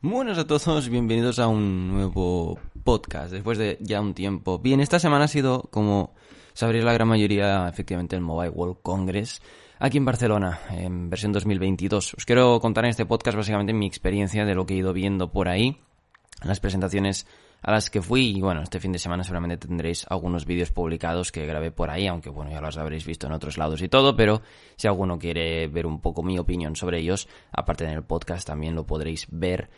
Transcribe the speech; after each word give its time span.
Buenos 0.00 0.38
a 0.38 0.46
todos, 0.46 0.88
bienvenidos 0.88 1.40
a 1.40 1.48
un 1.48 1.88
nuevo 1.88 2.56
podcast 2.84 3.32
después 3.32 3.58
de 3.58 3.78
ya 3.80 4.00
un 4.00 4.14
tiempo. 4.14 4.60
Bien, 4.60 4.78
esta 4.78 5.00
semana 5.00 5.24
ha 5.24 5.28
sido, 5.28 5.62
como 5.72 6.14
sabréis 6.52 6.84
la 6.84 6.92
gran 6.92 7.08
mayoría, 7.08 7.66
efectivamente, 7.68 8.14
el 8.14 8.22
Mobile 8.22 8.50
World 8.50 8.76
Congress 8.80 9.42
aquí 9.80 9.98
en 9.98 10.04
Barcelona, 10.04 10.60
en 10.70 11.10
versión 11.10 11.32
2022. 11.32 12.14
Os 12.14 12.24
quiero 12.24 12.60
contar 12.60 12.84
en 12.84 12.90
este 12.90 13.06
podcast 13.06 13.36
básicamente 13.36 13.72
mi 13.72 13.88
experiencia 13.88 14.44
de 14.44 14.54
lo 14.54 14.66
que 14.66 14.74
he 14.74 14.76
ido 14.76 14.92
viendo 14.92 15.32
por 15.32 15.48
ahí, 15.48 15.80
las 16.44 16.60
presentaciones 16.60 17.26
a 17.60 17.72
las 17.72 17.90
que 17.90 18.00
fui 18.00 18.36
y 18.36 18.40
bueno, 18.40 18.62
este 18.62 18.78
fin 18.78 18.92
de 18.92 19.00
semana 19.00 19.24
seguramente 19.24 19.56
tendréis 19.56 20.06
algunos 20.08 20.46
vídeos 20.46 20.70
publicados 20.70 21.32
que 21.32 21.44
grabé 21.44 21.72
por 21.72 21.90
ahí, 21.90 22.06
aunque 22.06 22.30
bueno, 22.30 22.50
ya 22.50 22.60
los 22.60 22.76
habréis 22.76 23.04
visto 23.04 23.26
en 23.26 23.32
otros 23.32 23.58
lados 23.58 23.82
y 23.82 23.88
todo, 23.88 24.14
pero 24.14 24.42
si 24.76 24.86
alguno 24.86 25.18
quiere 25.18 25.66
ver 25.66 25.86
un 25.86 26.00
poco 26.00 26.22
mi 26.22 26.38
opinión 26.38 26.76
sobre 26.76 27.00
ellos, 27.00 27.28
aparte 27.50 27.84
en 27.84 27.90
el 27.90 28.04
podcast 28.04 28.46
también 28.46 28.76
lo 28.76 28.86
podréis 28.86 29.26
ver 29.30 29.68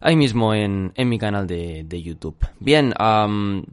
ahí 0.00 0.16
mismo 0.16 0.54
en, 0.54 0.92
en 0.94 1.08
mi 1.08 1.18
canal 1.18 1.46
de, 1.46 1.84
de 1.84 2.02
YouTube. 2.02 2.36
Bien, 2.60 2.92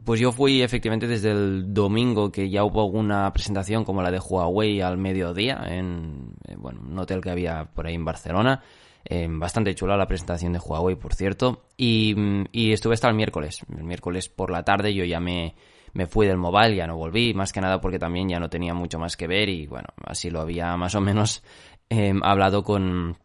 pues 0.04 0.20
yo 0.20 0.32
fui 0.32 0.62
efectivamente 0.62 1.06
desde 1.06 1.30
el 1.30 1.72
domingo 1.74 2.32
que 2.32 2.48
ya 2.48 2.64
hubo 2.64 2.82
alguna 2.82 3.32
presentación 3.32 3.84
como 3.84 4.02
la 4.02 4.10
de 4.10 4.18
Huawei 4.18 4.80
al 4.80 4.98
mediodía 4.98 5.62
en, 5.66 6.34
eh, 6.48 6.54
bueno, 6.56 6.80
un 6.82 6.98
hotel 6.98 7.20
que 7.20 7.30
había 7.30 7.64
por 7.64 7.86
ahí 7.86 7.94
en 7.94 8.04
Barcelona. 8.04 8.62
Eh, 9.04 9.26
bastante 9.28 9.74
chula 9.74 9.96
la 9.96 10.06
presentación 10.06 10.52
de 10.52 10.60
Huawei, 10.60 10.96
por 10.96 11.14
cierto. 11.14 11.64
Y, 11.76 12.14
y, 12.52 12.72
estuve 12.72 12.94
hasta 12.94 13.08
el 13.08 13.14
miércoles. 13.14 13.58
El 13.76 13.84
miércoles 13.84 14.28
por 14.28 14.50
la 14.50 14.62
tarde 14.62 14.94
yo 14.94 15.04
ya 15.04 15.18
me, 15.18 15.54
me 15.92 16.06
fui 16.06 16.26
del 16.26 16.38
mobile, 16.38 16.76
ya 16.76 16.86
no 16.86 16.96
volví, 16.96 17.34
más 17.34 17.52
que 17.52 17.60
nada 17.60 17.80
porque 17.80 17.98
también 17.98 18.28
ya 18.28 18.38
no 18.38 18.48
tenía 18.48 18.74
mucho 18.74 18.98
más 18.98 19.16
que 19.16 19.26
ver 19.26 19.48
y 19.48 19.66
bueno, 19.66 19.88
así 20.04 20.30
lo 20.30 20.40
había 20.40 20.76
más 20.76 20.94
o 20.94 21.00
menos 21.00 21.42
eh, 21.90 22.14
hablado 22.22 22.62
con, 22.62 23.18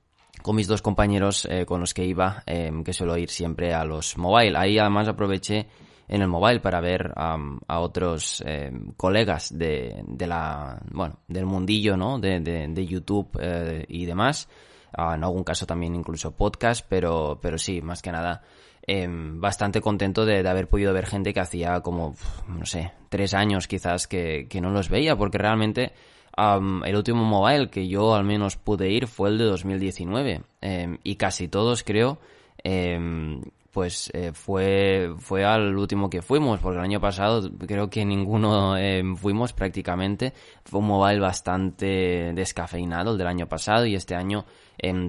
con 0.47 0.55
mis 0.55 0.67
dos 0.67 0.81
compañeros 0.81 1.45
eh, 1.51 1.65
con 1.65 1.81
los 1.81 1.93
que 1.93 2.05
iba, 2.05 2.41
eh, 2.45 2.71
que 2.85 2.93
suelo 2.93 3.17
ir 3.17 3.29
siempre 3.29 3.73
a 3.73 3.83
los 3.83 4.17
mobile. 4.17 4.57
Ahí 4.57 4.79
además 4.79 5.09
aproveché 5.09 5.67
en 6.07 6.21
el 6.21 6.29
mobile 6.29 6.61
para 6.61 6.79
ver 6.79 7.11
a 7.15 7.79
otros 7.79 8.41
eh, 8.45 8.71
colegas 8.95 9.57
de, 9.57 10.03
de, 10.07 10.25
la, 10.25 10.79
bueno, 10.89 11.19
del 11.27 11.45
mundillo, 11.45 11.97
¿no? 11.97 12.17
De, 12.17 12.39
de, 12.39 12.65
de 12.69 12.85
YouTube 12.85 13.37
eh, 13.41 13.83
y 13.89 14.05
demás. 14.05 14.47
Ah, 14.93 15.15
en 15.15 15.25
algún 15.25 15.43
caso 15.43 15.65
también 15.65 15.95
incluso 15.95 16.31
podcast, 16.31 16.85
pero, 16.87 17.39
pero 17.41 17.57
sí, 17.57 17.81
más 17.81 18.01
que 18.01 18.13
nada, 18.13 18.41
em, 18.83 19.41
bastante 19.41 19.81
contento 19.81 20.25
de, 20.25 20.43
de, 20.43 20.49
haber 20.49 20.69
podido 20.69 20.93
ver 20.93 21.07
gente 21.07 21.33
que 21.33 21.41
hacía 21.41 21.81
como, 21.81 22.15
no 22.47 22.65
sé, 22.65 22.93
tres 23.09 23.33
años 23.33 23.67
quizás 23.67 24.07
que, 24.07 24.47
que 24.49 24.61
no 24.61 24.69
los 24.69 24.87
veía, 24.87 25.17
porque 25.17 25.37
realmente 25.37 25.91
um, 26.37 26.83
el 26.83 26.95
último 26.95 27.23
mobile 27.23 27.69
que 27.69 27.87
yo 27.87 28.15
al 28.15 28.23
menos 28.23 28.55
pude 28.55 28.89
ir 28.89 29.07
fue 29.07 29.29
el 29.29 29.37
de 29.37 29.45
2019, 29.45 30.41
eh, 30.61 30.97
y 31.03 31.15
casi 31.15 31.47
todos 31.47 31.83
creo, 31.83 32.19
eh, 32.63 33.39
pues 33.77 34.09
eh, 34.15 34.31
fue, 34.33 35.13
fue 35.19 35.45
al 35.45 35.77
último 35.77 36.09
que 36.09 36.23
fuimos, 36.23 36.59
porque 36.59 36.79
el 36.79 36.83
año 36.83 36.99
pasado 36.99 37.47
creo 37.59 37.91
que 37.91 38.03
ninguno 38.05 38.75
eh, 38.75 39.03
fuimos 39.15 39.53
prácticamente. 39.53 40.33
Fue 40.65 40.79
un 40.79 40.87
mobile 40.87 41.19
bastante 41.19 42.33
descafeinado 42.33 43.11
el 43.11 43.19
del 43.19 43.27
año 43.27 43.47
pasado 43.47 43.85
y 43.85 43.93
este 43.93 44.15
año 44.15 44.45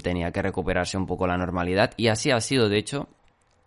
tenía 0.02 0.32
que 0.32 0.42
recuperarse 0.42 0.98
un 0.98 1.06
poco 1.06 1.26
la 1.26 1.38
normalidad 1.38 1.92
y 1.96 2.08
así 2.08 2.30
ha 2.30 2.40
sido, 2.42 2.68
de 2.68 2.76
hecho, 2.76 3.08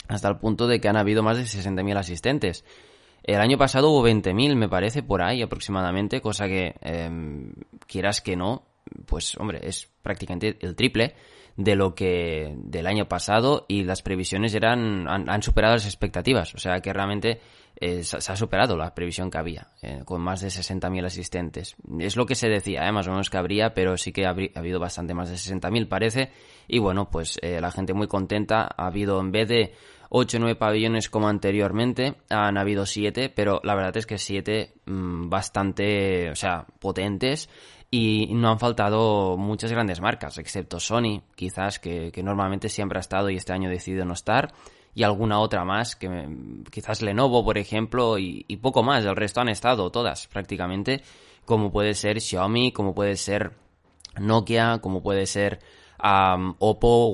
hasta 0.08 0.28
el 0.28 0.38
punto 0.38 0.68
de 0.68 0.80
que 0.80 0.88
han 0.88 0.98
habido 0.98 1.24
más 1.24 1.38
de 1.38 1.46
60.000 1.46 1.98
asistentes. 1.98 2.64
El 3.24 3.40
año 3.40 3.58
pasado 3.58 3.90
hubo 3.90 4.08
20.000, 4.08 4.56
me 4.56 4.70
parece, 4.70 5.04
por 5.04 5.22
ahí 5.22 5.42
aproximadamente, 5.42 6.22
cosa 6.22 6.48
que, 6.48 6.76
quieras 7.88 8.22
que 8.22 8.36
no, 8.36 8.64
pues 9.06 9.38
hombre, 9.38 9.60
es 9.64 9.90
prácticamente 10.02 10.58
el 10.62 10.76
triple 10.76 11.16
de 11.56 11.76
lo 11.76 11.94
que 11.94 12.56
del 12.58 12.88
año 12.88 13.08
pasado 13.08 13.66
y 13.68 13.84
las 13.84 14.02
previsiones 14.02 14.56
eran 14.56 15.08
han, 15.08 15.30
han 15.30 15.44
superado 15.44 15.76
las 15.76 15.86
expectativas. 15.86 16.56
O 16.56 16.58
sea 16.58 16.80
que 16.80 16.94
realmente 16.94 17.42
eh, 17.82 18.04
se 18.04 18.32
ha 18.32 18.36
superado 18.36 18.78
la 18.78 18.94
previsión 18.94 19.30
que 19.30 19.38
había, 19.38 19.68
eh, 19.82 20.04
con 20.06 20.22
más 20.22 20.42
de 20.42 20.48
60.000 20.48 21.06
asistentes. 21.06 21.76
Es 22.00 22.16
lo 22.16 22.26
que 22.26 22.36
se 22.36 22.48
decía, 22.48 22.88
eh, 22.88 22.92
más 22.92 23.08
o 23.08 23.12
menos 23.12 23.30
que 23.30 23.38
habría, 23.38 23.74
pero 23.74 23.98
sí 23.98 24.12
que 24.12 24.26
ha, 24.26 24.30
ha 24.30 24.60
habido 24.60 24.80
bastante 24.80 25.14
más 25.14 25.30
de 25.30 25.36
60.000 25.36 25.88
parece. 25.88 26.32
Y 26.68 26.80
bueno, 26.80 27.10
pues 27.10 27.40
eh, 27.42 27.60
la 27.60 27.72
gente 27.72 27.94
muy 27.94 28.08
contenta. 28.08 28.70
Ha 28.78 28.88
habido 28.88 29.20
en 29.20 29.32
vez 29.32 29.50
de 29.50 29.74
8 30.10 30.38
o 30.38 30.40
9 30.42 30.56
pabellones 30.56 31.10
como 31.10 31.28
anteriormente, 31.28 32.18
han 32.30 32.58
habido 32.58 32.86
7, 32.86 33.30
pero 33.30 33.60
la 33.64 33.76
verdad 33.76 33.98
es 33.98 34.06
que 34.06 34.18
7 34.18 34.74
mmm, 34.86 35.30
bastante, 35.30 36.30
o 36.30 36.36
sea, 36.36 36.66
potentes 36.80 37.50
y 37.90 38.34
no 38.34 38.50
han 38.50 38.60
faltado 38.60 39.36
muchas 39.38 39.72
grandes 39.72 40.00
marcas, 40.00 40.38
excepto 40.38 40.80
Sony, 40.80 41.24
quizás, 41.36 41.78
que, 41.78 42.12
normalmente 42.24 42.70
siempre 42.70 42.98
ha 42.98 43.02
estado 43.02 43.30
y 43.30 43.36
este 43.36 43.52
año 43.52 43.70
decidido 43.70 44.06
no 44.06 44.14
estar, 44.14 44.54
y 44.94 45.04
alguna 45.04 45.40
otra 45.40 45.64
más, 45.64 45.96
que 45.96 46.28
quizás 46.70 47.02
Lenovo, 47.02 47.44
por 47.46 47.58
ejemplo, 47.58 48.18
y, 48.18 48.44
poco 48.62 48.84
más. 48.84 49.06
El 49.06 49.16
resto 49.16 49.42
han 49.42 49.50
estado 49.50 49.90
todas, 49.90 50.28
prácticamente, 50.28 51.02
como 51.46 51.72
puede 51.72 51.94
ser 51.94 52.20
Xiaomi, 52.20 52.72
como 52.72 52.94
puede 52.94 53.16
ser 53.16 53.52
Nokia, 54.20 54.80
como 54.82 55.02
puede 55.02 55.26
ser 55.26 55.60
um, 56.04 56.56
Oppo, 56.60 57.14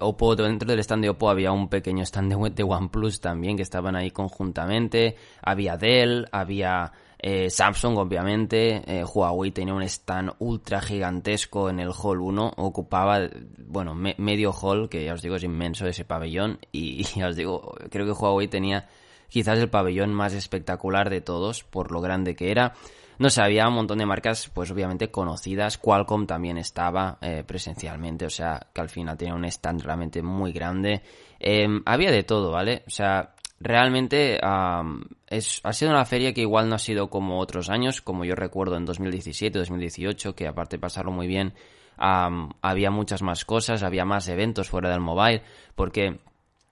Oppo, 0.00 0.36
dentro 0.36 0.68
del 0.68 0.78
stand 0.80 1.02
de 1.02 1.10
Oppo 1.10 1.28
había 1.28 1.50
un 1.52 1.68
pequeño 1.68 2.04
stand 2.04 2.32
de, 2.32 2.50
de 2.50 2.62
OnePlus 2.62 3.20
también, 3.20 3.56
que 3.56 3.62
estaban 3.62 3.96
ahí 3.96 4.12
conjuntamente, 4.12 5.16
había 5.42 5.76
Dell, 5.76 6.26
había 6.30 6.92
eh, 7.22 7.50
Samsung, 7.50 7.98
obviamente, 7.98 8.82
eh, 8.86 9.04
Huawei 9.04 9.50
tenía 9.50 9.74
un 9.74 9.82
stand 9.82 10.32
ultra 10.38 10.80
gigantesco 10.80 11.68
en 11.68 11.78
el 11.78 11.90
Hall 11.90 12.20
1, 12.20 12.54
ocupaba, 12.56 13.20
bueno, 13.58 13.94
me 13.94 14.14
medio 14.16 14.52
hall, 14.52 14.88
que 14.88 15.04
ya 15.04 15.12
os 15.12 15.20
digo 15.20 15.36
es 15.36 15.44
inmenso 15.44 15.86
ese 15.86 16.06
pabellón, 16.06 16.58
y, 16.72 17.02
ya 17.02 17.28
os 17.28 17.36
digo, 17.36 17.74
creo 17.90 18.06
que 18.06 18.12
Huawei 18.12 18.48
tenía 18.48 18.88
quizás 19.28 19.58
el 19.58 19.68
pabellón 19.68 20.14
más 20.14 20.32
espectacular 20.32 21.10
de 21.10 21.20
todos, 21.20 21.62
por 21.62 21.92
lo 21.92 22.00
grande 22.00 22.34
que 22.34 22.50
era. 22.50 22.74
No 23.18 23.28
sé, 23.28 23.42
había 23.42 23.68
un 23.68 23.74
montón 23.74 23.98
de 23.98 24.06
marcas, 24.06 24.50
pues 24.54 24.70
obviamente 24.70 25.10
conocidas. 25.10 25.76
Qualcomm 25.76 26.26
también 26.26 26.56
estaba 26.56 27.18
eh, 27.20 27.44
presencialmente, 27.46 28.24
o 28.24 28.30
sea, 28.30 28.68
que 28.72 28.80
al 28.80 28.88
final 28.88 29.18
tenía 29.18 29.34
un 29.34 29.44
stand 29.44 29.82
realmente 29.82 30.22
muy 30.22 30.52
grande. 30.52 31.02
Eh, 31.38 31.68
había 31.84 32.10
de 32.10 32.22
todo, 32.22 32.50
¿vale? 32.50 32.82
O 32.86 32.90
sea, 32.90 33.34
realmente 33.60 34.40
um, 34.42 35.02
es, 35.26 35.60
ha 35.62 35.72
sido 35.72 35.90
una 35.90 36.04
feria 36.06 36.32
que 36.32 36.40
igual 36.40 36.68
no 36.68 36.76
ha 36.76 36.78
sido 36.78 37.10
como 37.10 37.38
otros 37.38 37.68
años, 37.68 38.00
como 38.00 38.24
yo 38.24 38.34
recuerdo 38.34 38.76
en 38.76 38.86
2017, 38.86 39.58
2018, 39.58 40.34
que 40.34 40.48
aparte 40.48 40.76
de 40.76 40.80
pasarlo 40.80 41.12
muy 41.12 41.26
bien, 41.26 41.52
um, 41.98 42.50
había 42.62 42.90
muchas 42.90 43.22
más 43.22 43.44
cosas, 43.44 43.82
había 43.82 44.04
más 44.04 44.28
eventos 44.28 44.70
fuera 44.70 44.90
del 44.90 45.00
mobile, 45.00 45.42
porque 45.74 46.18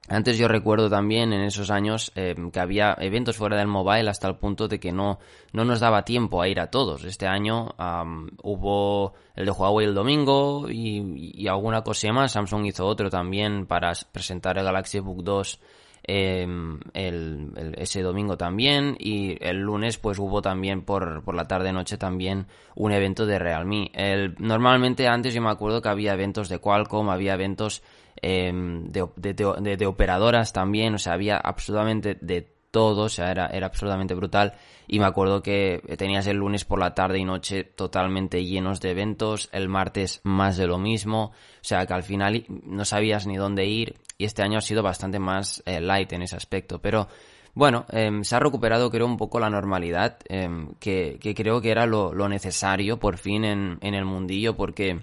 antes 0.09 0.39
yo 0.39 0.49
recuerdo 0.49 0.89
también 0.89 1.35
en 1.35 1.43
esos 1.43 1.71
años 1.71 2.11
eh, 2.15 2.35
que 2.51 2.61
había 2.61 2.97
eventos 2.99 3.37
fuera 3.37 3.59
del 3.59 3.67
mobile 3.67 4.09
hasta 4.09 4.27
el 4.27 4.37
punto 4.37 4.67
de 4.67 4.81
que 4.81 4.91
no, 4.91 5.19
no 5.53 5.67
nos 5.67 5.81
daba 5.81 6.03
tiempo 6.03 6.41
a 6.41 6.49
ir 6.49 6.61
a 6.61 6.71
todos. 6.71 7.05
Este 7.05 7.27
año 7.27 7.75
um, 7.79 8.27
hubo 8.43 9.13
el 9.37 9.45
de 9.45 9.51
Huawei 9.51 9.87
el 9.87 9.95
domingo 9.95 10.71
y, 10.71 11.35
y 11.35 11.47
alguna 11.47 11.83
cosa 11.83 12.11
más. 12.11 12.33
Samsung 12.33 12.65
hizo 12.65 12.87
otro 12.87 13.11
también 13.11 13.67
para 13.67 13.93
presentar 14.11 14.57
el 14.57 14.65
Galaxy 14.65 14.99
Book 15.01 15.23
2 15.23 15.61
eh, 16.05 16.47
el, 16.95 17.53
el, 17.57 17.75
ese 17.77 18.03
domingo 18.03 18.37
también 18.37 18.97
y 18.99 19.37
el 19.45 19.59
lunes 19.59 19.99
pues 19.99 20.19
hubo 20.19 20.43
también 20.43 20.83
por, 20.83 21.23
por 21.23 21.35
la 21.35 21.47
tarde 21.47 21.73
noche 21.73 21.99
también 21.99 22.47
un 22.75 22.93
evento 22.93 23.27
de 23.27 23.39
Realme. 23.39 23.91
El, 23.95 24.35
normalmente 24.39 25.09
antes 25.09 25.35
yo 25.35 25.43
me 25.43 25.51
acuerdo 25.51 25.83
que 25.83 25.89
había 25.89 26.15
eventos 26.15 26.49
de 26.49 26.59
Qualcomm, 26.59 27.11
había 27.11 27.35
eventos 27.35 27.83
eh, 28.23 28.53
de, 28.53 29.07
de, 29.17 29.35
de, 29.35 29.77
de, 29.77 29.87
operadoras 29.87 30.53
también, 30.53 30.95
o 30.95 30.99
sea, 30.99 31.13
había 31.13 31.37
absolutamente 31.37 32.17
de 32.21 32.58
todo, 32.71 33.05
o 33.05 33.09
sea, 33.09 33.31
era, 33.31 33.47
era 33.47 33.67
absolutamente 33.67 34.15
brutal. 34.15 34.55
Y 34.87 34.99
me 34.99 35.05
acuerdo 35.05 35.43
que 35.43 35.83
tenías 35.99 36.27
el 36.27 36.39
lunes 36.39 36.65
por 36.65 36.79
la 36.79 36.95
tarde 36.95 37.19
y 37.19 37.25
noche 37.25 37.65
totalmente 37.65 38.45
llenos 38.45 38.81
de 38.81 38.91
eventos, 38.91 39.49
el 39.53 39.69
martes 39.69 40.21
más 40.25 40.57
de 40.57 40.67
lo 40.67 40.79
mismo, 40.79 41.25
o 41.25 41.33
sea, 41.61 41.85
que 41.87 41.93
al 41.93 42.03
final 42.03 42.45
no 42.65 42.85
sabías 42.85 43.27
ni 43.27 43.37
dónde 43.37 43.67
ir 43.67 43.97
y 44.17 44.25
este 44.25 44.43
año 44.43 44.59
ha 44.59 44.63
sido 44.63 44.83
bastante 44.83 45.19
más 45.19 45.63
eh, 45.67 45.81
light 45.81 46.13
en 46.13 46.23
ese 46.23 46.37
aspecto, 46.37 46.81
pero 46.81 47.09
bueno, 47.55 47.87
eh, 47.91 48.11
se 48.23 48.37
ha 48.37 48.41
recuperado 48.41 48.91
creo 48.91 49.07
un 49.07 49.17
poco 49.17 49.41
la 49.41 49.51
normalidad, 49.51 50.19
eh, 50.29 50.49
que, 50.79 51.19
creo 51.37 51.61
que 51.61 51.71
era 51.71 51.87
lo, 51.87 52.13
necesario 52.29 52.99
por 52.99 53.19
fin 53.19 53.45
en, 53.45 53.79
el 53.83 54.05
mundillo, 54.05 54.57
porque 54.57 55.01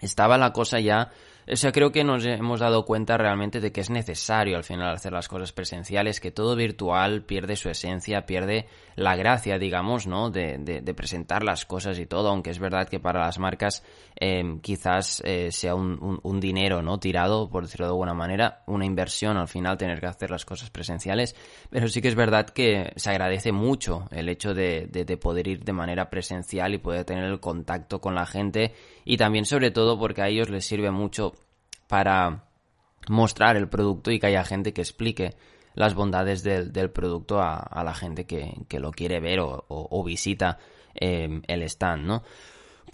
estaba 0.00 0.38
la 0.38 0.52
cosa 0.52 0.80
ya 0.80 1.10
o 1.50 1.56
sea, 1.56 1.72
creo 1.72 1.92
que 1.92 2.04
nos 2.04 2.24
hemos 2.24 2.60
dado 2.60 2.84
cuenta 2.84 3.16
realmente 3.18 3.60
de 3.60 3.72
que 3.72 3.80
es 3.80 3.90
necesario 3.90 4.56
al 4.56 4.64
final 4.64 4.94
hacer 4.94 5.12
las 5.12 5.28
cosas 5.28 5.52
presenciales, 5.52 6.20
que 6.20 6.30
todo 6.30 6.56
virtual 6.56 7.22
pierde 7.22 7.56
su 7.56 7.68
esencia, 7.68 8.26
pierde 8.26 8.66
la 8.96 9.16
gracia, 9.16 9.58
digamos, 9.58 10.06
¿no? 10.06 10.30
De, 10.30 10.58
de, 10.58 10.94
presentar 10.94 11.42
las 11.42 11.64
cosas 11.64 11.98
y 11.98 12.06
todo, 12.06 12.28
aunque 12.28 12.50
es 12.50 12.58
verdad 12.58 12.88
que 12.88 13.00
para 13.00 13.20
las 13.20 13.38
marcas 13.38 13.82
em, 14.16 14.60
quizás 14.60 15.20
eh, 15.24 15.50
sea 15.50 15.74
un, 15.74 16.20
un, 16.22 16.40
dinero, 16.40 16.82
¿no? 16.82 16.98
Tirado, 16.98 17.48
por 17.50 17.64
decirlo 17.64 17.86
de 17.86 17.92
alguna 17.92 18.14
manera, 18.14 18.62
una 18.66 18.86
inversión 18.86 19.36
al 19.36 19.48
final 19.48 19.76
tener 19.76 20.00
que 20.00 20.06
hacer 20.06 20.30
las 20.30 20.44
cosas 20.44 20.70
presenciales, 20.70 21.34
pero 21.70 21.88
sí 21.88 22.00
que 22.00 22.08
es 22.08 22.14
verdad 22.14 22.46
que 22.46 22.92
se 22.96 23.10
agradece 23.10 23.52
mucho 23.52 24.06
el 24.10 24.28
hecho 24.28 24.54
de, 24.54 24.86
de 24.86 25.16
poder 25.16 25.48
ir 25.48 25.64
de 25.64 25.72
manera 25.72 26.10
presencial 26.10 26.74
y 26.74 26.78
poder 26.78 27.04
tener 27.04 27.24
el 27.24 27.40
contacto 27.40 28.00
con 28.00 28.14
la 28.14 28.26
gente 28.26 28.72
y 29.04 29.16
también 29.16 29.44
sobre 29.44 29.70
todo 29.70 29.98
porque 29.98 30.22
a 30.22 30.28
ellos 30.28 30.50
les 30.50 30.64
sirve 30.64 30.90
mucho 30.90 31.34
para 31.88 32.44
mostrar 33.08 33.56
el 33.56 33.68
producto 33.68 34.10
y 34.10 34.18
que 34.18 34.26
haya 34.26 34.44
gente 34.44 34.72
que 34.72 34.80
explique 34.80 35.34
las 35.74 35.94
bondades 35.94 36.42
del, 36.42 36.90
producto 36.90 37.40
a, 37.40 37.82
la 37.84 37.94
gente 37.94 38.26
que, 38.26 38.78
lo 38.78 38.90
quiere 38.90 39.20
ver 39.20 39.40
o, 39.40 40.04
visita 40.04 40.58
em, 40.94 41.42
el 41.46 41.62
stand, 41.62 42.06
¿no? 42.06 42.22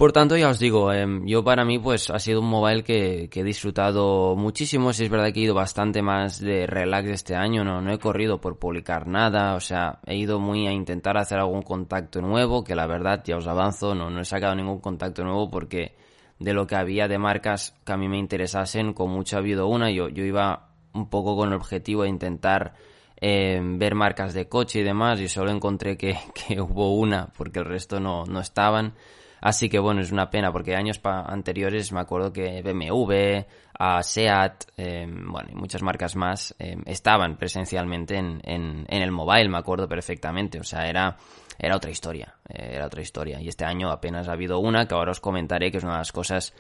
Por 0.00 0.12
tanto, 0.12 0.35
ya 0.35 0.49
os 0.49 0.59
digo, 0.59 0.94
em, 0.94 1.27
yo 1.27 1.44
para 1.44 1.62
mí 1.62 1.79
pues 1.79 2.09
ha 2.09 2.19
sido 2.19 2.41
un 2.41 2.49
mobile 2.49 2.82
que, 2.82 3.29
he 3.31 3.44
disfrutado 3.44 4.35
muchísimo. 4.35 4.94
Si 4.94 5.05
es 5.05 5.11
verdad 5.11 5.31
que 5.31 5.41
he 5.41 5.43
ido 5.43 5.55
bastante 5.55 6.00
más 6.00 6.41
de 6.41 6.67
relax 6.67 7.11
este 7.11 7.35
año, 7.37 7.65
no, 7.65 7.82
no 7.82 7.93
he 7.93 7.99
corrido 7.99 8.41
por 8.41 8.59
publicar 8.59 9.06
nada, 9.06 9.55
o 9.55 9.61
sea, 9.61 9.99
he 10.06 10.17
ido 10.17 10.38
muy 10.41 10.67
a 10.67 10.73
intentar 10.73 11.19
hacer 11.19 11.38
algún 11.38 11.61
contacto 11.61 12.23
nuevo, 12.23 12.65
que 12.65 12.75
la 12.75 12.87
verdad 12.87 13.23
ya 13.27 13.37
os 13.37 13.47
avanzo, 13.47 13.94
no, 13.94 14.09
no 14.09 14.23
he 14.23 14.25
sacado 14.25 14.55
ningún 14.55 14.81
contacto 14.81 15.23
nuevo 15.23 15.50
porque 15.50 15.94
de 16.38 16.55
lo 16.55 16.67
que 16.67 16.77
había 16.77 17.06
de 17.06 17.19
marcas 17.19 17.79
que 17.85 17.93
a 17.93 17.99
mí 17.99 18.09
me 18.09 18.17
interesasen, 18.17 18.94
con 18.94 19.11
mucho 19.11 19.37
ha 19.37 19.41
habido 19.41 19.67
una, 19.67 19.91
yo, 19.91 20.09
yo 20.09 20.25
iba 20.25 20.69
un 20.95 21.09
poco 21.09 21.37
con 21.37 21.49
el 21.49 21.55
objetivo 21.55 22.03
de 22.03 22.09
intentar 22.09 22.75
eh, 23.21 23.61
ver 23.63 23.95
marcas 23.95 24.33
de 24.35 24.49
coche 24.49 24.81
y 24.81 24.83
demás 24.83 25.21
y 25.21 25.29
solo 25.29 25.51
encontré 25.51 25.97
que, 25.97 26.17
hubo 26.61 26.97
una 26.97 27.29
porque 27.37 27.61
el 27.61 27.67
resto 27.67 28.01
no, 28.01 28.25
no 28.25 28.41
estaban. 28.41 28.95
Así 29.43 29.71
que 29.71 29.79
bueno, 29.79 30.03
es 30.03 30.13
una 30.13 30.29
pena 30.29 30.53
porque 30.53 30.75
años 30.75 31.01
anteriores 31.03 31.93
me 31.93 32.01
acuerdo 32.01 32.31
que 32.31 32.61
BMW, 32.61 33.47
a 33.79 34.03
SEAT, 34.03 34.65
eh, 34.77 35.07
bueno, 35.09 35.49
y 35.51 35.55
muchas 35.55 35.83
marcas 35.83 36.15
más 36.15 36.55
eh, 36.59 36.77
estaban 36.85 37.39
presencialmente 37.39 38.17
en, 38.17 38.43
en, 38.45 38.85
en, 38.87 39.03
el 39.03 39.11
mobile, 39.11 39.49
me 39.49 39.57
acuerdo 39.57 39.89
perfectamente. 39.89 40.61
O 40.61 40.65
sea, 40.65 40.87
era 40.87 41.17
era 41.63 41.77
otra 41.77 41.91
historia, 41.91 42.35
era 42.49 42.87
otra 42.87 43.03
historia. 43.03 43.41
Y 43.41 43.49
este 43.49 43.67
año 43.67 43.91
apenas 43.91 44.29
ha 44.29 44.33
habido 44.33 44.59
una 44.59 44.87
que 44.87 44.95
ahora 44.95 45.11
os 45.11 45.21
comentaré, 45.21 45.71
que 45.71 45.77
es 45.77 45.85
una 45.85 45.93
de 45.95 45.99
las 45.99 46.13
cosas, 46.13 46.55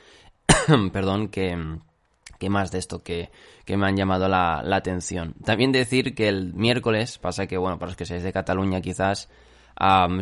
perdón, 0.92 1.28
que, 1.28 1.56
que 2.40 2.48
más 2.48 2.72
de 2.72 2.78
esto 2.78 3.04
que, 3.04 3.30
que 3.66 3.76
me 3.76 3.86
han 3.86 3.96
llamado 3.96 4.26
la, 4.26 4.62
la, 4.64 4.76
atención. 4.76 5.34
También 5.44 5.70
decir 5.70 6.14
que 6.14 6.26
el 6.26 6.54
miércoles, 6.54 7.18
pasa 7.18 7.46
que, 7.46 7.58
bueno, 7.58 7.78
para 7.78 7.90
los 7.90 7.96
que 7.96 8.06
seáis 8.06 8.22
de 8.22 8.32
Cataluña 8.32 8.80
quizás, 8.80 9.28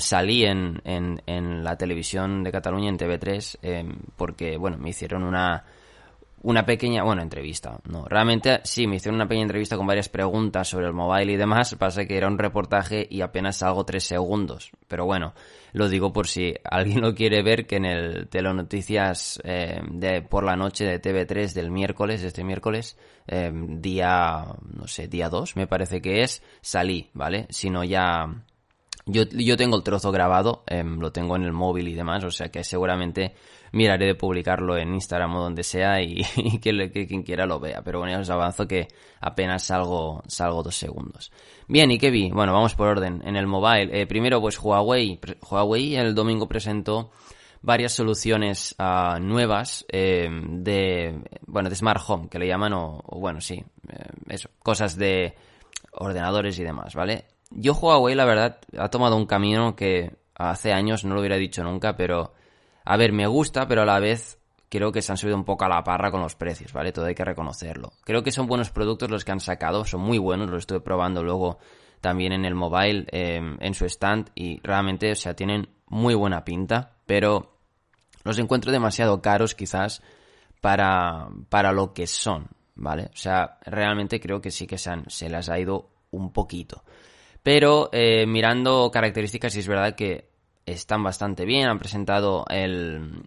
salí 0.01 0.45
en, 0.45 0.83
en, 0.85 1.23
en, 1.27 1.63
la 1.65 1.77
televisión 1.77 2.43
de 2.43 2.51
Cataluña, 2.51 2.89
en 2.89 2.99
TV3, 2.99 3.59
em, 3.63 3.99
porque, 4.17 4.57
bueno, 4.57 4.79
me 4.79 4.91
hicieron 4.91 5.23
una 5.23 5.65
una 6.43 6.65
pequeña, 6.65 7.03
bueno, 7.03 7.23
entrevista, 7.23 7.81
no, 7.85 8.05
realmente 8.05 8.61
sí, 8.65 8.87
me 8.87 8.97
hicieron 8.97 9.17
una 9.17 9.27
pequeña 9.27 9.43
entrevista 9.43 9.77
con 9.77 9.87
varias 9.87 10.09
preguntas 10.09 10.69
sobre 10.69 10.87
el 10.87 10.93
mobile 10.93 11.33
y 11.33 11.37
demás, 11.37 11.75
pasa 11.77 12.07
que 12.07 12.17
era 12.17 12.29
un 12.29 12.39
reportaje 12.39 13.07
y 13.09 13.21
apenas 13.21 13.59
salgo 13.59 13.85
tres 13.85 14.05
segundos, 14.05 14.71
pero 14.87 15.05
bueno, 15.05 15.35
lo 15.73 15.89
digo 15.89 16.13
por 16.13 16.27
si 16.27 16.55
alguien 16.65 17.01
lo 17.01 17.15
quiere 17.15 17.43
ver, 17.43 17.67
que 17.67 17.77
en 17.77 17.85
el 17.85 18.29
Telenoticias 18.29 19.41
eh, 19.45 19.81
de 19.91 20.23
por 20.23 20.45
la 20.45 20.57
noche 20.57 20.85
de 20.85 21.01
TV3 21.01 21.53
del 21.53 21.71
miércoles, 21.71 22.23
este 22.23 22.45
miércoles, 22.45 22.97
eh, 23.27 23.51
día, 23.53 24.45
no 24.75 24.87
sé, 24.87 25.09
día 25.09 25.29
2 25.29 25.57
me 25.57 25.67
parece 25.67 26.01
que 26.01 26.23
es, 26.23 26.43
salí, 26.61 27.11
¿vale? 27.15 27.47
Si 27.51 27.71
no 27.71 27.85
ya... 27.85 28.27
Yo, 29.09 29.25
yo 29.25 29.57
tengo 29.57 29.77
el 29.77 29.83
trozo 29.83 30.13
grabado, 30.13 30.63
eh, 30.67 30.85
lo 30.85 31.11
tengo 31.11 31.37
en 31.37 31.43
el 31.43 31.53
móvil 31.53 31.89
y 31.89 31.95
demás, 31.95 32.23
o 32.25 32.31
sea 32.31 32.51
que 32.51 32.63
seguramente 32.63 33.35
miraré 33.73 34.07
de 34.07 34.15
publicarlo 34.15 34.77
en 34.77 34.95
Instagram 34.95 35.35
o 35.37 35.43
donde 35.43 35.63
sea 35.63 36.01
y, 36.03 36.23
que, 36.63 37.07
quien 37.07 37.23
quiera 37.23 37.47
lo 37.47 37.59
vea. 37.59 37.83
Pero 37.83 37.99
bueno, 37.99 38.15
ya 38.15 38.21
os 38.21 38.31
avanzo 38.31 38.69
que 38.69 38.89
apenas 39.21 39.65
salgo, 39.65 40.23
salgo 40.27 40.63
dos 40.63 40.77
segundos. 40.77 41.33
Bien, 41.67 41.91
¿y 41.91 41.99
qué 41.99 42.11
vi? 42.11 42.31
Bueno, 42.31 42.53
vamos 42.53 42.75
por 42.75 42.89
orden. 42.89 43.23
En 43.25 43.37
el 43.37 43.47
mobile, 43.47 44.01
eh, 44.01 44.07
primero 44.07 44.41
pues 44.41 44.59
Huawei. 44.59 45.19
Huawei 45.51 45.97
el 45.97 46.15
domingo 46.15 46.47
presentó 46.47 47.11
varias 47.63 47.93
soluciones 47.93 48.75
uh, 48.79 49.19
nuevas 49.21 49.85
eh, 49.89 50.29
de, 50.31 51.21
bueno, 51.47 51.69
de 51.69 51.77
Smart 51.77 52.01
Home, 52.07 52.29
que 52.29 52.39
le 52.39 52.47
llaman, 52.47 52.73
o, 52.75 53.03
bueno, 53.19 53.41
sí, 53.41 53.63
eh, 53.89 54.07
eso, 54.29 54.51
cosas 54.63 54.97
de 54.97 55.35
ordenadores 55.93 56.59
y 56.59 56.65
demás, 56.65 56.95
¿vale? 56.95 57.25
Yo 57.51 57.75
Huawei, 57.75 58.15
la 58.15 58.25
verdad, 58.25 58.59
ha 58.79 58.89
tomado 58.89 59.17
un 59.17 59.27
camino 59.27 59.75
que 59.75 60.17
hace 60.35 60.73
años 60.73 61.05
no 61.05 61.15
lo 61.15 61.21
hubiera 61.21 61.37
dicho 61.37 61.63
nunca, 61.65 61.97
pero 61.97 62.33
a 62.85 62.97
ver, 62.97 63.13
me 63.13 63.27
gusta, 63.27 63.67
pero 63.67 63.83
a 63.83 63.87
la 63.87 63.99
vez 63.99 64.39
creo 64.69 64.93
que 64.93 65.03
se 65.03 65.13
han 65.13 65.19
subido 65.19 65.37
un 65.37 65.45
poco 65.45 65.65
a 65.65 65.69
la 65.69 65.83
parra 65.83 66.11
con 66.11 66.21
los 66.21 66.35
precios, 66.35 66.73
¿vale? 66.73 66.93
Todo 66.93 67.07
hay 67.07 67.15
que 67.15 67.25
reconocerlo. 67.25 67.93
Creo 68.05 68.23
que 68.23 68.33
son 68.33 68.47
buenos 68.47 68.71
productos 68.71 69.11
los 69.11 69.25
que 69.25 69.33
han 69.33 69.41
sacado, 69.41 69.85
son 69.85 70.01
muy 70.01 70.19
buenos, 70.19 70.51
los 70.51 70.61
estuve 70.61 70.81
probando 70.81 71.23
luego 71.23 71.59
también 72.01 72.33
en 72.33 72.45
el 72.45 72.55
mobile, 72.55 73.07
em, 73.11 73.57
en 73.61 73.75
su 73.75 73.85
stand, 73.87 74.31
y 74.35 74.61
realmente, 74.63 75.11
o 75.11 75.15
sea, 75.15 75.35
tienen 75.35 75.69
muy 75.87 76.15
buena 76.15 76.45
pinta, 76.45 76.97
pero 77.07 77.57
los 78.25 78.39
encuentro 78.39 78.71
demasiado 78.71 79.21
caros 79.23 79.55
quizás 79.55 80.03
para, 80.61 81.29
para 81.49 81.73
lo 81.73 81.93
que 81.95 82.07
son, 82.07 82.49
¿vale? 82.75 83.11
O 83.13 83.17
sea, 83.17 83.59
realmente 83.65 84.21
creo 84.21 84.41
que 84.41 84.51
sí 84.51 84.67
que 84.67 84.79
se, 84.79 84.91
han, 84.91 85.09
se 85.09 85.29
les 85.29 85.49
ha 85.49 85.59
ido 85.59 85.91
un 86.11 86.33
poquito. 86.33 86.85
Pero 87.43 87.89
eh, 87.93 88.27
mirando 88.27 88.91
características, 88.91 89.53
sí 89.53 89.61
es 89.61 89.69
verdad 89.69 89.95
que 89.95 90.29
están 90.67 91.03
bastante 91.03 91.45
bien. 91.45 91.69
Han 91.69 91.79
presentado 91.79 92.45
el, 92.49 93.23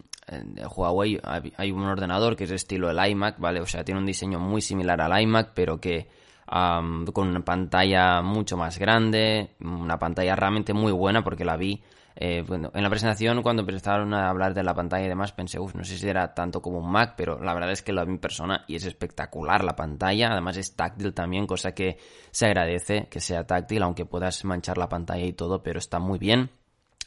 Huawei. 0.74 1.20
Hay 1.56 1.72
un 1.72 1.84
ordenador 1.84 2.36
que 2.36 2.44
es 2.44 2.50
estilo 2.50 2.90
el 2.90 3.10
iMac, 3.10 3.38
¿vale? 3.38 3.60
O 3.60 3.66
sea, 3.66 3.84
tiene 3.84 4.00
un 4.00 4.06
diseño 4.06 4.38
muy 4.38 4.60
similar 4.60 5.00
al 5.00 5.20
iMac, 5.20 5.52
pero 5.54 5.80
que 5.80 6.08
con 6.46 7.28
una 7.28 7.40
pantalla 7.40 8.20
mucho 8.20 8.56
más 8.56 8.78
grande, 8.78 9.50
una 9.60 9.98
pantalla 9.98 10.36
realmente 10.36 10.74
muy 10.74 10.92
buena 10.92 11.24
porque 11.24 11.44
la 11.44 11.56
vi. 11.56 11.82
Eh, 12.14 12.44
bueno, 12.46 12.70
en 12.74 12.82
la 12.82 12.90
presentación, 12.90 13.42
cuando 13.42 13.62
empezaron 13.62 14.12
a 14.14 14.28
hablar 14.28 14.54
de 14.54 14.62
la 14.62 14.74
pantalla 14.74 15.06
y 15.06 15.08
demás, 15.08 15.32
pensé, 15.32 15.58
uff, 15.58 15.74
no 15.74 15.84
sé 15.84 15.96
si 15.96 16.08
era 16.08 16.34
tanto 16.34 16.60
como 16.60 16.78
un 16.78 16.90
Mac, 16.90 17.14
pero 17.16 17.40
la 17.42 17.54
verdad 17.54 17.72
es 17.72 17.82
que 17.82 17.92
la 17.92 18.04
vi 18.04 18.12
en 18.12 18.18
persona 18.18 18.64
y 18.66 18.76
es 18.76 18.84
espectacular 18.84 19.64
la 19.64 19.76
pantalla. 19.76 20.32
Además, 20.32 20.56
es 20.56 20.76
táctil 20.76 21.14
también, 21.14 21.46
cosa 21.46 21.72
que 21.72 21.98
se 22.30 22.46
agradece 22.46 23.08
que 23.10 23.20
sea 23.20 23.46
táctil, 23.46 23.82
aunque 23.82 24.04
puedas 24.04 24.44
manchar 24.44 24.78
la 24.78 24.88
pantalla 24.88 25.24
y 25.24 25.32
todo, 25.32 25.62
pero 25.62 25.78
está 25.78 25.98
muy 25.98 26.18
bien. 26.18 26.50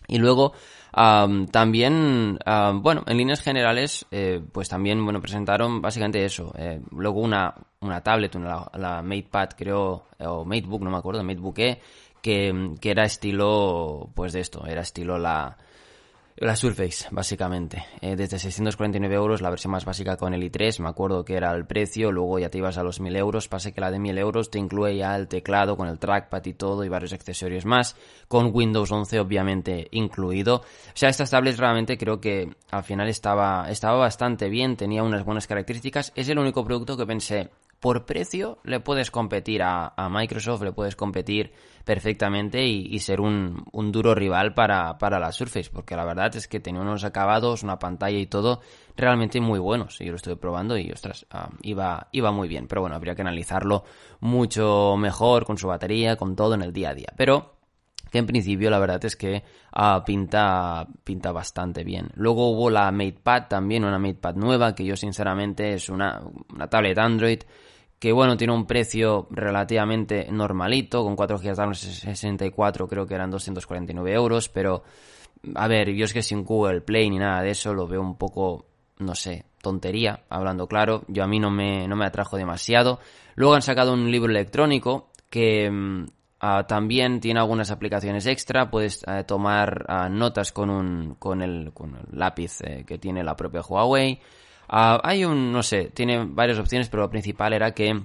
Y 0.08 0.18
luego 0.18 0.54
también, 1.52 2.40
bueno, 2.82 3.04
en 3.06 3.18
líneas 3.18 3.42
generales, 3.42 4.06
eh, 4.12 4.42
pues 4.52 4.70
también, 4.70 5.04
bueno, 5.04 5.20
presentaron 5.20 5.82
básicamente 5.82 6.24
eso. 6.24 6.54
Eh, 6.58 6.82
luego 6.92 7.20
una, 7.20 7.54
una 7.82 8.02
tablet, 8.02 8.36
una, 8.36 8.70
MatePad 9.02 9.50
creo, 9.58 10.08
o 10.20 10.46
MateBook, 10.46 10.82
no 10.84 10.92
me 10.92 10.98
acuerdo, 10.98 11.24
MateBook 11.24 11.60
E, 11.60 11.82
que, 12.26 12.72
que 12.82 12.90
era 12.90 13.04
estilo, 13.04 14.10
pues 14.16 14.34
de 14.34 14.40
esto, 14.40 14.66
era 14.66 14.82
estilo 14.82 15.20
la, 15.20 15.58
la 16.38 16.56
Surface, 16.56 17.08
básicamente. 17.12 17.86
Eh, 18.02 18.16
desde 18.16 18.40
649 18.40 19.14
euros, 19.14 19.44
la 19.44 19.52
versión 19.52 19.70
más 19.70 19.86
básica 19.86 20.18
con 20.18 20.34
el 20.34 20.42
i3, 20.42 20.82
me 20.82 20.90
acuerdo 20.90 21.24
que 21.24 21.36
era 21.36 21.52
el 21.52 21.68
precio, 21.68 22.12
luego 22.12 22.40
ya 22.40 22.50
te 22.50 22.58
ibas 22.58 22.80
a 22.80 22.84
los 22.84 23.00
1000 23.00 23.16
euros, 23.18 23.48
pasa 23.48 23.72
que 23.72 23.80
la 23.80 23.92
de 23.92 24.00
1000 24.00 24.18
euros 24.18 24.50
te 24.50 24.58
incluye 24.58 24.98
ya 24.98 25.16
el 25.16 25.28
teclado 25.28 25.78
con 25.78 25.88
el 25.88 26.00
trackpad 26.00 26.44
y 26.46 26.54
todo 26.54 26.84
y 26.84 26.90
varios 26.90 27.14
accesorios 27.14 27.64
más, 27.64 27.96
con 28.28 28.50
Windows 28.52 28.92
11 28.92 29.20
obviamente 29.20 29.88
incluido. 29.92 30.56
O 30.56 30.96
sea, 30.96 31.10
estas 31.10 31.30
tablets 31.30 31.60
realmente 31.60 31.96
creo 31.96 32.20
que 32.20 32.50
al 32.72 32.84
final 32.84 33.08
estaba, 33.08 33.70
estaba 33.70 33.98
bastante 33.98 34.50
bien, 34.50 34.78
tenía 34.78 35.04
unas 35.04 35.24
buenas 35.24 35.46
características, 35.46 36.12
es 36.16 36.28
el 36.28 36.40
único 36.40 36.66
producto 36.66 36.98
que 36.98 37.06
pensé, 37.06 37.52
por 37.86 38.04
precio 38.04 38.58
le 38.64 38.80
puedes 38.80 39.12
competir 39.12 39.62
a, 39.62 39.94
Microsoft, 40.10 40.64
le 40.64 40.72
puedes 40.72 40.96
competir 40.96 41.52
perfectamente 41.84 42.66
y, 42.66 42.98
ser 42.98 43.22
un, 43.22 43.64
duro 43.92 44.16
rival 44.16 44.56
para, 44.56 44.98
la 45.00 45.32
Surface, 45.32 45.70
porque 45.72 45.96
la 45.96 46.04
verdad 46.04 46.36
es 46.36 46.48
que 46.48 46.60
tenía 46.60 46.82
unos 46.82 47.04
acabados, 47.04 47.62
una 47.62 47.78
pantalla 47.78 48.18
y 48.18 48.26
todo 48.26 48.62
realmente 48.98 49.40
muy 49.40 49.60
buenos. 49.60 50.00
Yo 50.00 50.10
lo 50.10 50.16
estuve 50.16 50.36
probando 50.36 50.76
y, 50.80 50.92
ostras, 50.92 51.28
ah, 51.30 51.52
iba, 51.62 52.08
iba 52.12 52.32
muy 52.32 52.48
bien. 52.48 52.68
Pero 52.68 52.82
bueno, 52.82 52.96
habría 52.96 53.14
que 53.14 53.22
analizarlo 53.22 53.84
mucho 54.20 54.96
mejor 54.98 55.46
con 55.46 55.60
su 55.60 55.68
batería, 55.68 56.16
con 56.16 56.36
todo 56.36 56.56
en 56.56 56.64
el 56.64 56.74
día 56.74 56.90
a 56.90 56.96
día. 56.96 57.14
Pero 57.16 57.54
que 58.12 58.18
en 58.18 58.26
principio 58.26 58.72
la 58.72 58.80
verdad 58.80 59.04
es 59.06 59.16
que 59.16 59.44
ah, 59.74 60.02
pinta, 60.04 60.88
pinta 61.04 61.32
bastante 61.32 61.84
bien. 61.84 62.10
Luego 62.16 62.50
hubo 62.50 62.72
la 62.72 62.92
MatePad 62.92 63.48
también, 63.48 63.86
una 63.86 64.00
MatePad 64.00 64.36
nueva, 64.38 64.74
que 64.74 64.86
yo 64.86 64.96
sinceramente 64.96 65.74
es 65.74 65.90
una, 65.90 66.22
una 66.52 66.68
tablet 66.68 66.98
Android 66.98 67.40
que 68.00 68.12
bueno, 68.12 68.38
tiene 68.38 68.54
un 68.54 68.66
precio 68.66 69.28
relativamente 69.32 70.28
normalito, 70.32 71.04
con 71.04 71.16
4 71.16 71.38
GB 71.38 71.70
de 71.70 71.76
64 71.76 72.88
creo 72.88 73.08
que 73.08 73.16
eran 73.16 73.32
249 73.32 74.14
euros, 74.14 74.50
pero 74.50 74.84
a 75.54 75.68
ver, 75.68 75.92
yo 75.94 76.06
es 76.06 76.14
que 76.14 76.24
sin 76.24 76.44
Google 76.44 76.82
Play 76.82 77.10
ni 77.10 77.20
nada 77.20 77.42
de 77.42 77.52
eso 77.52 77.74
lo 77.74 77.88
veo 77.88 78.02
un 78.02 78.18
poco, 78.18 78.66
no 79.00 79.16
sé, 79.16 79.46
tontería, 79.62 80.24
hablando 80.30 80.68
claro. 80.68 81.04
Yo 81.08 81.24
a 81.24 81.28
mí 81.28 81.40
no 81.40 81.52
me, 81.52 81.88
no 81.88 81.96
me 81.96 82.06
atrajo 82.06 82.38
demasiado. 82.38 83.00
Luego 83.36 83.56
han 83.56 83.62
sacado 83.62 83.94
un 83.94 84.12
libro 84.12 84.32
electrónico 84.32 85.10
que 85.30 85.70
mm, 85.70 86.06
ah, 86.40 86.66
también 86.68 87.20
tiene 87.20 87.40
algunas 87.40 87.72
aplicaciones 87.72 88.26
extra. 88.26 88.70
Puedes 88.70 89.04
eh, 89.08 89.24
tomar 89.24 89.86
ah, 89.88 90.10
notas 90.10 90.52
con, 90.52 90.70
un, 90.70 91.16
con, 91.16 91.42
el, 91.42 91.72
con 91.74 91.96
el 91.96 92.18
lápiz 92.18 92.62
eh, 92.62 92.84
que 92.86 92.98
tiene 92.98 93.24
la 93.24 93.36
propia 93.36 93.62
Huawei. 93.62 94.20
Ah, 94.68 95.00
hay 95.04 95.26
un, 95.26 95.52
no 95.52 95.64
sé, 95.64 95.92
tiene 95.94 96.26
varias 96.26 96.60
opciones, 96.60 96.90
pero 96.90 97.04
lo 97.04 97.10
principal 97.10 97.54
era 97.54 97.72
que 97.74 98.04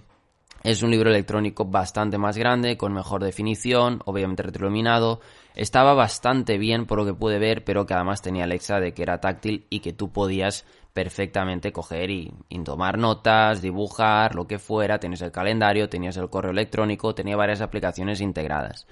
es 0.62 0.82
un 0.82 0.90
libro 0.90 1.08
electrónico 1.08 1.64
bastante 1.64 2.18
más 2.18 2.36
grande, 2.36 2.76
con 2.76 2.92
mejor 2.92 3.24
definición, 3.24 4.02
obviamente 4.04 4.42
retroiluminado. 4.42 5.20
Estaba 5.54 5.94
bastante 5.94 6.58
bien 6.58 6.86
por 6.86 6.98
lo 6.98 7.06
que 7.06 7.14
pude 7.14 7.38
ver, 7.38 7.64
pero 7.64 7.86
que 7.86 7.94
además 7.94 8.20
tenía 8.20 8.44
el 8.44 8.52
extra 8.52 8.78
de 8.78 8.92
que 8.92 9.02
era 9.02 9.20
táctil 9.20 9.66
y 9.70 9.80
que 9.80 9.94
tú 9.94 10.12
podías 10.12 10.66
perfectamente 10.92 11.72
coger 11.72 12.10
y, 12.10 12.32
tomar 12.64 12.98
notas, 12.98 13.62
dibujar, 13.62 14.34
lo 14.34 14.46
que 14.46 14.58
fuera. 14.58 14.98
Tenías 14.98 15.22
el 15.22 15.32
calendario, 15.32 15.88
tenías 15.88 16.16
el 16.18 16.28
correo 16.28 16.50
electrónico, 16.50 17.14
tenía 17.14 17.36
varias 17.36 17.62
aplicaciones 17.62 18.20
integradas. 18.20 18.86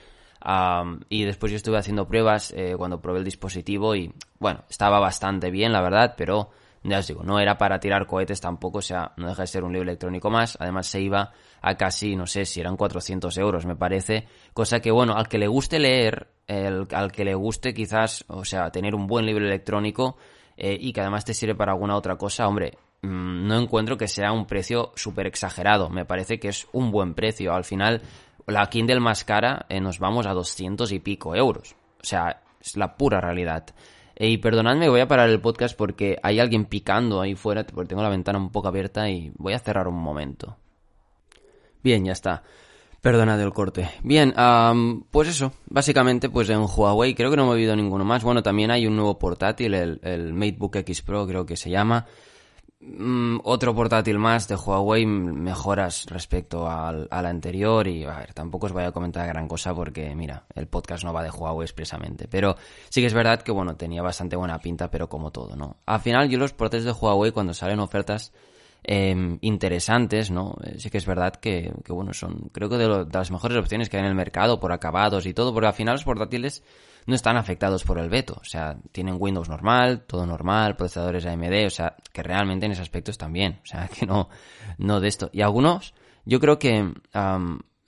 y 1.11 1.25
después 1.25 1.53
yo 1.53 1.57
estuve 1.57 1.79
haciendo 1.79 2.09
pruebas 2.09 2.53
eh, 2.57 2.75
cuando 2.79 3.01
probé 3.03 3.19
el 3.19 3.25
dispositivo 3.25 3.95
y 3.95 4.13
bueno, 4.39 4.65
estaba 4.71 5.01
bastante 5.01 5.51
bien, 5.51 5.73
la 5.73 5.83
verdad, 5.83 6.15
pero 6.17 6.51
ya 6.89 6.99
os 6.99 7.07
digo, 7.07 7.23
no 7.23 7.39
era 7.39 7.59
para 7.59 7.79
tirar 7.81 8.07
cohetes 8.07 8.41
tampoco, 8.41 8.79
o 8.79 8.83
sea, 8.83 9.13
no 9.17 9.29
deja 9.29 9.43
de 9.43 9.47
ser 9.47 9.65
un 9.65 9.73
libro 9.73 9.89
electrónico 9.89 10.31
más. 10.31 10.57
Además, 10.61 10.87
se 10.87 11.01
iba 11.01 11.33
a 11.61 11.75
casi, 11.77 12.17
no 12.17 12.27
sé 12.27 12.45
si 12.45 12.61
eran 12.61 12.77
400 12.77 13.37
euros, 13.39 13.67
me 13.67 13.77
parece. 13.77 14.27
Cosa 14.53 14.81
que, 14.81 14.91
bueno, 14.91 15.15
al 15.15 15.29
que 15.29 15.39
le 15.39 15.49
guste 15.49 15.79
leer, 15.79 16.29
al 16.49 17.13
que 17.13 17.25
le 17.25 17.35
guste 17.35 17.75
quizás, 17.75 18.25
o 18.29 18.45
sea, 18.45 18.71
tener 18.71 18.95
un 18.95 19.07
buen 19.07 19.27
libro 19.27 19.45
electrónico 19.45 20.17
eh, 20.57 20.77
y 20.81 20.93
que 20.93 21.01
además 21.01 21.25
te 21.25 21.35
sirve 21.35 21.55
para 21.55 21.73
alguna 21.73 21.97
otra 21.97 22.17
cosa, 22.17 22.49
hombre, 22.49 22.79
mm, 23.03 23.47
no 23.47 23.59
encuentro 23.59 23.97
que 23.97 24.09
sea 24.09 24.33
un 24.33 24.47
precio 24.47 24.93
súper 24.97 25.27
exagerado. 25.27 25.89
Me 25.91 26.05
parece 26.05 26.41
que 26.41 26.49
es 26.49 26.67
un 26.73 26.91
buen 26.91 27.15
precio. 27.15 27.55
Al 27.55 27.65
final, 27.65 28.03
la 28.47 28.67
Kindle 28.67 29.01
más 29.01 29.25
cara 29.25 29.67
eh, 29.69 29.81
nos 29.81 29.99
vamos 29.99 30.27
a 30.27 30.33
200 30.33 30.91
y 30.93 30.99
pico 30.99 31.37
euros. 31.37 31.77
O 32.01 32.05
sea, 32.05 32.43
es 32.61 32.77
la 32.77 32.97
pura 32.97 33.21
realidad. 33.21 33.67
Y 34.21 34.39
perdonadme, 34.39 34.89
voy 34.89 35.01
a 35.01 35.07
parar 35.07 35.31
el 35.31 35.41
podcast 35.41 35.77
porque 35.77 36.19
hay 36.23 36.41
alguien 36.41 36.65
picando 36.65 37.21
ahí 37.21 37.37
fuera, 37.37 37.65
porque 37.65 37.89
tengo 37.89 38.03
la 38.03 38.09
ventana 38.09 38.39
un 38.39 38.51
poco 38.51 38.67
abierta 38.67 39.09
y 39.09 39.31
voy 39.37 39.53
a 39.53 39.61
cerrar 39.61 39.87
un 39.87 39.95
momento. 39.95 40.57
Bien, 41.85 42.05
ya 42.05 42.13
está. 42.13 42.43
Perdonad 43.01 43.41
el 43.41 43.53
corte. 43.53 43.89
Bien, 44.03 44.35
pues 45.13 45.29
eso, 45.29 45.53
básicamente 45.67 46.29
pues 46.31 46.51
en 46.51 46.63
Huawei 46.63 47.15
creo 47.15 47.31
que 47.31 47.37
no 47.37 47.45
he 47.45 47.57
oído 47.57 47.77
ninguno 47.77 48.05
más. 48.05 48.25
Bueno, 48.25 48.43
también 48.43 48.73
hay 48.73 48.89
un 48.89 48.97
nuevo 48.97 49.21
portátil, 49.21 49.73
el, 49.75 50.01
el 50.03 50.33
MateBook 50.33 50.75
X 50.77 51.03
Pro 51.03 51.25
creo 51.25 51.47
que 51.47 51.57
se 51.57 51.71
llama. 51.71 52.05
Mm, 52.81 53.39
otro 53.43 53.75
portátil 53.75 54.21
más 54.21 54.47
de 54.47 54.55
Huawei, 54.55 55.05
mejoras 55.05 56.07
respecto 56.07 56.71
al, 56.71 57.09
anterior 57.11 57.89
y 57.89 58.05
a 58.05 58.19
ver, 58.19 58.33
tampoco 58.35 58.67
os 58.67 58.73
voy 58.73 58.85
a 58.85 58.93
comentar 58.93 59.27
gran 59.27 59.49
cosa 59.49 59.75
porque 59.75 60.15
mira, 60.15 60.45
el 60.55 60.69
podcast 60.69 61.03
no 61.03 61.13
va 61.13 61.25
de 61.25 61.31
Huawei 61.31 61.65
expresamente, 61.65 62.29
pero 62.29 62.55
sí 62.89 63.01
que 63.01 63.09
es 63.09 63.15
verdad 63.15 63.43
que 63.43 63.51
bueno, 63.51 63.77
tenía 63.77 64.01
bastante 64.01 64.37
buena 64.37 64.61
pinta, 64.61 64.93
pero 64.93 65.09
como 65.09 65.33
todo, 65.33 65.57
¿no? 65.57 65.79
Al 65.87 66.01
final 66.01 66.29
yo 66.29 66.39
los 66.39 66.53
portátiles 66.53 66.85
de 66.85 66.93
Huawei 66.93 67.33
cuando 67.33 67.53
salen 67.53 67.81
ofertas 67.81 68.33
em, 68.85 69.39
interesantes, 69.41 70.31
¿no? 70.31 70.55
Eh, 70.63 70.77
sí 70.79 70.89
que 70.89 70.99
es 70.99 71.07
verdad 71.07 71.35
que, 71.35 71.73
bueno, 71.89 72.13
son 72.15 72.49
creo 72.53 72.69
que 72.69 72.77
de, 72.77 73.07
de 73.07 73.19
las 73.19 73.33
mejores 73.33 73.59
opciones 73.59 73.89
que 73.89 73.97
hay 73.97 74.05
en 74.05 74.09
el 74.09 74.15
mercado 74.15 74.61
por 74.61 74.71
acabados 74.73 75.27
y 75.27 75.35
todo, 75.35 75.53
porque 75.53 75.67
al 75.67 75.75
final 75.75 75.95
los 75.95 76.05
portátiles 76.05 76.63
no 77.09 77.15
están 77.15 77.39
afectados 77.39 77.85
por 77.85 77.99
el 77.99 78.11
veto. 78.11 78.37
O 78.39 78.45
sea, 78.45 78.77
tienen 78.93 79.17
Windows 79.19 79.49
normal, 79.49 80.05
todo 80.07 80.27
normal, 80.27 80.77
procesadores 80.77 81.25
AMD, 81.25 81.65
o 81.67 81.71
sea, 81.71 81.97
que 82.13 82.23
realmente 82.23 82.67
en 82.67 82.73
ese 82.73 82.83
aspecto 82.83 83.11
están 83.11 83.33
bien. 83.33 83.61
O 83.63 83.67
sea, 83.67 83.89
que 83.99 84.05
no, 84.05 84.29
no 84.77 85.01
de 85.01 85.09
esto. 85.09 85.31
Y 85.33 85.41
algunos, 85.41 85.95
yo 86.27 86.39
creo 86.39 86.59
que 86.59 86.93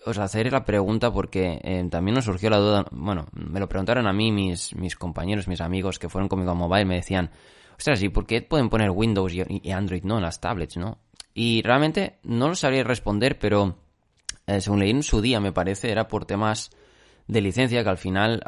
os 0.07 0.19
hacer 0.19 0.51
la 0.51 0.65
pregunta 0.65 1.13
porque 1.13 1.61
eh, 1.63 1.87
también 1.91 2.15
nos 2.15 2.25
surgió 2.25 2.49
la 2.49 2.57
duda, 2.57 2.87
bueno, 2.93 3.27
me 3.33 3.61
lo 3.61 3.69
preguntaron 3.69 4.07
a 4.07 4.13
mí 4.15 4.33
mis, 4.33 4.75
mis 4.75 4.97
compañeros, 4.97 5.49
mis 5.49 5.61
amigos 5.61 5.99
que 5.99 6.09
fueron 6.09 6.27
conmigo 6.27 6.53
a 6.53 6.55
mobile, 6.55 6.87
me 6.87 6.95
decían, 6.95 7.31
ostras, 7.77 8.03
¿y 8.03 8.09
por 8.09 8.25
qué 8.25 8.41
pueden 8.41 8.71
poner 8.71 8.91
Windows 8.91 9.35
y, 9.35 9.71
Android 9.71 10.03
no 10.03 10.17
en 10.17 10.23
las 10.23 10.41
tablets, 10.41 10.79
no? 10.79 10.97
Y 11.35 11.61
realmente 11.61 12.21
no 12.23 12.49
lo 12.49 12.55
sabría 12.55 12.85
responder, 12.85 13.39
pero 13.39 13.77
eh, 14.47 14.63
según 14.63 14.81
leí 14.81 14.91
en 14.91 15.03
su 15.03 15.21
día, 15.21 15.41
me 15.41 15.53
parece, 15.53 15.93
era 15.93 16.09
por 16.09 16.25
temas 16.25 16.71
de 17.31 17.41
licencia 17.41 17.85
que 17.85 17.89
al 17.89 17.97
final 17.97 18.43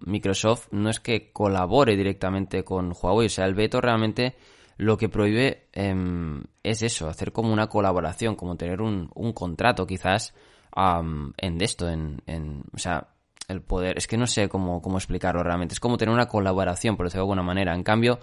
Microsoft 0.00 0.68
no 0.72 0.90
es 0.90 0.98
que 0.98 1.30
colabore 1.32 1.96
directamente 1.96 2.64
con 2.64 2.92
Huawei, 2.92 3.26
o 3.26 3.30
sea, 3.30 3.44
el 3.44 3.54
veto 3.54 3.80
realmente 3.80 4.34
lo 4.78 4.98
que 4.98 5.08
prohíbe 5.08 5.68
em, 5.72 6.42
es 6.62 6.82
eso, 6.82 7.08
hacer 7.08 7.32
como 7.32 7.52
una 7.52 7.68
colaboración, 7.68 8.34
como 8.34 8.56
tener 8.56 8.82
un, 8.82 9.10
un 9.14 9.32
contrato 9.32 9.86
quizás 9.86 10.34
en 10.76 11.60
esto, 11.62 11.88
en, 11.88 12.20
en, 12.26 12.64
o 12.74 12.78
sea, 12.78 13.08
el 13.48 13.62
poder, 13.62 13.96
es 13.96 14.06
que 14.06 14.18
no 14.18 14.26
sé 14.26 14.48
cómo, 14.48 14.82
cómo 14.82 14.98
explicarlo 14.98 15.42
realmente, 15.42 15.74
es 15.74 15.80
como 15.80 15.96
tener 15.96 16.12
una 16.12 16.26
colaboración, 16.26 16.96
por 16.96 17.06
decirlo 17.06 17.22
de 17.22 17.30
alguna 17.30 17.42
manera, 17.42 17.74
en 17.74 17.82
cambio... 17.82 18.18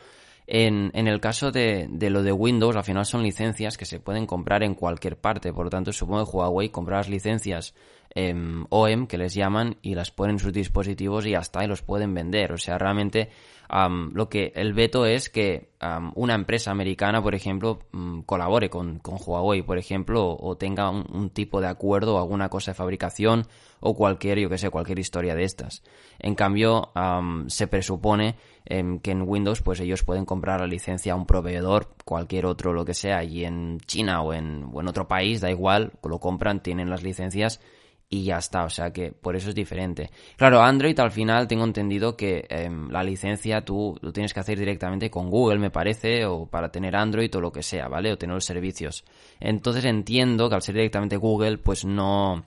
En, 0.45 0.91
en, 0.93 1.07
el 1.07 1.21
caso 1.21 1.51
de, 1.51 1.87
de, 1.89 2.09
lo 2.09 2.21
de 2.21 2.33
Windows, 2.33 2.75
al 2.75 2.83
final 2.83 3.05
son 3.05 3.23
licencias 3.23 3.77
que 3.77 3.85
se 3.85 4.01
pueden 4.01 4.25
comprar 4.25 4.61
en 4.61 4.75
cualquier 4.75 5.15
parte. 5.15 5.53
Por 5.53 5.63
lo 5.63 5.69
tanto, 5.69 5.93
supongo 5.93 6.29
que 6.29 6.35
Huawei 6.35 6.67
comprar 6.67 6.97
las 6.97 7.07
licencias 7.07 7.73
OEM, 8.15 9.07
que 9.07 9.17
les 9.17 9.33
llaman, 9.33 9.77
y 9.81 9.95
las 9.95 10.11
ponen 10.11 10.35
en 10.35 10.39
sus 10.39 10.53
dispositivos 10.53 11.25
y 11.25 11.31
ya 11.31 11.39
está, 11.39 11.63
y 11.63 11.67
los 11.67 11.81
pueden 11.81 12.13
vender. 12.13 12.51
O 12.53 12.57
sea, 12.57 12.77
realmente 12.77 13.29
lo 14.13 14.29
que 14.29 14.51
el 14.55 14.73
veto 14.73 15.05
es 15.05 15.29
que 15.29 15.71
una 16.15 16.35
empresa 16.35 16.71
americana, 16.71 17.21
por 17.21 17.33
ejemplo, 17.33 17.79
mm, 17.91 18.21
colabore 18.21 18.69
con, 18.69 18.99
con, 18.99 19.17
Huawei, 19.25 19.63
por 19.63 19.77
ejemplo, 19.77 20.37
o, 20.39 20.55
tenga 20.55 20.89
un, 20.89 21.31
tipo 21.31 21.59
de 21.59 21.67
acuerdo 21.67 22.15
o 22.15 22.19
alguna 22.19 22.49
cosa 22.49 22.71
de 22.71 22.75
fabricación 22.75 23.47
o 23.79 23.95
cualquier, 23.95 24.39
yo 24.39 24.49
que 24.49 24.57
sé, 24.57 24.69
cualquier 24.69 24.99
historia 24.99 25.33
de 25.35 25.43
estas. 25.43 25.83
En 26.19 26.35
cambio, 26.35 26.91
se 27.47 27.67
presupone 27.67 28.35
em, 28.65 28.99
que 28.99 29.11
en 29.11 29.23
Windows, 29.23 29.61
pues 29.61 29.79
ellos 29.79 30.03
pueden 30.03 30.25
comprar 30.25 30.61
la 30.61 30.67
licencia 30.67 31.13
a 31.13 31.15
un 31.15 31.25
proveedor, 31.25 31.95
cualquier 32.05 32.45
otro, 32.45 32.73
lo 32.73 32.85
que 32.85 32.93
sea, 32.93 33.23
y 33.23 33.43
en 33.43 33.79
China 33.87 34.21
o 34.21 34.33
en, 34.33 34.69
o 34.71 34.79
en 34.79 34.87
otro 34.87 35.07
país, 35.07 35.41
da 35.41 35.49
igual, 35.49 35.93
lo 36.03 36.19
compran, 36.19 36.61
tienen 36.61 36.89
las 36.89 37.03
licencias 37.03 37.59
y 38.13 38.25
ya 38.25 38.37
está, 38.37 38.63
o 38.63 38.69
sea 38.69 38.93
que 38.93 39.11
por 39.11 39.35
eso 39.35 39.49
es 39.49 39.55
diferente. 39.55 40.11
Claro, 40.37 40.61
Android 40.61 40.97
al 40.99 41.09
final 41.09 41.47
tengo 41.47 41.63
entendido 41.63 42.15
que 42.15 42.45
em, 42.47 42.87
la 42.91 43.01
licencia 43.01 43.65
tú 43.65 43.97
lo 44.01 44.13
tienes 44.13 44.35
que 44.35 44.39
hacer 44.39 44.59
directamente 44.59 45.09
con 45.09 45.31
Google, 45.31 45.57
me 45.57 45.71
parece, 45.71 46.23
o 46.27 46.45
para 46.45 46.69
tener 46.69 46.95
Android 46.95 47.35
o 47.35 47.41
lo 47.41 47.51
que 47.51 47.63
sea, 47.63 47.87
¿vale? 47.87 48.13
O 48.13 48.17
tener 48.17 48.35
los 48.35 48.45
servicios. 48.45 49.03
Entonces 49.39 49.83
entiendo 49.85 50.47
que 50.47 50.53
al 50.53 50.61
ser 50.61 50.75
directamente 50.75 51.17
Google, 51.17 51.57
pues 51.57 51.85
no... 51.85 52.45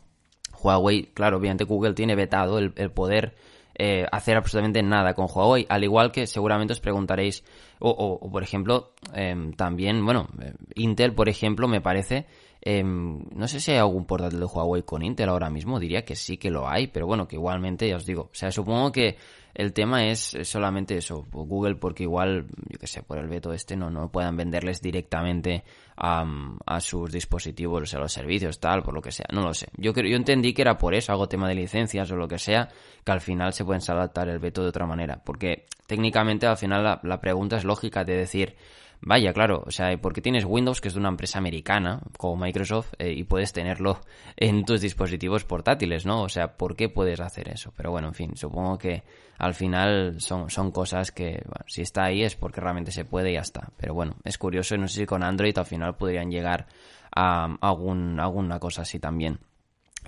Huawei, 0.62 1.11
claro, 1.12 1.38
obviamente 1.38 1.64
Google 1.64 1.94
tiene 1.94 2.14
vetado 2.14 2.58
el, 2.58 2.73
poder 2.92 3.35
eh, 3.75 4.06
hacer 4.11 4.37
absolutamente 4.37 4.82
nada 4.85 5.14
con 5.14 5.26
Huawei, 5.28 5.66
al 5.68 5.82
igual 5.82 6.12
que 6.12 6.28
seguramente 6.28 6.75
os 6.75 6.80
preguntaréis, 6.80 7.42
o, 7.80 7.90
o, 7.90 8.30
por 8.30 8.44
ejemplo, 8.44 8.92
em, 9.12 9.52
también, 9.52 10.04
bueno, 10.04 10.28
eh, 10.40 10.54
Intel, 10.76 11.12
por 11.12 11.28
ejemplo, 11.28 11.66
me 11.66 11.80
parece 11.80 12.26
Em, 12.68 13.23
no 13.30 13.46
sé 13.46 13.61
si 13.61 13.70
hay 13.70 13.78
algún 13.78 14.06
portátil 14.06 14.40
de 14.40 14.44
Huawei 14.44 14.82
con 14.82 15.00
Intel 15.00 15.28
ahora 15.28 15.49
mismo, 15.50 15.78
diría 15.78 16.04
que 16.04 16.16
sí 16.16 16.37
que 16.37 16.50
lo 16.50 16.68
hay, 16.68 16.88
pero 16.88 17.06
bueno, 17.06 17.28
que 17.28 17.37
igualmente 17.37 17.88
ya 17.88 17.94
os 17.94 18.04
digo, 18.04 18.23
o 18.23 18.35
sea, 18.35 18.50
supongo 18.50 18.90
que 18.90 19.16
el 19.54 19.73
tema 19.73 20.08
es 20.08 20.37
solamente 20.42 20.96
eso, 20.96 21.25
Google 21.30 21.76
porque 21.76 22.02
igual, 22.02 22.49
yo 22.68 22.76
que 22.80 22.88
sé, 22.88 23.04
por 23.04 23.18
el 23.18 23.28
veto 23.28 23.52
este 23.52 23.76
no, 23.76 23.88
no 23.88 24.11
puedan 24.11 24.37
venderles 24.37 24.82
directamente 24.82 25.62
a, 25.96 26.25
a 26.66 26.80
sus 26.80 27.12
dispositivos, 27.12 27.94
o 27.94 28.00
los 28.00 28.12
servicios, 28.12 28.58
tal, 28.58 28.82
por 28.82 28.94
lo 28.94 29.00
que 29.00 29.12
sea, 29.12 29.26
no 29.32 29.42
lo 29.42 29.54
sé. 29.54 29.68
Yo, 29.76 29.92
yo 29.92 30.16
entendí 30.16 30.52
que 30.52 30.62
era 30.62 30.76
por 30.76 30.92
eso, 30.96 31.12
algo 31.12 31.28
tema 31.28 31.49
de 31.49 31.54
licencias 31.54 32.11
o 32.11 32.16
lo 32.16 32.26
que 32.26 32.38
sea, 32.38 32.68
que 33.04 33.12
al 33.12 33.20
final 33.20 33.52
se 33.52 33.64
pueden 33.64 33.80
saltar 33.80 34.28
el 34.28 34.40
veto 34.40 34.64
de 34.64 34.70
otra 34.70 34.87
manera, 34.87 35.23
porque 35.25 35.66
técnicamente 35.87 36.49
al 36.49 36.56
final 36.56 36.82
la, 36.82 37.00
la 37.04 37.20
pregunta 37.20 37.58
es 37.58 37.64
lógica 37.64 38.02
de 38.02 38.16
decir, 38.16 38.56
Vaya, 39.00 39.32
claro, 39.32 39.62
o 39.66 39.70
sea, 39.70 39.96
porque 39.98 40.20
tienes 40.20 40.44
Windows, 40.44 40.80
que 40.80 40.88
es 40.88 40.94
de 40.94 41.00
una 41.00 41.10
empresa 41.10 41.38
americana, 41.38 42.00
como 42.18 42.36
Microsoft, 42.36 42.94
eh, 42.98 43.12
y 43.12 43.24
puedes 43.24 43.52
tenerlo 43.52 44.00
en 44.36 44.64
tus 44.64 44.80
dispositivos 44.80 45.44
portátiles, 45.44 46.06
¿no? 46.06 46.22
O 46.22 46.28
sea, 46.28 46.56
¿por 46.56 46.76
qué 46.76 46.88
puedes 46.88 47.20
hacer 47.20 47.48
eso? 47.48 47.72
Pero 47.76 47.90
bueno, 47.90 48.08
en 48.08 48.14
fin, 48.14 48.36
supongo 48.36 48.78
que 48.78 49.02
al 49.38 49.54
final 49.54 50.20
son, 50.20 50.50
son 50.50 50.70
cosas 50.70 51.12
que, 51.12 51.42
si 51.66 51.82
está 51.82 52.04
ahí 52.04 52.22
es 52.22 52.36
porque 52.36 52.60
realmente 52.60 52.90
se 52.90 53.04
puede 53.04 53.30
y 53.30 53.34
ya 53.34 53.40
está. 53.40 53.70
Pero 53.76 53.94
bueno, 53.94 54.16
es 54.24 54.38
curioso 54.38 54.74
y 54.74 54.78
no 54.78 54.88
sé 54.88 55.00
si 55.00 55.06
con 55.06 55.22
Android 55.22 55.56
al 55.56 55.66
final 55.66 55.96
podrían 55.96 56.30
llegar 56.30 56.66
a 57.14 57.56
alguna 57.60 58.58
cosa 58.58 58.82
así 58.82 58.98
también. 58.98 59.38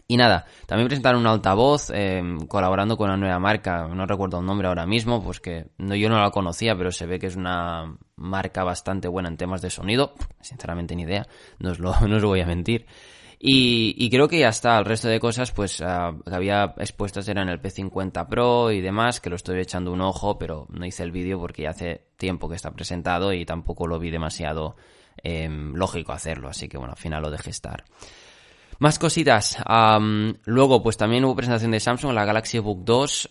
Y 0.06 0.16
nada, 0.16 0.46
también 0.66 0.88
presentaron 0.88 1.20
un 1.20 1.26
altavoz 1.26 1.90
eh, 1.92 2.22
colaborando 2.48 2.96
con 2.96 3.08
una 3.08 3.16
nueva 3.16 3.38
marca, 3.38 3.88
no 3.88 4.06
recuerdo 4.06 4.40
el 4.40 4.46
nombre 4.46 4.68
ahora 4.68 4.86
mismo, 4.86 5.22
pues 5.22 5.40
que 5.40 5.66
yo 5.78 6.08
no 6.08 6.18
la 6.18 6.30
conocía, 6.30 6.76
pero 6.76 6.90
se 6.92 7.06
ve 7.06 7.18
que 7.18 7.26
es 7.26 7.36
una 7.36 7.96
marca 8.16 8.64
bastante 8.64 9.08
buena 9.08 9.28
en 9.28 9.36
temas 9.36 9.60
de 9.62 9.70
sonido, 9.70 10.14
sinceramente 10.40 10.96
ni 10.96 11.02
idea, 11.02 11.26
no 11.58 11.70
os 11.70 11.78
lo, 11.78 11.94
no 12.08 12.16
os 12.16 12.24
voy 12.24 12.40
a 12.40 12.46
mentir. 12.46 12.86
Y, 13.40 14.10
creo 14.10 14.26
que 14.28 14.40
ya 14.40 14.48
está. 14.48 14.78
El 14.78 14.84
resto 14.84 15.08
de 15.08 15.20
cosas, 15.20 15.52
pues, 15.52 15.80
ah, 15.80 16.12
que 16.26 16.34
había 16.34 16.74
expuestas 16.78 17.28
eran 17.28 17.48
el 17.48 17.62
P50 17.62 18.28
Pro 18.28 18.72
y 18.72 18.80
demás, 18.80 19.20
que 19.20 19.30
lo 19.30 19.36
estoy 19.36 19.60
echando 19.60 19.92
un 19.92 20.00
ojo, 20.00 20.38
pero 20.38 20.66
no 20.70 20.84
hice 20.84 21.04
el 21.04 21.12
vídeo 21.12 21.38
porque 21.38 21.62
ya 21.62 21.70
hace 21.70 22.02
tiempo 22.16 22.48
que 22.48 22.56
está 22.56 22.72
presentado 22.72 23.32
y 23.32 23.44
tampoco 23.44 23.86
lo 23.86 24.00
vi 24.00 24.10
demasiado 24.10 24.76
em, 25.22 25.72
lógico 25.74 26.12
hacerlo. 26.12 26.48
Así 26.48 26.68
que 26.68 26.78
bueno, 26.78 26.94
al 26.94 26.98
final 26.98 27.22
lo 27.22 27.30
dejé 27.30 27.50
estar. 27.50 27.84
Más 28.78 28.98
cositas. 28.98 29.56
luego, 30.44 30.82
pues 30.82 30.96
también 30.96 31.24
hubo 31.24 31.36
presentación 31.36 31.72
de 31.72 31.80
Samsung, 31.80 32.12
la 32.12 32.24
Galaxy 32.24 32.58
Book 32.58 32.84
2 32.84 33.30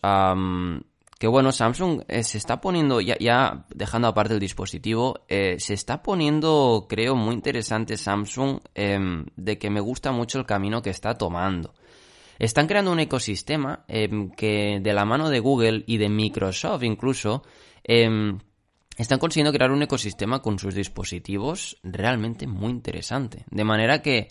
que 1.19 1.27
bueno, 1.27 1.51
Samsung 1.51 2.03
eh, 2.07 2.23
se 2.23 2.37
está 2.37 2.61
poniendo, 2.61 3.01
ya, 3.01 3.17
ya, 3.19 3.65
dejando 3.73 4.07
aparte 4.07 4.35
el 4.35 4.39
dispositivo, 4.39 5.21
eh, 5.27 5.55
se 5.59 5.73
está 5.73 6.03
poniendo, 6.03 6.85
creo, 6.87 7.15
muy 7.15 7.33
interesante 7.33 7.97
Samsung 7.97 8.59
em, 8.75 9.25
de 9.35 9.57
que 9.57 9.69
me 9.69 9.79
gusta 9.79 10.11
mucho 10.11 10.37
el 10.37 10.45
camino 10.45 10.81
que 10.81 10.91
está 10.91 11.15
tomando. 11.15 11.73
Están 12.37 12.67
creando 12.67 12.91
un 12.91 12.99
ecosistema 12.99 13.83
em, 13.87 14.29
que 14.29 14.79
de 14.79 14.93
la 14.93 15.05
mano 15.05 15.29
de 15.29 15.39
Google 15.39 15.83
y 15.87 15.97
de 15.97 16.09
Microsoft 16.09 16.83
incluso, 16.83 17.41
em, 17.83 18.37
están 18.95 19.17
consiguiendo 19.17 19.53
crear 19.53 19.71
un 19.71 19.81
ecosistema 19.81 20.41
con 20.41 20.59
sus 20.59 20.75
dispositivos 20.75 21.77
realmente 21.81 22.45
muy 22.45 22.69
interesante. 22.69 23.43
De 23.49 23.63
manera 23.63 24.03
que 24.03 24.29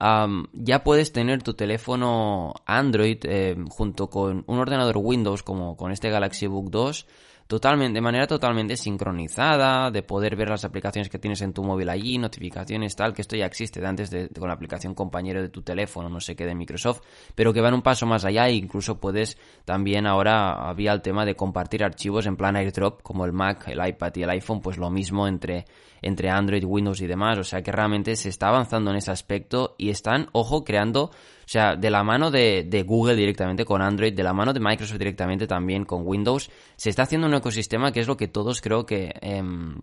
ya 0.00 0.84
puedes 0.84 1.12
tener 1.12 1.42
tu 1.42 1.54
teléfono 1.54 2.54
Android 2.66 3.18
eh, 3.24 3.56
junto 3.68 4.08
con 4.08 4.44
un 4.46 4.58
ordenador 4.58 4.98
Windows 4.98 5.42
como 5.42 5.76
con 5.76 5.90
este 5.90 6.10
Galaxy 6.10 6.46
Book 6.46 6.70
2 6.70 7.06
totalmente, 7.48 7.94
de 7.94 8.00
manera 8.02 8.26
totalmente 8.26 8.76
sincronizada, 8.76 9.90
de 9.90 10.02
poder 10.02 10.36
ver 10.36 10.50
las 10.50 10.66
aplicaciones 10.66 11.08
que 11.08 11.18
tienes 11.18 11.40
en 11.40 11.54
tu 11.54 11.64
móvil 11.64 11.88
allí, 11.88 12.18
notificaciones, 12.18 12.94
tal, 12.94 13.14
que 13.14 13.22
esto 13.22 13.36
ya 13.36 13.46
existe 13.46 13.80
de 13.80 13.86
antes 13.86 14.10
de, 14.10 14.28
con 14.28 14.48
la 14.48 14.54
aplicación 14.54 14.94
compañero 14.94 15.40
de 15.40 15.48
tu 15.48 15.62
teléfono, 15.62 16.10
no 16.10 16.20
sé 16.20 16.36
qué, 16.36 16.44
de 16.44 16.54
Microsoft, 16.54 17.00
pero 17.34 17.54
que 17.54 17.62
van 17.62 17.72
un 17.72 17.80
paso 17.80 18.04
más 18.04 18.26
allá 18.26 18.46
e 18.48 18.52
incluso 18.52 19.00
puedes 19.00 19.38
también 19.64 20.06
ahora 20.06 20.68
había 20.68 20.92
el 20.92 21.00
tema 21.00 21.24
de 21.24 21.34
compartir 21.34 21.82
archivos 21.82 22.26
en 22.26 22.36
plan 22.36 22.54
airdrop, 22.54 23.02
como 23.02 23.24
el 23.24 23.32
Mac, 23.32 23.66
el 23.68 23.84
iPad 23.84 24.12
y 24.16 24.22
el 24.24 24.30
iPhone, 24.30 24.60
pues 24.60 24.76
lo 24.76 24.90
mismo 24.90 25.26
entre 25.26 25.64
entre 26.02 26.30
Android, 26.30 26.64
Windows 26.64 27.00
y 27.00 27.06
demás. 27.06 27.38
O 27.38 27.44
sea 27.44 27.62
que 27.62 27.72
realmente 27.72 28.14
se 28.16 28.28
está 28.28 28.48
avanzando 28.48 28.90
en 28.90 28.98
ese 28.98 29.10
aspecto 29.10 29.74
y 29.78 29.90
están, 29.90 30.28
ojo, 30.32 30.64
creando, 30.64 31.10
o 31.48 31.50
sea, 31.50 31.76
de 31.76 31.88
la 31.88 32.04
mano 32.04 32.30
de, 32.30 32.64
de 32.68 32.82
Google 32.82 33.16
directamente 33.16 33.64
con 33.64 33.80
Android, 33.80 34.12
de 34.12 34.22
la 34.22 34.34
mano 34.34 34.52
de 34.52 34.60
Microsoft 34.60 34.98
directamente 34.98 35.46
también 35.46 35.86
con 35.86 36.06
Windows, 36.06 36.50
se 36.76 36.90
está 36.90 37.04
haciendo 37.04 37.26
un 37.26 37.32
ecosistema 37.32 37.90
que 37.90 38.00
es 38.00 38.06
lo 38.06 38.18
que 38.18 38.28
todos 38.28 38.60
creo 38.60 38.84
que 38.84 39.14
em, 39.22 39.80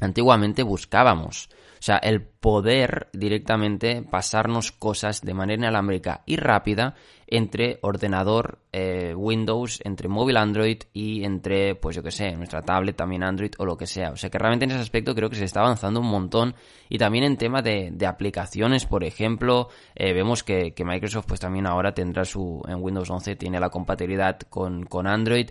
antiguamente 0.00 0.62
buscábamos. 0.62 1.50
O 1.52 1.82
sea, 1.82 1.98
el 1.98 2.22
poder 2.22 3.08
directamente 3.12 4.00
pasarnos 4.00 4.72
cosas 4.72 5.20
de 5.20 5.34
manera 5.34 5.58
inalámbrica 5.60 6.22
y 6.24 6.36
rápida 6.36 6.94
entre 7.32 7.78
ordenador 7.80 8.58
eh, 8.72 9.14
Windows, 9.16 9.80
entre 9.84 10.06
móvil 10.06 10.36
Android 10.36 10.82
y 10.92 11.24
entre, 11.24 11.74
pues 11.74 11.96
yo 11.96 12.02
que 12.02 12.10
sé, 12.10 12.36
nuestra 12.36 12.60
tablet 12.60 12.94
también 12.94 13.22
Android 13.22 13.52
o 13.56 13.64
lo 13.64 13.74
que 13.74 13.86
sea. 13.86 14.10
O 14.10 14.16
sea 14.16 14.28
que 14.28 14.38
realmente 14.38 14.66
en 14.66 14.72
ese 14.72 14.80
aspecto 14.80 15.14
creo 15.14 15.30
que 15.30 15.36
se 15.36 15.46
está 15.46 15.60
avanzando 15.60 16.00
un 16.00 16.08
montón 16.08 16.54
y 16.90 16.98
también 16.98 17.24
en 17.24 17.38
tema 17.38 17.62
de, 17.62 17.88
de 17.90 18.06
aplicaciones, 18.06 18.84
por 18.84 19.02
ejemplo, 19.02 19.70
eh, 19.94 20.12
vemos 20.12 20.42
que, 20.42 20.74
que, 20.74 20.84
Microsoft 20.84 21.24
pues 21.26 21.40
también 21.40 21.66
ahora 21.66 21.94
tendrá 21.94 22.26
su, 22.26 22.60
en 22.68 22.82
Windows 22.82 23.08
11 23.08 23.36
tiene 23.36 23.58
la 23.58 23.70
compatibilidad 23.70 24.38
con, 24.50 24.84
con 24.84 25.06
Android 25.06 25.48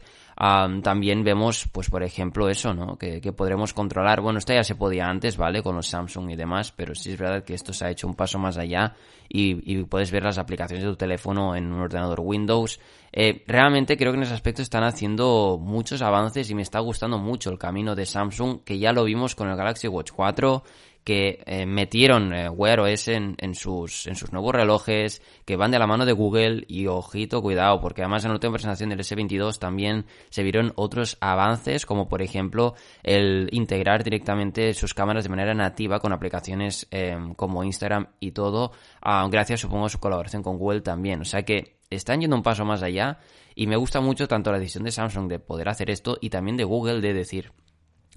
también 0.81 1.24
vemos, 1.24 1.67
pues 1.71 1.89
por 1.89 2.01
ejemplo, 2.01 2.50
eso, 2.50 2.74
¿no? 2.74 2.98
Que, 2.98 3.21
podremos 3.31 3.74
controlar. 3.74 4.21
Bueno, 4.21 4.39
esto 4.39 4.53
ya 4.53 4.63
se 4.63 4.74
podía 4.74 5.05
antes, 5.05 5.38
¿vale? 5.38 5.62
Con 5.62 5.75
los 5.75 5.88
Samsung 5.88 6.31
y 6.31 6.36
demás, 6.36 6.71
pero 6.71 6.95
sí 6.95 7.12
es 7.12 7.19
verdad 7.19 7.43
que 7.43 7.53
esto 7.53 7.74
se 7.74 7.86
ha 7.86 7.91
hecho 7.91 8.07
un 8.07 8.15
paso 8.15 8.39
más 8.39 8.57
allá 8.57 8.95
y, 9.29 9.83
puedes 9.83 10.12
ver 10.12 10.24
las 10.24 10.39
aplicaciones 10.39 10.83
de 10.83 10.89
tu 10.89 10.95
teléfono 10.95 11.55
en 11.55 11.71
un 11.71 11.81
ordenador 11.81 12.21
Windows. 12.21 12.79
Eh, 13.12 13.43
realmente 13.45 13.98
creo 13.98 14.13
que 14.13 14.17
en 14.17 14.24
ese 14.24 14.33
aspecto 14.33 14.63
están 14.63 14.83
haciendo 14.83 15.60
muchos 15.62 16.01
avances 16.01 16.50
y 16.50 16.55
me 16.55 16.63
está 16.63 16.79
gustando 16.79 17.19
mucho 17.19 17.51
el 17.51 17.60
camino 17.60 17.93
de 17.93 18.05
Samsung, 18.07 18.63
que 18.63 18.79
ya 18.79 18.93
lo 18.93 19.03
vimos 19.03 19.36
con 19.36 19.48
el 19.50 19.55
Galaxy 19.55 19.88
Watch 19.89 20.12
4 20.12 20.63
que 21.03 21.43
eh, 21.46 21.65
metieron 21.65 22.34
eh, 22.34 22.50
Wear 22.50 22.79
OS 22.79 23.08
en, 23.08 23.55
sus 23.55 24.08
nuevos 24.31 24.53
relojes, 24.53 25.22
que 25.46 25.55
van 25.55 25.72
de 25.72 25.79
la 25.79 25.88
mano 25.88 26.05
de 26.05 26.12
Google 26.12 26.63
y 26.67 26.88
ojito, 26.88 27.41
cuidado, 27.41 27.81
porque 27.81 28.01
además 28.01 28.24
en 28.24 28.29
la 28.29 28.35
última 28.35 28.53
presentación 28.53 28.90
del 28.90 29.00
S22 29.00 29.57
también 29.57 30.05
se 30.29 30.44
vieron 30.44 30.74
otros 30.75 31.18
avances, 31.20 31.85
como 31.85 32.07
por 32.07 32.22
ejemplo 32.22 32.75
el 33.03 33.50
integrar 33.51 34.03
directamente 34.03 34.74
sus 34.74 34.94
cámaras 34.94 35.24
de 35.24 35.29
manera 35.29 35.53
nativa 35.53 36.00
con 36.00 36.14
aplicaciones 36.14 36.87
eh, 36.92 37.18
como 37.35 37.64
Instagram 37.64 38.07
y 38.20 38.31
todo, 38.31 38.72
ah, 39.01 39.27
gracias 39.31 39.61
supongo 39.61 39.85
a 39.85 39.90
su 39.90 40.00
colaboración 40.00 40.44
con 40.44 40.57
Google 40.57 40.81
también. 40.81 41.22
O 41.22 41.25
sea 41.25 41.44
que 41.44 41.77
están 41.90 42.22
yendo 42.22 42.35
un 42.35 42.44
paso 42.44 42.64
más 42.64 42.83
allá 42.83 43.20
y 43.55 43.68
me 43.68 43.75
gusta 43.75 44.01
mucho 44.01 44.27
tanto 44.27 44.51
la 44.51 44.59
decisión 44.59 44.83
de 44.83 44.92
Samsung 44.92 45.27
de 45.27 45.40
poder 45.40 45.70
hacer 45.70 45.90
esto 45.90 46.18
y 46.22 46.29
también 46.29 46.57
de 46.57 46.64
Google 46.64 47.01
de 47.01 47.14
decir, 47.14 47.51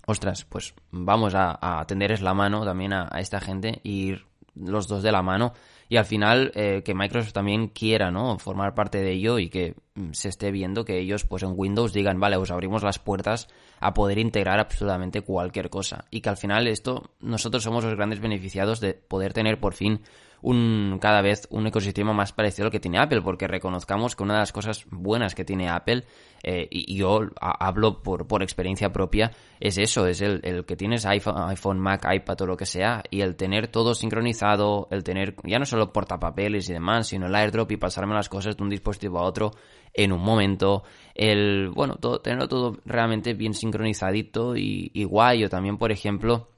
ostras, 0.06 0.44
pues 0.44 0.74
vamos 0.90 1.34
a, 1.34 1.58
a 1.60 1.86
tenderles 1.86 2.22
la 2.22 2.34
mano 2.34 2.64
también 2.64 2.92
a, 2.92 3.08
esta 3.18 3.40
gente 3.40 3.80
y 3.82 4.08
ir 4.08 4.26
los 4.54 4.86
dos 4.88 5.02
de 5.02 5.12
la 5.12 5.22
mano. 5.22 5.52
Y 5.88 5.96
al 5.96 6.04
final 6.06 6.50
eh, 6.54 6.82
que 6.84 6.94
Microsoft 6.94 7.32
también 7.32 7.68
quiera 7.68 8.10
no 8.10 8.38
formar 8.38 8.74
parte 8.74 8.98
de 8.98 9.12
ello 9.12 9.38
y 9.38 9.50
que 9.50 9.74
mm, 9.94 10.12
se 10.12 10.28
esté 10.28 10.50
viendo 10.50 10.84
que 10.84 10.98
ellos 10.98 11.24
pues 11.24 11.42
en 11.42 11.52
Windows 11.54 11.92
digan 11.92 12.18
vale 12.18 12.36
os 12.36 12.50
abrimos 12.50 12.82
las 12.82 12.98
puertas 12.98 13.48
a 13.80 13.92
poder 13.92 14.18
integrar 14.18 14.58
absolutamente 14.60 15.20
cualquier 15.20 15.68
cosa 15.68 16.06
y 16.10 16.22
que 16.22 16.30
al 16.30 16.38
final 16.38 16.66
esto 16.68 17.10
nosotros 17.20 17.62
somos 17.62 17.84
los 17.84 17.94
grandes 17.94 18.20
beneficiados 18.20 18.80
de 18.80 18.94
poder 18.94 19.34
tener 19.34 19.60
por 19.60 19.74
fin 19.74 20.00
un, 20.44 20.98
cada 21.00 21.22
vez 21.22 21.48
un 21.50 21.66
ecosistema 21.66 22.12
más 22.12 22.32
parecido 22.32 22.66
al 22.66 22.70
que 22.70 22.78
tiene 22.78 22.98
Apple, 22.98 23.22
porque 23.22 23.48
reconozcamos 23.48 24.14
que 24.14 24.22
una 24.22 24.34
de 24.34 24.40
las 24.40 24.52
cosas 24.52 24.84
buenas 24.90 25.34
que 25.34 25.42
tiene 25.42 25.70
Apple, 25.70 26.04
eh, 26.42 26.68
y, 26.70 26.96
yo 26.96 27.20
hablo 27.40 28.02
por, 28.02 28.26
por 28.26 28.42
experiencia 28.42 28.92
propia, 28.92 29.32
es 29.58 29.78
eso, 29.78 30.06
es 30.06 30.20
el, 30.20 30.40
el 30.44 30.66
que 30.66 30.76
tienes 30.76 31.06
iPhone, 31.06 31.48
iPhone, 31.48 31.80
Mac, 31.80 32.06
iPad 32.12 32.42
o 32.42 32.46
lo 32.46 32.56
que 32.58 32.66
sea, 32.66 33.02
y 33.10 33.22
el 33.22 33.36
tener 33.36 33.68
todo 33.68 33.94
sincronizado, 33.94 34.86
el 34.90 35.02
tener 35.02 35.34
ya 35.44 35.58
no 35.58 35.64
solo 35.64 35.94
portapapeles 35.94 36.68
y 36.68 36.74
demás, 36.74 37.06
sino 37.06 37.26
el 37.26 37.34
airdrop 37.34 37.72
y 37.72 37.78
pasarme 37.78 38.14
las 38.14 38.28
cosas 38.28 38.54
de 38.54 38.62
un 38.62 38.68
dispositivo 38.68 39.20
a 39.20 39.22
otro 39.22 39.52
en 39.94 40.12
un 40.12 40.20
momento, 40.20 40.82
el, 41.14 41.70
bueno, 41.70 41.96
todo, 41.96 42.20
tenerlo 42.20 42.48
todo 42.48 42.76
realmente 42.84 43.32
bien 43.32 43.54
sincronizadito 43.54 44.56
y, 44.56 44.90
y 44.92 45.04
guay, 45.04 45.44
o 45.44 45.48
también, 45.48 45.78
por 45.78 45.90
ejemplo, 45.90 46.50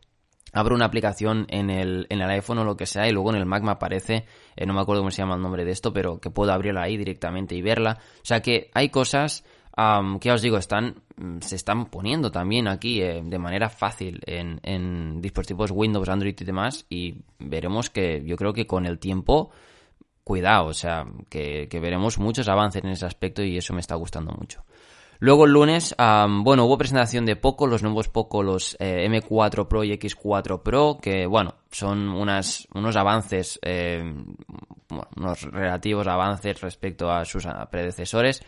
abro 0.56 0.74
una 0.74 0.86
aplicación 0.86 1.46
en 1.50 1.70
el, 1.70 2.06
en 2.08 2.20
el 2.20 2.30
iPhone 2.30 2.58
o 2.58 2.64
lo 2.64 2.76
que 2.76 2.86
sea 2.86 3.06
y 3.08 3.12
luego 3.12 3.30
en 3.30 3.36
el 3.36 3.46
Mac 3.46 3.62
me 3.62 3.72
aparece, 3.72 4.24
eh, 4.56 4.66
no 4.66 4.72
me 4.72 4.80
acuerdo 4.80 5.02
cómo 5.02 5.10
se 5.10 5.22
llama 5.22 5.34
el 5.34 5.42
nombre 5.42 5.64
de 5.64 5.70
esto, 5.70 5.92
pero 5.92 6.18
que 6.18 6.30
puedo 6.30 6.52
abrirla 6.52 6.82
ahí 6.82 6.96
directamente 6.96 7.54
y 7.54 7.62
verla. 7.62 7.98
O 8.00 8.24
sea 8.24 8.40
que 8.40 8.70
hay 8.74 8.88
cosas 8.88 9.44
que 10.20 10.32
os 10.32 10.40
digo, 10.40 10.56
están, 10.56 11.02
mm, 11.16 11.40
se 11.40 11.56
están 11.56 11.86
poniendo 11.86 12.30
también 12.30 12.66
aquí 12.66 13.02
eh, 13.02 13.20
de 13.22 13.38
manera 13.38 13.68
fácil 13.68 14.20
en, 14.24 14.58
en 14.62 15.20
dispositivos 15.20 15.70
Windows, 15.70 16.08
Android 16.08 16.34
y 16.40 16.44
demás 16.44 16.86
y 16.88 17.16
veremos 17.38 17.90
que 17.90 18.22
yo 18.24 18.36
creo 18.36 18.54
que 18.54 18.66
con 18.66 18.86
el 18.86 18.98
tiempo 18.98 19.50
cuidado, 20.24 20.68
o 20.68 20.74
sea, 20.74 21.04
que, 21.28 21.68
que, 21.68 21.78
veremos 21.78 22.18
muchos 22.18 22.48
avances 22.48 22.82
en 22.82 22.90
ese 22.90 23.06
aspecto 23.06 23.44
y 23.44 23.58
eso 23.58 23.74
me 23.74 23.80
está 23.80 23.94
gustando 23.94 24.32
mucho. 24.32 24.64
Luego 25.18 25.46
el 25.46 25.52
lunes, 25.52 25.94
bueno, 25.98 26.64
hubo 26.64 26.78
presentación 26.78 27.24
de 27.26 27.36
Poco, 27.36 27.66
los 27.66 27.82
nuevos 27.82 28.08
Poco, 28.08 28.42
los 28.42 28.76
eh, 28.80 29.06
M4 29.08 29.66
Pro 29.68 29.84
y 29.84 29.92
X4 29.92 30.62
Pro, 30.62 30.98
que 31.00 31.26
bueno, 31.26 31.54
son 31.70 32.08
unas, 32.08 32.68
unos 32.74 32.96
avances, 32.96 33.58
eh, 33.62 34.02
unos 35.16 35.42
relativos 35.42 36.06
avances 36.06 36.60
respecto 36.60 37.10
a 37.10 37.24
sus 37.24 37.46
predecesores. 37.70 38.42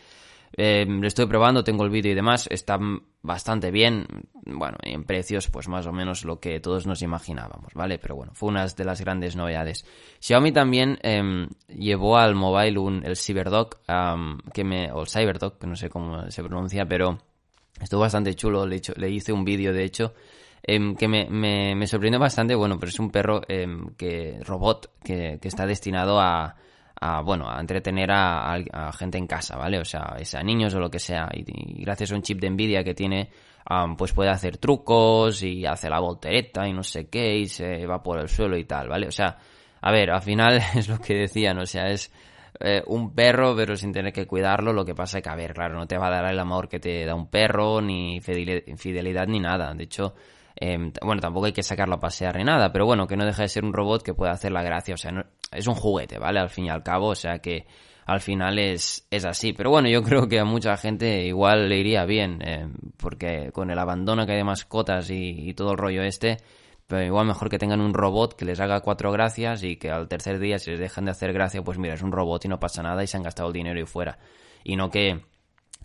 Eh, 0.56 0.86
lo 0.88 1.06
estoy 1.06 1.26
probando, 1.26 1.62
tengo 1.62 1.84
el 1.84 1.90
vídeo 1.90 2.12
y 2.12 2.14
demás, 2.14 2.48
están 2.50 3.02
bastante 3.22 3.70
bien, 3.70 4.06
bueno, 4.44 4.78
en 4.82 5.04
precios 5.04 5.48
pues 5.48 5.68
más 5.68 5.86
o 5.86 5.92
menos 5.92 6.24
lo 6.24 6.40
que 6.40 6.60
todos 6.60 6.86
nos 6.86 7.02
imaginábamos, 7.02 7.74
¿vale? 7.74 7.98
Pero 7.98 8.16
bueno, 8.16 8.32
fue 8.34 8.48
una 8.48 8.66
de 8.66 8.84
las 8.84 9.00
grandes 9.00 9.36
novedades. 9.36 9.84
Xiaomi 10.20 10.52
también 10.52 10.98
em, 11.02 11.48
llevó 11.68 12.16
al 12.16 12.34
mobile 12.34 12.78
un, 12.78 13.04
el 13.04 13.16
CyberDog, 13.16 13.76
que 14.52 14.64
me, 14.64 14.90
o 14.92 15.02
el 15.02 15.08
CyberDog, 15.08 15.58
que 15.58 15.66
no 15.66 15.76
sé 15.76 15.88
cómo 15.90 16.30
se 16.30 16.42
pronuncia, 16.42 16.86
pero 16.86 17.18
estuvo 17.80 18.00
bastante 18.00 18.34
chulo, 18.34 18.66
le, 18.66 18.80
le 18.96 19.10
hice 19.10 19.32
un 19.32 19.44
vídeo 19.44 19.72
de 19.72 19.84
hecho, 19.84 20.14
em, 20.62 20.96
que 20.96 21.08
me, 21.08 21.28
me, 21.28 21.74
me, 21.74 21.86
sorprendió 21.86 22.18
bastante, 22.18 22.54
bueno, 22.54 22.78
pero 22.78 22.90
es 22.90 22.98
un 22.98 23.10
perro 23.10 23.42
em, 23.48 23.94
que 23.96 24.38
robot 24.44 24.90
que, 25.04 25.38
que 25.40 25.48
está 25.48 25.66
destinado 25.66 26.20
a 26.20 26.56
a, 27.00 27.20
bueno, 27.22 27.48
a 27.48 27.60
entretener 27.60 28.10
a, 28.10 28.92
gente 28.96 29.18
en 29.18 29.26
casa, 29.26 29.56
¿vale? 29.56 29.78
O 29.78 29.84
sea, 29.84 30.16
a 30.16 30.42
niños 30.42 30.74
o 30.74 30.80
lo 30.80 30.90
que 30.90 30.98
sea. 30.98 31.28
Y, 31.32 31.82
gracias 31.82 32.12
a 32.12 32.14
un 32.14 32.22
chip 32.22 32.40
de 32.40 32.50
Nvidia 32.50 32.84
que 32.84 32.94
tiene, 32.94 33.30
pues 33.96 34.12
puede 34.12 34.30
hacer 34.30 34.58
trucos 34.58 35.42
y 35.42 35.66
hace 35.66 35.88
la 35.90 36.00
voltereta 36.00 36.66
y 36.66 36.72
no 36.72 36.82
sé 36.82 37.08
qué 37.08 37.36
y 37.38 37.46
se 37.46 37.86
va 37.86 38.02
por 38.02 38.18
el 38.18 38.28
suelo 38.28 38.56
y 38.56 38.64
tal, 38.64 38.88
¿vale? 38.88 39.06
O 39.06 39.12
sea, 39.12 39.36
a 39.80 39.92
ver, 39.92 40.10
al 40.10 40.22
final 40.22 40.60
es 40.74 40.88
lo 40.88 40.98
que 40.98 41.14
decían, 41.14 41.58
o 41.58 41.66
sea, 41.66 41.88
es 41.88 42.12
eh, 42.60 42.82
un 42.86 43.14
perro 43.14 43.54
pero 43.54 43.76
sin 43.76 43.92
tener 43.92 44.12
que 44.12 44.26
cuidarlo, 44.26 44.72
lo 44.72 44.84
que 44.84 44.94
pasa 44.94 45.18
es 45.18 45.24
que, 45.24 45.30
a 45.30 45.36
ver, 45.36 45.54
claro, 45.54 45.74
no 45.74 45.86
te 45.86 45.98
va 45.98 46.08
a 46.08 46.10
dar 46.10 46.32
el 46.32 46.38
amor 46.38 46.68
que 46.68 46.80
te 46.80 47.04
da 47.04 47.14
un 47.14 47.28
perro, 47.28 47.80
ni 47.80 48.20
fidelidad 48.20 49.26
ni 49.26 49.40
nada. 49.40 49.72
De 49.74 49.84
hecho, 49.84 50.14
Em, 50.60 50.92
bueno, 51.02 51.20
tampoco 51.20 51.46
hay 51.46 51.52
que 51.52 51.62
sacarlo 51.62 51.94
a 51.94 52.00
pasear 52.00 52.36
ni 52.36 52.42
nada, 52.42 52.72
pero 52.72 52.84
bueno, 52.84 53.06
que 53.06 53.16
no 53.16 53.24
deja 53.24 53.42
de 53.42 53.48
ser 53.48 53.64
un 53.64 53.72
robot 53.72 54.02
que 54.02 54.14
puede 54.14 54.32
hacer 54.32 54.50
la 54.50 54.62
gracia. 54.62 54.94
O 54.94 54.96
sea, 54.96 55.12
es 55.52 55.66
un 55.66 55.74
juguete, 55.74 56.18
¿vale? 56.18 56.40
Al 56.40 56.50
fin 56.50 56.66
y 56.66 56.70
al 56.70 56.82
cabo, 56.82 57.08
o 57.08 57.14
sea 57.14 57.38
que 57.38 57.66
al 58.08 58.20
final 58.20 58.58
es, 58.58 59.06
es 59.10 59.26
así. 59.26 59.52
Pero 59.52 59.70
bueno, 59.70 59.88
yo 59.88 60.02
creo 60.02 60.28
que 60.28 60.40
a 60.40 60.44
mucha 60.44 60.76
gente 60.78 61.26
igual 61.26 61.68
le 61.68 61.78
iría 61.78 62.06
bien, 62.06 62.40
eh, 62.42 62.66
porque 62.96 63.50
con 63.52 63.70
el 63.70 63.78
abandono 63.78 64.24
que 64.24 64.32
hay 64.32 64.38
de 64.38 64.44
mascotas 64.44 65.10
y, 65.10 65.52
todo 65.52 65.72
el 65.72 65.78
rollo 65.78 66.02
este, 66.02 66.38
pero 66.86 67.04
igual 67.04 67.26
mejor 67.26 67.50
que 67.50 67.58
tengan 67.58 67.82
un 67.82 67.92
robot 67.92 68.34
que 68.34 68.46
les 68.46 68.60
haga 68.60 68.80
cuatro 68.80 69.12
gracias 69.12 69.62
y 69.62 69.76
que 69.76 69.90
al 69.90 70.08
tercer 70.08 70.38
día 70.38 70.58
si 70.58 70.70
les 70.70 70.80
dejan 70.80 71.04
de 71.04 71.10
hacer 71.10 71.34
gracia, 71.34 71.62
pues 71.62 71.76
mira, 71.78 71.94
es 71.94 72.02
un 72.02 72.10
robot 72.10 72.46
y 72.46 72.48
no 72.48 72.58
pasa 72.58 72.82
nada 72.82 73.04
y 73.04 73.06
se 73.06 73.18
han 73.18 73.22
gastado 73.22 73.48
el 73.48 73.54
dinero 73.54 73.78
y 73.78 73.84
fuera. 73.84 74.18
Y 74.64 74.76
no 74.76 74.88
que 74.88 75.20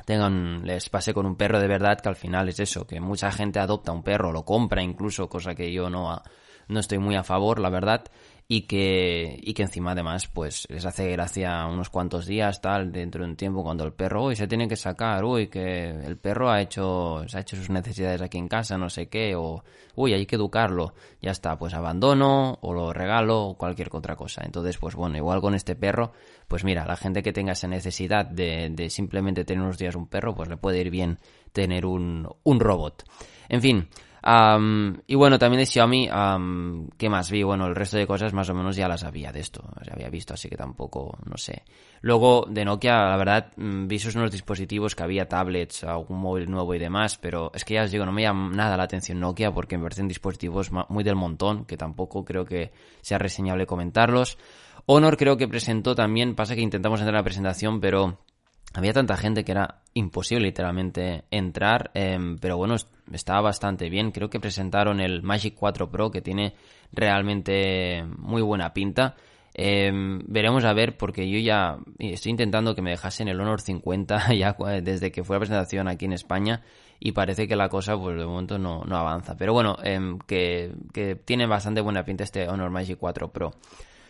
tengan, 0.05 0.65
les 0.65 0.89
pase 0.89 1.13
con 1.13 1.25
un 1.25 1.35
perro 1.35 1.59
de 1.59 1.67
verdad, 1.67 1.99
que 1.99 2.07
al 2.07 2.15
final 2.15 2.47
es 2.47 2.59
eso, 2.61 2.87
que 2.87 3.01
mucha 3.01 3.31
gente 3.31 3.59
adopta 3.59 3.91
un 3.91 4.01
perro, 4.01 4.31
lo 4.31 4.45
compra 4.45 4.81
incluso, 4.81 5.27
cosa 5.27 5.55
que 5.55 5.73
yo 5.73 5.89
no, 5.89 6.21
no 6.69 6.79
estoy 6.79 6.99
muy 6.99 7.15
a 7.15 7.23
favor, 7.23 7.59
la 7.59 7.69
verdad 7.69 8.05
y 8.47 8.61
que, 8.61 9.39
y 9.41 9.53
que 9.53 9.63
encima 9.63 9.91
además 9.91 10.27
pues 10.27 10.65
les 10.69 10.85
hace 10.85 11.09
gracia 11.11 11.65
unos 11.65 11.89
cuantos 11.89 12.25
días 12.25 12.61
tal 12.61 12.91
dentro 12.91 13.23
de 13.23 13.29
un 13.29 13.35
tiempo 13.35 13.63
cuando 13.63 13.85
el 13.85 13.93
perro 13.93 14.25
uy 14.25 14.35
se 14.35 14.47
tiene 14.47 14.67
que 14.67 14.75
sacar 14.75 15.23
uy 15.23 15.47
que 15.47 15.89
el 15.89 16.17
perro 16.17 16.51
ha 16.51 16.61
hecho 16.61 17.23
se 17.27 17.37
ha 17.37 17.41
hecho 17.41 17.55
sus 17.55 17.69
necesidades 17.69 18.21
aquí 18.21 18.37
en 18.37 18.47
casa 18.49 18.77
no 18.77 18.89
sé 18.89 19.07
qué 19.07 19.35
o 19.35 19.63
uy 19.95 20.13
hay 20.13 20.25
que 20.25 20.35
educarlo 20.35 20.93
ya 21.21 21.31
está 21.31 21.57
pues 21.57 21.73
abandono 21.73 22.57
o 22.61 22.73
lo 22.73 22.91
regalo 22.91 23.41
o 23.43 23.57
cualquier 23.57 23.89
otra 23.91 24.15
cosa 24.15 24.41
entonces 24.43 24.77
pues 24.77 24.95
bueno 24.95 25.17
igual 25.17 25.39
con 25.39 25.55
este 25.55 25.75
perro 25.75 26.11
pues 26.47 26.63
mira 26.63 26.85
la 26.85 26.97
gente 26.97 27.23
que 27.23 27.31
tenga 27.31 27.53
esa 27.53 27.67
necesidad 27.67 28.25
de, 28.25 28.69
de 28.71 28.89
simplemente 28.89 29.45
tener 29.45 29.63
unos 29.63 29.77
días 29.77 29.95
un 29.95 30.07
perro 30.07 30.35
pues 30.35 30.49
le 30.49 30.57
puede 30.57 30.81
ir 30.81 30.89
bien 30.89 31.17
tener 31.53 31.85
un, 31.85 32.27
un 32.43 32.59
robot. 32.59 33.03
En 33.47 33.61
fin 33.61 33.87
y 34.25 35.15
bueno, 35.15 35.37
también 35.37 35.59
de 35.59 35.65
Xiaomi, 35.65 36.07
¿qué 36.97 37.09
más 37.09 37.29
vi? 37.29 37.43
Bueno, 37.43 37.67
el 37.67 37.75
resto 37.75 37.97
de 37.97 38.07
cosas 38.07 38.31
más 38.33 38.49
o 38.49 38.53
menos 38.53 38.75
ya 38.77 38.87
las 38.87 39.03
había 39.03 39.33
de 39.33 39.41
esto, 39.41 39.63
ya 39.85 39.93
había 39.93 40.09
visto, 40.09 40.33
así 40.33 40.47
que 40.47 40.55
tampoco, 40.55 41.17
no 41.25 41.37
sé. 41.37 41.63
Luego, 42.01 42.45
de 42.49 42.63
Nokia, 42.63 43.05
la 43.05 43.17
verdad, 43.17 43.51
mm, 43.57 43.87
vi 43.87 43.97
esos 43.97 44.15
nuevos 44.15 44.31
dispositivos, 44.31 44.95
que 44.95 45.03
había 45.03 45.27
tablets, 45.27 45.83
algún 45.83 46.19
móvil 46.19 46.49
nuevo 46.49 46.73
y 46.73 46.79
demás, 46.79 47.17
pero 47.17 47.51
es 47.53 47.65
que 47.65 47.73
ya 47.73 47.83
os 47.83 47.91
digo, 47.91 48.05
no 48.05 48.13
me 48.13 48.21
llama 48.21 48.49
nada 48.55 48.77
la 48.77 48.83
atención 48.83 49.19
Nokia 49.19 49.51
porque 49.51 49.77
me 49.77 49.83
parecen 49.83 50.07
dispositivos 50.07 50.71
muy 50.71 51.03
del 51.03 51.15
montón, 51.15 51.65
que 51.65 51.75
tampoco 51.75 52.23
creo 52.23 52.45
que 52.45 52.71
sea 53.01 53.17
reseñable 53.17 53.65
comentarlos. 53.65 54.37
Honor 54.85 55.17
creo 55.17 55.37
que 55.37 55.47
presentó 55.47 55.95
también, 55.95 56.35
pasa 56.35 56.55
que 56.55 56.61
intentamos 56.61 56.99
entrar 56.99 57.15
a 57.15 57.19
la 57.19 57.23
presentación, 57.23 57.79
pero 57.79 58.19
había 58.73 58.93
tanta 58.93 59.17
gente 59.17 59.43
que 59.43 59.51
era 59.51 59.81
imposible 59.93 60.45
literalmente 60.45 61.25
entrar, 61.29 61.91
em, 61.93 62.37
pero 62.39 62.57
bueno, 62.57 62.75
estaba 63.11 63.41
bastante 63.41 63.89
bien. 63.89 64.11
Creo 64.11 64.29
que 64.29 64.39
presentaron 64.39 64.99
el 64.99 65.21
Magic 65.21 65.53
4 65.55 65.89
Pro 65.91 66.09
que 66.09 66.21
tiene 66.21 66.55
realmente 66.91 68.03
muy 68.17 68.41
buena 68.41 68.73
pinta. 68.73 69.15
Em, 69.53 70.19
veremos 70.27 70.65
a 70.65 70.73
ver, 70.73 70.97
porque 70.97 71.29
yo 71.29 71.37
ya 71.37 71.77
estoy 71.99 72.31
intentando 72.31 72.73
que 72.73 72.81
me 72.81 72.89
dejasen 72.89 73.27
el 73.27 73.39
Honor 73.39 73.61
50 73.61 74.33
ya 74.35 74.55
desde 74.81 75.11
que 75.11 75.23
fue 75.23 75.35
la 75.35 75.41
presentación 75.41 75.87
aquí 75.87 76.05
en 76.05 76.13
España 76.13 76.63
y 76.99 77.11
parece 77.11 77.47
que 77.47 77.55
la 77.55 77.69
cosa 77.69 77.95
pues 77.95 78.17
de 78.17 78.25
momento 78.25 78.57
no, 78.57 78.81
avanza. 78.89 79.35
Pero 79.37 79.53
bueno, 79.53 79.77
em, 79.83 80.17
que, 80.19 80.73
que 80.91 81.15
tiene 81.15 81.45
bastante 81.45 81.81
buena 81.81 82.03
pinta 82.03 82.23
este 82.23 82.47
Honor 82.49 82.71
Magic 82.71 82.97
4 82.97 83.31
Pro. 83.31 83.51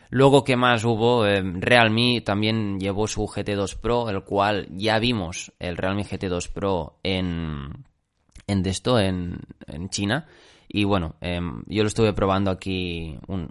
Luego, 0.10 0.44
¿qué 0.44 0.56
más 0.56 0.84
hubo? 0.84 1.26
Eh, 1.26 1.42
Realme 1.42 2.22
también 2.22 2.80
llevó 2.80 3.08
su 3.08 3.22
GT2 3.26 3.78
Pro, 3.78 4.10
el 4.10 4.24
cual 4.24 4.68
ya 4.72 5.00
vimos 5.00 5.52
el 5.60 5.78
Realme 5.78 6.04
GT2 6.04 6.52
Pro 6.52 7.00
en, 7.04 7.86
en 8.48 8.66
esto, 8.66 9.00
en, 9.00 9.40
en 9.68 9.90
China. 9.90 10.28
Y 10.68 10.86
bueno, 10.86 11.16
em, 11.22 11.64
yo 11.68 11.84
lo 11.84 11.88
estuve 11.88 12.14
probando 12.14 12.50
aquí 12.50 13.16
un, 13.28 13.48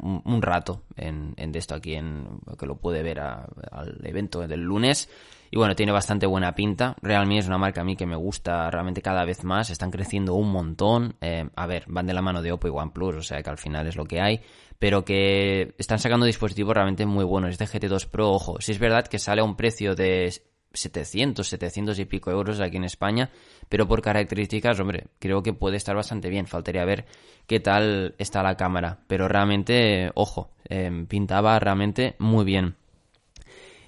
un, 0.00 0.42
rato 0.42 0.82
en, 0.96 1.32
en 1.36 1.54
esto 1.54 1.76
aquí, 1.76 1.94
en 1.94 2.26
que 2.58 2.66
lo 2.66 2.76
pude 2.76 3.02
ver 3.02 3.20
al 3.20 4.00
evento 4.02 4.46
del 4.46 4.62
lunes. 4.62 5.08
Y 5.54 5.56
bueno, 5.56 5.76
tiene 5.76 5.92
bastante 5.92 6.26
buena 6.26 6.52
pinta. 6.56 6.96
Realme 7.00 7.38
es 7.38 7.46
una 7.46 7.58
marca 7.58 7.82
a 7.82 7.84
mí 7.84 7.94
que 7.94 8.06
me 8.06 8.16
gusta 8.16 8.68
realmente 8.72 9.00
cada 9.00 9.24
vez 9.24 9.44
más. 9.44 9.70
Están 9.70 9.92
creciendo 9.92 10.34
un 10.34 10.50
montón. 10.50 11.14
Em, 11.20 11.48
a 11.54 11.68
ver, 11.68 11.84
van 11.86 12.06
de 12.06 12.12
la 12.12 12.22
mano 12.22 12.42
de 12.42 12.50
Oppo 12.50 12.66
y 12.66 12.72
OnePlus, 12.72 13.14
o 13.14 13.22
sea 13.22 13.40
que 13.40 13.50
al 13.50 13.58
final 13.58 13.86
es 13.86 13.94
lo 13.94 14.04
que 14.04 14.20
hay 14.20 14.40
pero 14.76 15.04
que 15.04 15.76
están 15.78 16.00
sacando 16.00 16.26
dispositivos 16.26 16.74
realmente 16.74 17.06
muy 17.06 17.24
buenos. 17.24 17.52
Este 17.52 17.66
GT2 17.66 18.08
Pro, 18.08 18.32
ojo, 18.32 18.60
si 18.60 18.72
es 18.72 18.80
verdad 18.80 19.06
que 19.06 19.20
sale 19.20 19.42
a 19.42 19.44
un 19.44 19.54
precio 19.54 19.94
de 19.94 20.32
700, 20.72 21.46
700 21.46 22.00
y 22.00 22.04
pico 22.04 22.32
euros 22.32 22.58
aquí 22.60 22.76
en 22.76 22.84
España, 22.84 23.30
pero 23.68 23.86
por 23.86 24.02
características, 24.02 24.80
hombre, 24.80 25.06
creo 25.20 25.44
que 25.44 25.52
puede 25.52 25.76
estar 25.76 25.94
bastante 25.94 26.30
bien. 26.30 26.48
Faltaría 26.48 26.84
ver 26.84 27.06
qué 27.46 27.60
tal 27.60 28.16
está 28.18 28.42
la 28.42 28.56
cámara, 28.56 28.98
pero 29.06 29.28
realmente, 29.28 30.10
ojo, 30.16 30.50
em, 30.68 31.06
pintaba 31.06 31.58
realmente 31.60 32.16
muy 32.18 32.44
bien. 32.44 32.74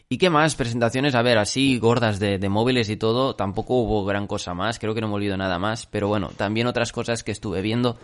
¿Y 0.08 0.18
qué 0.18 0.30
más? 0.30 0.54
Presentaciones, 0.54 1.14
a 1.16 1.22
ver, 1.22 1.36
así 1.36 1.78
gordas 1.78 2.20
de, 2.20 2.38
móviles 2.48 2.88
y 2.90 2.96
todo, 2.96 3.34
tampoco 3.34 3.74
hubo 3.74 4.04
gran 4.04 4.26
cosa 4.26 4.54
más, 4.54 4.78
creo 4.78 4.94
que 4.94 5.00
no 5.00 5.08
me 5.08 5.14
olvido 5.14 5.36
nada 5.36 5.58
más, 5.58 5.86
pero 5.86 6.06
bueno, 6.06 6.30
también 6.36 6.68
otras 6.68 6.92
cosas 6.92 7.24
que 7.24 7.32
estuve 7.32 7.60
viendo 7.60 7.98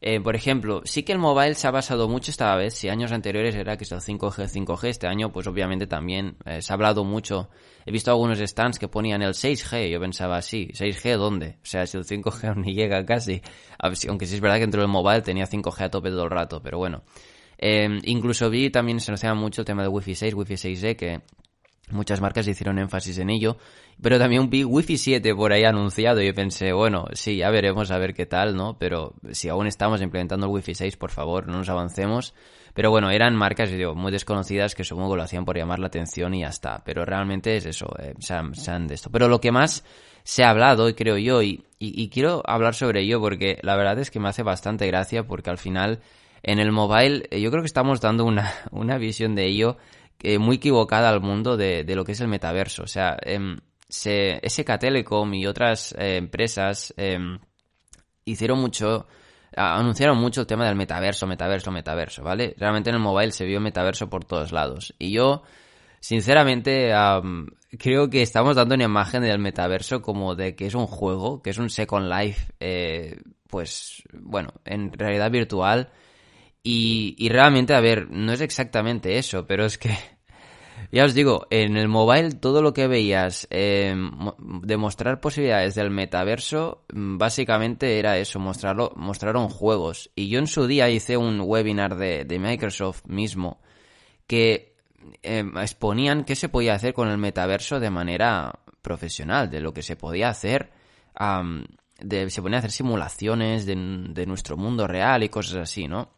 eh, 0.00 0.20
por 0.20 0.36
ejemplo, 0.36 0.82
sí 0.84 1.02
que 1.02 1.12
el 1.12 1.18
mobile 1.18 1.54
se 1.54 1.66
ha 1.66 1.70
basado 1.70 2.08
mucho 2.08 2.30
esta 2.30 2.54
vez. 2.56 2.74
Si 2.74 2.88
años 2.88 3.12
anteriores 3.12 3.54
era 3.54 3.76
que 3.76 3.84
es 3.84 3.92
el 3.92 4.00
5G, 4.00 4.48
5G, 4.48 4.88
este 4.88 5.06
año, 5.06 5.32
pues 5.32 5.46
obviamente 5.46 5.86
también 5.86 6.36
eh, 6.44 6.60
se 6.60 6.72
ha 6.72 6.74
hablado 6.74 7.04
mucho. 7.04 7.48
He 7.84 7.90
visto 7.90 8.10
algunos 8.10 8.38
stands 8.38 8.78
que 8.78 8.88
ponían 8.88 9.22
el 9.22 9.32
6G. 9.32 9.90
Yo 9.90 10.00
pensaba, 10.00 10.42
sí, 10.42 10.68
¿6G 10.72 11.16
dónde? 11.16 11.58
O 11.62 11.66
sea, 11.66 11.86
si 11.86 11.96
el 11.96 12.04
5G 12.04 12.56
ni 12.56 12.74
llega 12.74 13.04
casi. 13.06 13.40
Aunque 13.78 14.26
sí 14.26 14.34
es 14.34 14.40
verdad 14.40 14.56
que 14.56 14.62
dentro 14.62 14.80
del 14.80 14.90
mobile 14.90 15.22
tenía 15.22 15.46
5G 15.46 15.84
a 15.84 15.90
tope 15.90 16.10
todo 16.10 16.24
el 16.24 16.30
rato, 16.30 16.60
pero 16.62 16.78
bueno. 16.78 17.02
Eh, 17.58 17.88
incluso 18.04 18.50
vi 18.50 18.68
también 18.68 19.00
se 19.00 19.10
anunciaba 19.10 19.34
mucho 19.34 19.62
el 19.62 19.64
tema 19.64 19.82
de 19.82 19.88
Wi-Fi 19.88 20.14
6, 20.14 20.34
Wi-Fi 20.34 20.54
6E, 20.54 20.96
que 20.96 21.22
Muchas 21.90 22.20
marcas 22.20 22.48
hicieron 22.48 22.80
énfasis 22.80 23.18
en 23.18 23.30
ello, 23.30 23.58
pero 24.02 24.18
también 24.18 24.50
vi 24.50 24.64
Wi-Fi 24.64 24.98
7 24.98 25.34
por 25.36 25.52
ahí 25.52 25.62
anunciado 25.62 26.20
y 26.20 26.32
pensé, 26.32 26.72
bueno, 26.72 27.06
sí, 27.12 27.36
ya 27.36 27.50
veremos 27.50 27.92
a 27.92 27.98
ver 27.98 28.12
qué 28.12 28.26
tal, 28.26 28.56
¿no? 28.56 28.76
Pero 28.76 29.14
si 29.30 29.48
aún 29.48 29.68
estamos 29.68 30.02
implementando 30.02 30.46
el 30.46 30.52
Wi-Fi 30.52 30.74
6, 30.74 30.96
por 30.96 31.12
favor, 31.12 31.46
no 31.46 31.58
nos 31.58 31.68
avancemos. 31.68 32.34
Pero 32.74 32.90
bueno, 32.90 33.10
eran 33.10 33.36
marcas, 33.36 33.70
digo, 33.70 33.94
muy 33.94 34.10
desconocidas 34.10 34.74
que 34.74 34.82
supongo 34.82 35.12
que 35.12 35.18
lo 35.18 35.22
hacían 35.22 35.44
por 35.44 35.56
llamar 35.56 35.78
la 35.78 35.86
atención 35.86 36.34
y 36.34 36.40
ya 36.40 36.48
está. 36.48 36.82
Pero 36.84 37.04
realmente 37.04 37.56
es 37.56 37.66
eso, 37.66 37.86
eh, 38.00 38.14
se, 38.18 38.34
han, 38.34 38.86
de 38.88 38.94
esto. 38.94 39.08
Pero 39.10 39.28
lo 39.28 39.40
que 39.40 39.52
más 39.52 39.84
se 40.24 40.42
ha 40.42 40.50
hablado, 40.50 40.92
creo 40.96 41.16
yo, 41.16 41.40
y, 41.40 41.64
y 41.78 42.08
quiero 42.08 42.42
hablar 42.46 42.74
sobre 42.74 43.02
ello 43.02 43.20
porque 43.20 43.58
la 43.62 43.76
verdad 43.76 43.98
es 44.00 44.10
que 44.10 44.18
me 44.18 44.28
hace 44.28 44.42
bastante 44.42 44.88
gracia 44.88 45.26
porque 45.26 45.50
al 45.50 45.58
final 45.58 46.00
en 46.46 46.60
el 46.60 46.72
mobile 46.72 47.26
eh, 47.30 47.40
yo 47.40 47.50
creo 47.50 47.62
que 47.62 47.66
estamos 47.66 48.00
dando 48.00 48.24
una, 48.24 48.52
una 48.70 48.98
visión 48.98 49.34
de 49.34 49.46
ello 49.46 49.76
muy 50.38 50.56
equivocada 50.56 51.08
al 51.08 51.20
mundo 51.20 51.56
de, 51.56 51.84
lo 51.94 52.04
que 52.04 52.12
es 52.12 52.20
el 52.20 52.28
metaverso. 52.28 52.82
O 52.82 52.86
sea, 52.86 53.16
eh, 53.24 53.56
se, 53.88 54.40
SK 54.48 54.78
Telecom 54.78 55.32
y 55.34 55.46
otras 55.46 55.94
eh, 55.98 56.16
empresas 56.16 56.92
em, 56.96 57.38
hicieron 58.24 58.58
mucho, 58.58 59.06
anunciaron 59.54 60.18
mucho 60.18 60.42
el 60.42 60.46
tema 60.46 60.66
del 60.66 60.76
metaverso, 60.76 61.26
metaverso, 61.26 61.70
metaverso, 61.70 62.22
¿vale? 62.22 62.54
Realmente 62.58 62.90
en 62.90 62.96
el 62.96 63.02
mobile 63.02 63.32
se 63.32 63.44
vio 63.44 63.60
metaverso 63.60 64.10
por 64.10 64.24
todos 64.24 64.52
lados. 64.52 64.94
Y 64.98 65.12
yo, 65.12 65.42
sinceramente, 66.00 66.92
creo 67.78 68.10
que 68.10 68.22
estamos 68.22 68.56
dando 68.56 68.74
una 68.74 68.84
imagen 68.84 69.22
del 69.22 69.38
metaverso 69.38 70.02
como 70.02 70.34
de 70.34 70.56
que 70.56 70.66
es 70.66 70.74
un 70.74 70.86
juego, 70.86 71.42
que 71.42 71.50
es 71.50 71.58
un 71.58 71.70
Second 71.70 72.08
Life, 72.10 72.52
eh, 72.60 73.20
pues, 73.48 74.02
bueno, 74.12 74.52
en 74.64 74.92
realidad 74.92 75.30
virtual 75.30 75.90
y, 76.68 77.28
realmente, 77.28 77.74
a 77.74 77.80
ver, 77.80 78.10
no 78.10 78.32
es 78.32 78.40
exactamente 78.40 79.18
eso, 79.18 79.46
pero 79.46 79.64
es 79.64 79.78
que, 79.78 79.96
ya 80.90 81.04
os 81.04 81.14
digo, 81.14 81.46
en 81.50 81.76
el 81.76 81.86
mobile 81.86 82.32
todo 82.32 82.60
lo 82.60 82.74
que 82.74 82.88
veías 82.88 83.46
eh, 83.50 83.94
demostrar 84.62 85.20
posibilidades 85.20 85.76
del 85.76 85.90
metaverso, 85.90 86.84
mm, 86.92 87.18
básicamente 87.18 88.00
era 88.00 88.18
eso, 88.18 88.40
mostrarlo, 88.40 88.92
mostraron 88.96 89.48
juegos. 89.48 90.10
Y 90.16 90.28
yo 90.28 90.40
en 90.40 90.48
su 90.48 90.66
día 90.66 90.90
hice 90.90 91.16
un 91.16 91.40
webinar 91.40 91.94
de, 91.94 92.26
Microsoft 92.40 93.06
mismo 93.06 93.60
que 94.26 94.74
em, 95.22 95.56
exponían 95.58 96.24
qué 96.24 96.34
se 96.34 96.48
podía 96.48 96.74
hacer 96.74 96.94
con 96.94 97.08
el 97.08 97.18
metaverso 97.18 97.78
de 97.78 97.90
manera 97.90 98.58
profesional, 98.82 99.50
de 99.50 99.60
lo 99.60 99.72
que 99.72 99.82
se 99.82 99.94
podía 99.94 100.30
hacer. 100.30 100.72
de, 102.00 102.28
se 102.30 102.42
ponía 102.42 102.56
a 102.56 102.60
hacer 102.60 102.72
simulaciones 102.72 103.66
de, 103.66 103.76
de 103.76 104.26
nuestro 104.26 104.56
mundo 104.56 104.88
real 104.88 105.22
y 105.22 105.28
cosas 105.28 105.58
así, 105.58 105.86
¿no? 105.86 106.15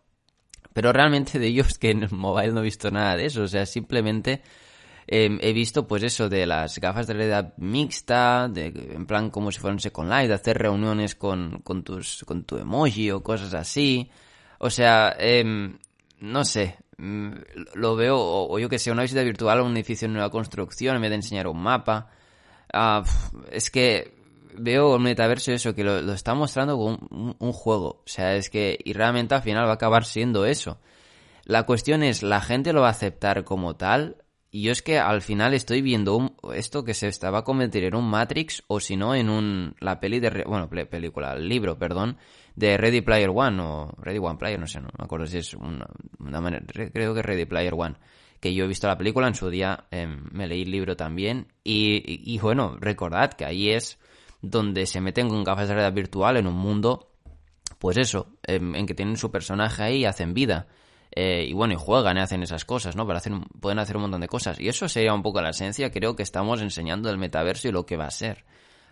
Pero 0.79 0.93
realmente 0.93 1.41
de 1.41 1.49
ellos 1.49 1.77
que 1.77 1.91
en 1.91 2.05
el 2.05 2.13
mobile 2.13 2.53
no 2.53 2.61
he 2.61 2.63
visto 2.63 2.89
nada 2.93 3.17
de 3.17 3.27
eso. 3.27 3.43
O 3.43 3.49
sea, 3.49 3.67
simplemente 3.67 4.43
em, 5.09 5.37
he 5.43 5.53
visto 5.53 5.89
pues 5.89 6.05
eso 6.05 6.29
de 6.29 6.47
las 6.47 6.79
gafas 6.79 7.09
de 7.09 7.15
realidad 7.15 7.53
mixta, 7.57 8.47
de, 8.47 8.67
en 8.67 9.05
plan 9.05 9.31
como 9.31 9.51
si 9.51 9.59
fueran 9.59 9.81
Second 9.81 10.09
Life, 10.09 10.29
de 10.29 10.35
hacer 10.35 10.57
reuniones 10.57 11.17
con, 11.17 11.63
con, 11.63 11.83
tus, 11.83 12.23
con 12.25 12.45
tu 12.45 12.59
emoji 12.59 13.11
o 13.11 13.25
cosas 13.25 13.55
así. 13.55 14.09
O 14.61 14.71
sea, 14.71 15.17
em, 15.19 15.77
no 16.21 16.45
sé, 16.45 16.77
mm, 16.97 17.33
lo 17.75 17.97
veo, 17.97 18.17
o, 18.17 18.57
yo 18.61 18.69
que 18.69 18.79
sé, 18.79 18.93
una 18.93 19.03
visita 19.03 19.25
virtual 19.25 19.59
a 19.59 19.63
un 19.65 19.77
edificio 19.77 20.07
en 20.07 20.13
nueva 20.13 20.31
construcción 20.31 20.95
en 20.95 21.03
vez 21.03 21.11
de 21.11 21.17
enseñar 21.17 21.49
un 21.49 21.61
mapa. 21.61 22.09
Ah, 22.73 23.03
es 23.51 23.69
que 23.73 24.15
veo 24.61 24.97
el 24.97 25.03
metaverso 25.03 25.53
eso, 25.53 25.75
que 25.75 25.85
lo, 25.85 26.13
está 26.13 26.35
mostrando 26.35 26.77
como 26.77 27.35
un, 27.39 27.53
juego. 27.53 28.03
O 28.05 28.07
sea, 28.09 28.35
es 28.35 28.51
que, 28.51 28.79
y 28.85 28.93
realmente 28.93 29.35
al 29.35 29.43
final 29.43 29.67
va 29.67 29.73
a 29.73 29.75
acabar 29.75 30.05
siendo 30.05 30.47
eso. 30.47 30.81
La 31.45 31.65
cuestión 31.65 32.03
es, 32.03 32.23
¿la 32.23 32.41
gente 32.41 32.73
lo 32.73 32.83
va 32.83 32.89
a 32.89 32.93
aceptar 32.93 33.45
como 33.45 33.77
tal? 33.77 34.17
Y 34.51 34.63
yo 34.63 34.73
es 34.73 34.83
que 34.83 34.99
al 34.99 35.21
final 35.21 35.53
estoy 35.53 35.83
viendo 35.83 36.35
esto 36.55 36.83
que 36.83 36.95
se 36.95 37.09
estaba 37.09 37.41
a 37.41 37.45
convertir 37.45 37.85
en 37.85 37.95
un 37.95 38.09
Matrix 38.09 38.65
o 38.67 38.81
si 38.81 38.97
no 38.97 39.15
en 39.15 39.29
un 39.29 39.75
la 39.81 40.01
peli 40.01 40.21
de 40.21 40.45
bueno 40.47 40.71
película 40.71 41.35
el 41.35 41.47
libro 41.47 41.79
perdón 41.79 42.17
de 42.57 42.79
Ready 42.79 43.03
Player 43.03 43.29
One 43.29 43.61
o 43.61 43.95
Ready 43.99 44.19
One 44.19 44.39
Player 44.39 44.59
no 44.59 44.67
sé 44.67 44.81
no 44.81 44.89
me 44.99 45.05
acuerdo 45.05 45.27
si 45.27 45.37
es 45.37 45.53
una, 45.53 45.87
manera 46.19 46.65
creo 46.67 47.15
que 47.15 47.21
Ready 47.21 47.45
Player 47.45 47.75
One 47.75 47.97
que 48.41 48.55
yo 48.55 48.65
he 48.65 48.69
visto 48.69 48.87
la 48.87 48.97
película 48.97 49.29
en 49.29 49.35
su 49.35 49.51
día 49.51 49.85
em, 49.91 50.25
me 50.33 50.47
leí 50.47 50.63
el 50.63 50.71
libro 50.71 50.97
también 50.97 51.49
y, 51.63 52.03
y, 52.07 52.39
bueno 52.39 52.79
recordad 52.81 53.35
que 53.35 53.45
ahí 53.45 53.69
es 53.69 53.99
donde 54.43 54.87
se 54.87 55.01
meten 55.01 55.29
con 55.29 55.45
gafas 55.45 55.69
de 55.69 55.75
realidad 55.75 55.95
virtual 55.95 56.37
en 56.37 56.47
un 56.47 56.57
mundo 56.57 57.09
pues 57.79 57.97
eso 57.97 58.29
em, 58.43 58.75
en 58.75 58.87
que 58.87 58.95
tienen 58.95 59.17
su 59.17 59.31
personaje 59.31 59.83
ahí 59.83 59.99
y 59.99 60.05
hacen 60.05 60.35
vida 60.35 60.67
eh, 61.15 61.47
y 61.49 61.53
bueno, 61.53 61.75
y 61.75 61.77
juegan 61.77 62.17
y 62.17 62.21
hacen 62.21 62.43
esas 62.43 62.65
cosas, 62.65 62.95
¿no? 62.95 63.07
Para 63.07 63.19
hacer, 63.19 63.33
pueden 63.61 63.79
hacer 63.79 63.97
un 63.97 64.03
montón 64.03 64.21
de 64.21 64.29
cosas. 64.29 64.61
Y 64.61 64.69
eso 64.69 64.89
sería 64.89 65.15
un 65.15 65.23
poco 65.23 65.41
la 65.41 65.51
esencia, 65.51 65.91
creo 65.91 66.15
que 66.15 66.23
estamos 66.23 66.61
enseñando 66.61 67.11
el 67.11 67.19
metaverso 67.19 67.69
y 67.69 67.73
lo 67.73 67.87
que 67.87 67.97
va 67.97 68.07
a 68.07 68.11
ser, 68.11 68.45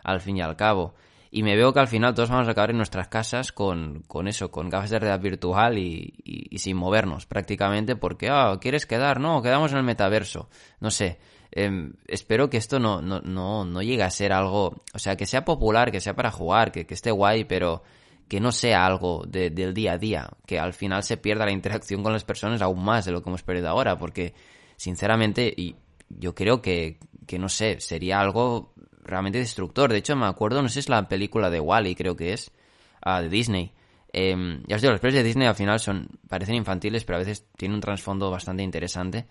al 0.02 0.20
fin 0.20 0.38
y 0.38 0.40
al 0.40 0.56
cabo. 0.56 0.94
Y 1.30 1.42
me 1.42 1.56
veo 1.56 1.72
que 1.72 1.80
al 1.80 1.88
final 1.88 2.14
todos 2.14 2.30
vamos 2.30 2.48
a 2.48 2.52
acabar 2.52 2.70
en 2.70 2.78
nuestras 2.78 3.08
casas 3.08 3.52
con, 3.52 4.02
con 4.06 4.28
eso, 4.28 4.50
con 4.50 4.70
gafas 4.70 4.90
de 4.90 4.98
realidad 4.98 5.20
virtual 5.20 5.76
y, 5.76 6.48
sin 6.56 6.76
movernos 6.76 7.26
prácticamente 7.26 7.96
porque, 7.96 8.28
ah, 8.30 8.56
¿quieres 8.60 8.86
quedar? 8.86 9.20
No, 9.20 9.42
quedamos 9.42 9.72
en 9.72 9.78
el 9.78 9.84
metaverso. 9.84 10.48
No 10.80 10.90
sé. 10.90 11.18
Em, 11.58 11.94
espero 12.06 12.50
que 12.50 12.58
esto 12.58 12.78
no, 12.78 13.00
no, 13.00 13.22
no, 13.22 13.64
no 13.64 13.80
llegue 13.80 14.02
a 14.02 14.10
ser 14.10 14.34
algo, 14.34 14.82
o 14.92 14.98
sea, 14.98 15.16
que 15.16 15.24
sea 15.24 15.42
popular, 15.46 15.90
que 15.90 16.02
sea 16.02 16.14
para 16.14 16.30
jugar, 16.30 16.70
que, 16.70 16.84
que 16.84 16.92
esté 16.92 17.10
guay, 17.10 17.44
pero 17.44 17.82
que 18.28 18.40
no 18.40 18.52
sea 18.52 18.84
algo 18.84 19.24
del 19.26 19.72
día 19.72 19.92
a 19.92 19.98
día, 19.98 20.28
que 20.46 20.58
al 20.58 20.74
final 20.74 21.02
se 21.02 21.16
pierda 21.16 21.46
la 21.46 21.52
interacción 21.52 22.02
con 22.02 22.12
las 22.12 22.24
personas 22.24 22.60
aún 22.60 22.84
más 22.84 23.06
de 23.06 23.12
lo 23.12 23.22
que 23.22 23.30
hemos 23.30 23.42
perdido 23.42 23.70
ahora, 23.70 23.96
porque 23.96 24.34
sinceramente 24.76 25.50
y 25.56 25.76
yo 26.10 26.34
creo 26.34 26.60
que, 26.60 26.98
que 27.26 27.38
no 27.38 27.48
sé, 27.48 27.80
sería 27.80 28.20
algo 28.20 28.74
realmente 29.02 29.38
destructor. 29.38 29.90
De 29.90 29.98
hecho, 29.98 30.14
me 30.14 30.26
acuerdo, 30.26 30.60
no 30.60 30.68
sé 30.68 30.74
si 30.74 30.80
es 30.80 30.88
la 30.90 31.08
película 31.08 31.48
de 31.48 31.60
Wally, 31.60 31.94
creo 31.94 32.16
que 32.16 32.34
es, 32.34 32.52
ah, 33.00 33.22
de 33.22 33.30
Disney. 33.30 33.72
Eh, 34.12 34.60
ya 34.66 34.76
os 34.76 34.82
digo, 34.82 34.92
los 34.92 35.00
pelis 35.00 35.16
de 35.16 35.22
Disney 35.22 35.48
al 35.48 35.54
final 35.54 35.80
son 35.80 36.06
parecen 36.28 36.54
infantiles, 36.54 37.04
pero 37.04 37.16
a 37.16 37.20
veces 37.20 37.46
tienen 37.56 37.76
un 37.76 37.80
trasfondo 37.80 38.30
bastante 38.30 38.62
interesante. 38.62 39.26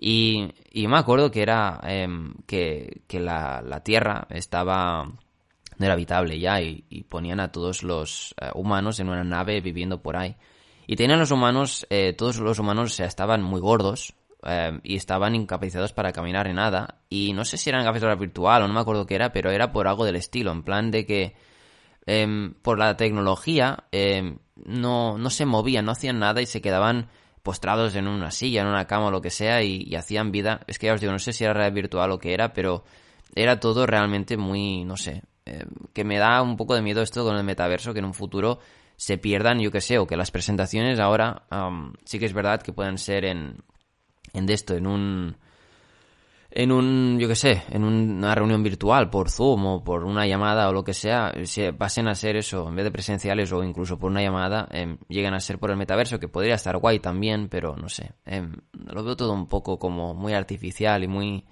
Y, 0.00 0.52
y 0.70 0.86
me 0.86 0.98
acuerdo 0.98 1.30
que 1.30 1.42
era 1.42 1.80
em, 1.82 2.34
que, 2.46 3.02
que 3.08 3.18
la, 3.18 3.62
la 3.62 3.82
Tierra 3.82 4.26
estaba 4.30 5.10
no 5.78 5.86
era 5.86 5.94
habitable 5.94 6.38
ya 6.38 6.60
y, 6.60 6.82
ponían 7.08 7.40
a 7.40 7.52
todos 7.52 7.82
los 7.82 8.34
eh, 8.40 8.50
humanos 8.54 9.00
en 9.00 9.08
una 9.08 9.24
nave 9.24 9.60
viviendo 9.60 10.02
por 10.02 10.16
ahí. 10.16 10.36
Y 10.86 10.96
tenían 10.96 11.18
los 11.18 11.30
humanos, 11.30 11.86
eh, 11.90 12.14
todos 12.14 12.38
los 12.38 12.58
humanos 12.58 12.98
estaban 13.00 13.42
muy 13.42 13.60
gordos 13.60 14.14
eh, 14.42 14.78
y 14.82 14.96
estaban 14.96 15.34
incapacitados 15.34 15.92
para 15.92 16.12
caminar 16.12 16.48
en 16.48 16.56
nada. 16.56 16.96
Y 17.08 17.32
no 17.32 17.44
sé 17.44 17.56
si 17.56 17.70
eran 17.70 17.84
de 17.84 18.14
virtual 18.16 18.62
o 18.62 18.68
no 18.68 18.74
me 18.74 18.80
acuerdo 18.80 19.06
qué 19.06 19.14
era, 19.14 19.32
pero 19.32 19.50
era 19.50 19.72
por 19.72 19.86
algo 19.86 20.04
del 20.04 20.16
estilo, 20.16 20.50
en 20.50 20.62
plan 20.62 20.90
de 20.90 21.06
que 21.06 21.36
em, 22.06 22.54
por 22.54 22.78
la 22.78 22.96
tecnología 22.96 23.84
em, 23.92 24.38
no, 24.64 25.18
no 25.18 25.30
se 25.30 25.46
movían, 25.46 25.84
no 25.84 25.92
hacían 25.92 26.18
nada 26.18 26.42
y 26.42 26.46
se 26.46 26.60
quedaban 26.60 27.08
postrados 27.42 27.94
en 27.96 28.08
una 28.08 28.30
silla, 28.30 28.62
en 28.62 28.68
una 28.68 28.86
cama 28.86 29.06
o 29.06 29.10
lo 29.10 29.20
que 29.20 29.30
sea 29.30 29.62
y, 29.62 29.94
hacían 29.94 30.32
vida. 30.32 30.60
Es 30.66 30.78
que 30.78 30.86
ya 30.86 30.94
os 30.94 31.00
digo, 31.00 31.12
no 31.12 31.18
sé 31.18 31.32
si 31.32 31.44
era 31.44 31.52
realidad 31.52 31.74
virtual 31.74 32.10
o 32.12 32.18
qué 32.18 32.34
era, 32.34 32.52
pero 32.52 32.84
era 33.34 33.60
todo 33.60 33.86
realmente 33.86 34.36
muy, 34.36 34.84
no 34.84 34.96
sé, 34.96 35.22
eh, 35.46 35.64
que 35.92 36.04
me 36.04 36.18
da 36.18 36.42
un 36.42 36.56
poco 36.56 36.74
de 36.74 36.82
miedo 36.82 37.02
esto 37.02 37.24
con 37.24 37.36
el 37.36 37.44
metaverso, 37.44 37.92
que 37.92 38.00
en 38.00 38.06
un 38.06 38.14
futuro 38.14 38.58
se 38.96 39.18
pierdan, 39.18 39.60
yo 39.60 39.70
que 39.70 39.80
sé, 39.80 39.98
o 39.98 40.06
que 40.06 40.16
las 40.16 40.30
presentaciones 40.30 40.98
ahora 40.98 41.44
sí 42.04 42.18
que 42.18 42.26
es 42.26 42.32
verdad 42.32 42.60
que 42.62 42.72
puedan 42.72 42.98
ser 42.98 43.24
en, 43.24 43.62
en 44.32 44.48
esto, 44.48 44.74
en 44.74 44.86
un 44.86 45.36
en 46.50 46.72
un, 46.72 47.18
yo 47.18 47.28
que 47.28 47.34
sé, 47.34 47.62
en 47.70 47.84
una 47.84 48.34
reunión 48.34 48.62
virtual 48.62 49.10
por 49.10 49.30
Zoom 49.30 49.66
o 49.66 49.84
por 49.84 50.04
una 50.04 50.26
llamada 50.26 50.68
o 50.68 50.72
lo 50.72 50.82
que 50.82 50.94
sea, 50.94 51.32
se 51.44 51.72
pasen 51.72 52.08
a 52.08 52.14
ser 52.14 52.36
eso, 52.36 52.68
en 52.68 52.76
vez 52.76 52.84
de 52.84 52.90
presenciales 52.90 53.52
o 53.52 53.62
incluso 53.62 53.98
por 53.98 54.10
una 54.10 54.22
llamada, 54.22 54.66
eh, 54.72 54.96
lleguen 55.08 55.34
a 55.34 55.40
ser 55.40 55.58
por 55.58 55.70
el 55.70 55.76
metaverso, 55.76 56.18
que 56.18 56.28
podría 56.28 56.54
estar 56.54 56.76
guay 56.78 57.00
también, 57.00 57.48
pero 57.48 57.76
no 57.76 57.88
sé, 57.88 58.12
em, 58.24 58.52
lo 58.72 59.04
veo 59.04 59.16
todo 59.16 59.32
un 59.32 59.46
poco 59.46 59.78
como 59.78 60.14
muy 60.14 60.32
artificial 60.32 61.04
y 61.04 61.08
muy, 61.08 61.44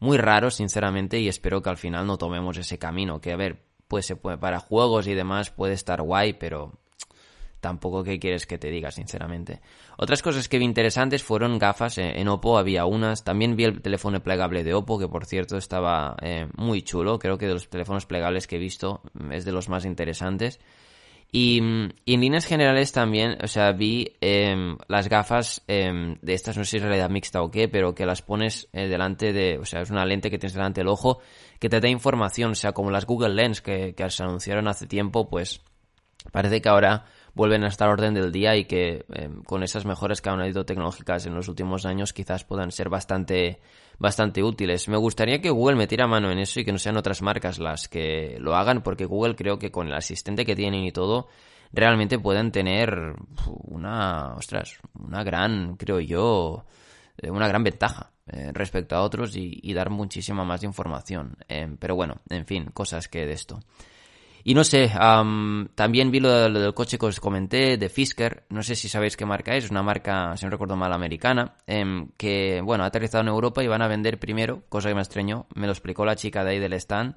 muy 0.00 0.16
raro, 0.16 0.50
sinceramente, 0.50 1.18
y 1.20 1.28
espero 1.28 1.62
que 1.62 1.70
al 1.70 1.76
final 1.76 2.06
no 2.06 2.18
tomemos 2.18 2.56
ese 2.56 2.78
camino. 2.78 3.20
Que, 3.20 3.32
a 3.32 3.36
ver, 3.36 3.64
pues 3.88 4.06
se 4.06 4.16
puede, 4.16 4.38
para 4.38 4.60
juegos 4.60 5.06
y 5.08 5.14
demás 5.14 5.50
puede 5.50 5.74
estar 5.74 6.02
guay, 6.02 6.34
pero 6.34 6.77
tampoco 7.60 8.04
que 8.04 8.18
quieres 8.18 8.46
que 8.46 8.58
te 8.58 8.70
diga, 8.70 8.90
sinceramente. 8.90 9.60
Otras 9.96 10.22
cosas 10.22 10.48
que 10.48 10.58
vi 10.58 10.64
interesantes 10.64 11.22
fueron 11.22 11.58
gafas. 11.58 11.98
Eh, 11.98 12.20
en 12.20 12.28
Oppo 12.28 12.58
había 12.58 12.84
unas. 12.84 13.24
También 13.24 13.56
vi 13.56 13.64
el 13.64 13.80
teléfono 13.80 14.20
plegable 14.22 14.64
de 14.64 14.74
Oppo, 14.74 14.98
que 14.98 15.08
por 15.08 15.26
cierto 15.26 15.56
estaba 15.56 16.16
eh, 16.22 16.48
muy 16.56 16.82
chulo. 16.82 17.18
Creo 17.18 17.38
que 17.38 17.46
de 17.46 17.54
los 17.54 17.68
teléfonos 17.68 18.06
plegables 18.06 18.46
que 18.46 18.56
he 18.56 18.60
visto 18.60 19.02
mm, 19.14 19.32
es 19.32 19.44
de 19.44 19.52
los 19.52 19.68
más 19.68 19.84
interesantes. 19.84 20.60
Y, 21.30 21.58
en 21.58 21.92
líneas 22.06 22.46
generales 22.46 22.92
también, 22.92 23.36
o 23.42 23.46
sea, 23.48 23.72
vi 23.72 24.16
em, 24.22 24.78
las 24.88 25.10
gafas 25.10 25.62
em, 25.66 26.16
de 26.22 26.32
estas, 26.32 26.56
no 26.56 26.64
sé 26.64 26.70
si 26.70 26.76
es 26.78 26.82
realidad 26.82 27.10
mixta 27.10 27.42
o 27.42 27.50
qué, 27.50 27.68
pero 27.68 27.94
que 27.94 28.06
las 28.06 28.22
pones 28.22 28.68
eh, 28.72 28.88
delante 28.88 29.34
de, 29.34 29.58
o 29.58 29.66
sea, 29.66 29.82
es 29.82 29.90
una 29.90 30.06
lente 30.06 30.30
que 30.30 30.38
tienes 30.38 30.54
delante 30.54 30.80
del 30.80 30.88
ojo 30.88 31.20
que 31.58 31.68
te 31.68 31.80
da 31.80 31.88
información, 31.88 32.52
o 32.52 32.54
sea, 32.54 32.72
como 32.72 32.90
las 32.90 33.04
Google 33.04 33.34
Lens 33.34 33.60
que, 33.60 33.94
que 33.94 34.08
se 34.08 34.22
anunciaron 34.22 34.68
hace 34.68 34.86
tiempo, 34.86 35.28
pues 35.28 35.60
parece 36.32 36.62
que 36.62 36.68
ahora 36.70 37.04
vuelven 37.34 37.64
a 37.64 37.68
estar 37.68 37.88
orden 37.88 38.14
del 38.14 38.32
día 38.32 38.56
y 38.56 38.64
que 38.64 39.04
em, 39.12 39.42
con 39.42 39.62
esas 39.62 39.84
mejoras 39.84 40.20
que 40.20 40.30
han 40.30 40.40
habido 40.40 40.64
tecnológicas 40.64 41.26
en 41.26 41.34
los 41.34 41.48
últimos 41.48 41.86
años 41.86 42.12
quizás 42.12 42.44
puedan 42.44 42.70
ser 42.72 42.88
bastante 42.88 43.60
bastante 43.98 44.42
útiles. 44.42 44.88
Me 44.88 44.96
gustaría 44.96 45.40
que 45.40 45.50
Google 45.50 45.76
metiera 45.76 46.06
mano 46.06 46.30
en 46.30 46.38
eso 46.38 46.60
y 46.60 46.64
que 46.64 46.72
no 46.72 46.78
sean 46.78 46.96
otras 46.96 47.22
marcas 47.22 47.58
las 47.58 47.88
que 47.88 48.36
lo 48.40 48.54
hagan, 48.54 48.82
porque 48.82 49.04
Google 49.04 49.34
creo 49.34 49.58
que 49.58 49.70
con 49.70 49.88
el 49.88 49.94
asistente 49.94 50.46
que 50.46 50.56
tienen 50.56 50.84
y 50.84 50.92
todo, 50.92 51.28
realmente 51.72 52.18
pueden 52.18 52.52
tener 52.52 53.14
una, 53.64 54.34
ostras, 54.34 54.78
una 54.94 55.24
gran, 55.24 55.76
creo 55.76 56.00
yo, 56.00 56.64
eh, 57.18 57.30
una 57.30 57.48
gran 57.48 57.64
ventaja 57.64 58.12
eh, 58.26 58.50
respecto 58.52 58.94
a 58.94 59.02
otros 59.02 59.34
y, 59.36 59.72
dar 59.74 59.90
muchísima 59.90 60.44
más 60.44 60.62
información. 60.62 61.36
Pero 61.78 61.94
bueno, 61.94 62.16
en 62.28 62.46
fin, 62.46 62.66
cosas 62.72 63.08
que 63.08 63.26
de 63.26 63.32
esto. 63.32 63.60
Y 64.44 64.54
no 64.54 64.64
sé, 64.64 64.90
también 65.74 66.10
vi 66.10 66.20
lo, 66.20 66.48
del 66.48 66.72
coche 66.74 66.98
que 66.98 67.06
os 67.06 67.20
comenté, 67.20 67.76
de 67.76 67.88
Fisker, 67.88 68.44
no 68.50 68.62
sé 68.62 68.76
si 68.76 68.88
sabéis 68.88 69.16
qué 69.16 69.26
marca 69.26 69.54
es, 69.56 69.70
una 69.70 69.82
marca, 69.82 70.36
si 70.36 70.44
no 70.44 70.50
recuerdo 70.50 70.76
mal, 70.76 70.92
americana, 70.92 71.56
em, 71.66 72.08
que, 72.16 72.60
bueno, 72.62 72.84
ha 72.84 72.86
aterrizado 72.86 73.22
en 73.22 73.28
Europa 73.28 73.62
y 73.62 73.66
van 73.66 73.82
a 73.82 73.88
vender 73.88 74.18
primero, 74.18 74.62
cosa 74.68 74.88
que 74.88 74.94
me 74.94 75.00
extrañó, 75.00 75.46
me 75.54 75.66
lo 75.66 75.72
explicó 75.72 76.04
la 76.04 76.16
chica 76.16 76.44
de 76.44 76.52
ahí 76.52 76.58
del 76.58 76.72
stand, 76.74 77.16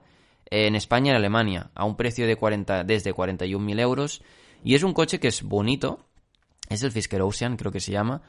en 0.50 0.76
España 0.76 1.08
y 1.08 1.10
en 1.12 1.18
Alemania, 1.18 1.72
a 1.76 1.86
un 1.86 1.96
precio 1.96 2.28
de 2.28 2.36
40, 2.36 2.84
desde 2.84 3.14
41.000 3.14 3.80
euros, 3.80 4.22
y 4.64 4.76
es 4.76 4.84
un 4.84 4.94
coche 4.94 5.20
que 5.20 5.28
es 5.28 5.44
bonito, 5.44 6.06
es 6.70 6.84
el 6.84 6.92
Fisker 6.92 7.22
Ocean, 7.22 7.56
creo 7.56 7.72
que 7.72 7.80
se 7.80 7.92
llama, 7.92 8.22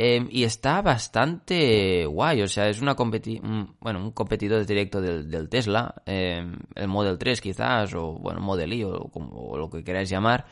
Em, 0.00 0.28
y 0.30 0.44
está 0.44 0.80
bastante 0.80 2.06
guay, 2.06 2.42
o 2.42 2.46
sea, 2.46 2.68
es 2.68 2.80
una 2.80 2.94
competi 2.94 3.40
bueno, 3.80 3.98
un 3.98 4.12
competidor 4.12 4.64
directo 4.64 5.00
del, 5.00 5.48
Tesla, 5.48 5.92
em, 6.06 6.56
el 6.76 6.86
Model 6.86 7.18
3 7.18 7.40
quizás, 7.40 7.92
o 7.94 8.12
bueno, 8.12 8.40
Model 8.40 8.72
I, 8.74 8.84
o, 8.84 9.08
como, 9.10 9.56
lo 9.56 9.68
que 9.68 9.82
queráis 9.82 10.08
llamar, 10.08 10.46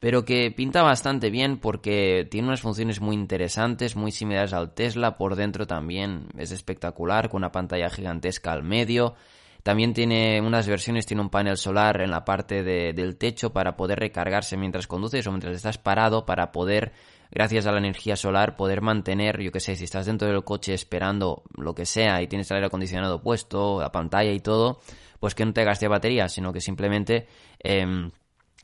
pero 0.00 0.26
que 0.26 0.50
pinta 0.50 0.82
bastante 0.82 1.30
bien 1.30 1.56
porque 1.60 2.28
tiene 2.30 2.48
unas 2.48 2.60
funciones 2.60 3.00
muy 3.00 3.14
interesantes, 3.14 3.96
muy 3.96 4.10
similares 4.12 4.52
al 4.52 4.74
Tesla, 4.74 5.16
por 5.16 5.34
dentro 5.34 5.66
también 5.66 6.26
es 6.36 6.52
espectacular, 6.52 7.30
con 7.30 7.38
una 7.38 7.52
pantalla 7.52 7.88
gigantesca 7.88 8.52
al 8.52 8.64
medio, 8.64 9.14
también 9.62 9.94
tiene 9.94 10.42
unas 10.42 10.68
versiones, 10.68 11.06
tiene 11.06 11.22
un 11.22 11.30
panel 11.30 11.56
solar 11.56 12.02
en 12.02 12.10
la 12.10 12.26
parte 12.26 12.62
del 12.62 13.16
techo 13.16 13.50
para 13.50 13.76
poder 13.76 13.98
recargarse 13.98 14.58
mientras 14.58 14.86
conduces 14.86 15.26
o 15.26 15.30
mientras 15.30 15.56
estás 15.56 15.78
parado 15.78 16.26
para 16.26 16.52
poder 16.52 16.92
gracias 17.30 17.66
a 17.66 17.72
la 17.72 17.78
energía 17.78 18.16
solar, 18.16 18.56
poder 18.56 18.80
mantener, 18.80 19.40
yo 19.40 19.52
que 19.52 19.60
sé, 19.60 19.76
si 19.76 19.84
estás 19.84 20.06
dentro 20.06 20.28
del 20.28 20.44
coche 20.44 20.74
esperando 20.74 21.42
lo 21.56 21.74
que 21.74 21.86
sea 21.86 22.22
y 22.22 22.26
tienes 22.26 22.50
el 22.50 22.56
aire 22.56 22.66
acondicionado 22.66 23.22
puesto, 23.22 23.80
la 23.80 23.92
pantalla 23.92 24.32
y 24.32 24.40
todo, 24.40 24.80
pues 25.18 25.34
que 25.34 25.44
no 25.44 25.52
te 25.52 25.64
gaste 25.64 25.88
batería, 25.88 26.28
sino 26.28 26.52
que 26.52 26.60
simplemente 26.60 27.26
em, 27.58 28.10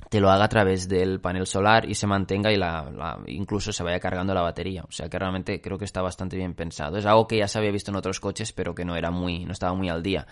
te 0.09 0.20
lo 0.20 0.31
haga 0.31 0.44
a 0.44 0.48
través 0.48 0.88
del 0.88 1.20
panel 1.20 1.46
solar 1.46 1.88
y 1.88 1.94
se 1.94 2.07
mantenga 2.07 2.52
y 2.52 2.57
la, 2.57 3.18
incluso 3.26 3.72
se 3.72 3.83
vaya 3.83 4.00
cargando 4.00 4.35
la 4.35 4.42
batería. 4.42 4.85
O 4.88 4.92
sea 4.92 5.09
que 5.09 5.18
realmente 5.18 5.61
creo 5.61 5.79
que 5.79 5.85
está 5.85 6.02
bastante 6.02 6.37
bien 6.37 6.55
pensado. 6.55 6.96
Es 6.96 7.07
algo 7.07 7.26
que 7.26 7.38
ya 7.38 7.48
se 7.48 7.59
había 7.59 7.70
visto 7.70 7.90
en 7.90 7.96
otros 7.96 8.20
coches, 8.20 8.52
pero 8.52 8.74
que 8.74 8.85
no 8.85 8.96
era 8.96 9.11
muy, 9.11 9.44
no 9.44 9.52
estaba 9.52 9.74
muy 9.74 9.88
al 9.88 10.02
día. 10.02 10.26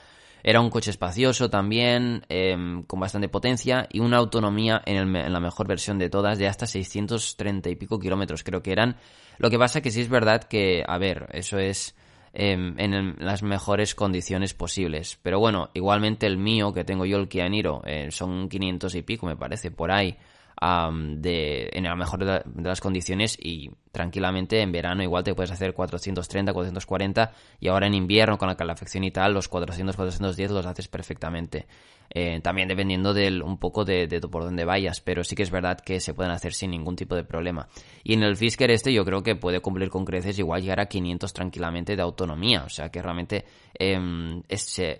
Era 0.46 0.60
un 0.60 0.68
coche 0.68 0.90
espacioso 0.90 1.48
también, 1.48 2.26
em, 2.28 2.82
con 2.82 3.00
bastante 3.00 3.30
potencia 3.30 3.88
y 3.90 4.00
una 4.00 4.18
autonomía 4.18 4.82
en, 4.84 5.10
la 5.10 5.40
mejor 5.40 5.66
versión 5.66 5.98
de 5.98 6.10
todas 6.10 6.36
de 6.38 6.46
hasta 6.46 6.66
630 6.66 7.70
y 7.70 7.76
pico 7.76 7.98
kilómetros 7.98 8.44
creo 8.44 8.62
que 8.62 8.72
eran. 8.72 8.96
Lo 9.38 9.48
que 9.48 9.58
pasa 9.58 9.80
que 9.80 9.90
sí 9.90 10.02
es 10.02 10.10
verdad 10.10 10.44
que, 10.44 10.84
a 10.86 10.98
ver, 10.98 11.30
eso 11.32 11.58
es 11.58 11.96
em, 12.34 12.78
en 12.78 13.16
las 13.20 13.42
mejores 13.42 13.94
condiciones 13.94 14.52
posibles. 14.52 15.18
Pero 15.22 15.40
bueno, 15.40 15.70
igualmente 15.72 16.26
el 16.26 16.36
mío, 16.36 16.74
que 16.74 16.84
tengo 16.84 17.06
yo, 17.06 17.16
el 17.16 17.28
Kia 17.28 17.48
Niro, 17.48 17.80
eh, 17.86 18.10
son 18.10 18.50
500 18.50 18.94
y 18.96 19.02
pico 19.02 19.24
me 19.24 19.36
parece, 19.36 19.70
por 19.70 19.90
ahí. 19.90 20.14
De, 20.60 21.68
en 21.72 21.84
la 21.84 21.96
mejor 21.96 22.24
de, 22.24 22.42
las 22.62 22.80
condiciones 22.80 23.36
y 23.40 23.70
tranquilamente 23.92 24.60
en 24.60 24.72
verano 24.72 25.02
igual 25.02 25.24
te 25.24 25.34
puedes 25.34 25.50
hacer 25.50 25.74
430, 25.74 26.52
440 26.52 27.32
y 27.60 27.68
ahora 27.68 27.86
en 27.86 27.94
invierno 27.94 28.38
con 28.38 28.48
la 28.48 28.56
calefacción 28.56 29.04
y 29.04 29.10
tal 29.10 29.34
los 29.34 29.48
400, 29.48 29.96
410 29.96 30.50
los 30.50 30.66
haces 30.66 30.88
perfectamente. 30.88 31.66
Eh, 32.10 32.40
también 32.42 32.68
dependiendo 32.68 33.12
del, 33.12 33.42
un 33.42 33.58
poco 33.58 33.84
de, 33.84 34.06
por 34.30 34.44
dónde 34.44 34.64
vayas, 34.64 35.00
pero 35.00 35.24
sí 35.24 35.34
que 35.34 35.42
es 35.42 35.50
verdad 35.50 35.80
que 35.80 36.00
se 36.00 36.14
pueden 36.14 36.32
hacer 36.32 36.52
sin 36.52 36.70
ningún 36.70 36.96
tipo 36.96 37.14
de 37.14 37.24
problema. 37.24 37.68
Y 38.02 38.14
en 38.14 38.22
el 38.22 38.36
Fisker 38.36 38.70
este 38.70 38.92
yo 38.92 39.04
creo 39.04 39.22
que 39.22 39.34
puede 39.36 39.60
cumplir 39.60 39.90
con 39.90 40.04
creces 40.04 40.38
igual 40.38 40.62
llegar 40.62 40.80
a 40.80 40.86
500 40.86 41.32
tranquilamente 41.32 41.96
de 41.96 42.02
autonomía, 42.02 42.64
o 42.64 42.68
sea 42.68 42.90
que 42.90 43.02
realmente 43.02 43.44
eh, 43.78 43.98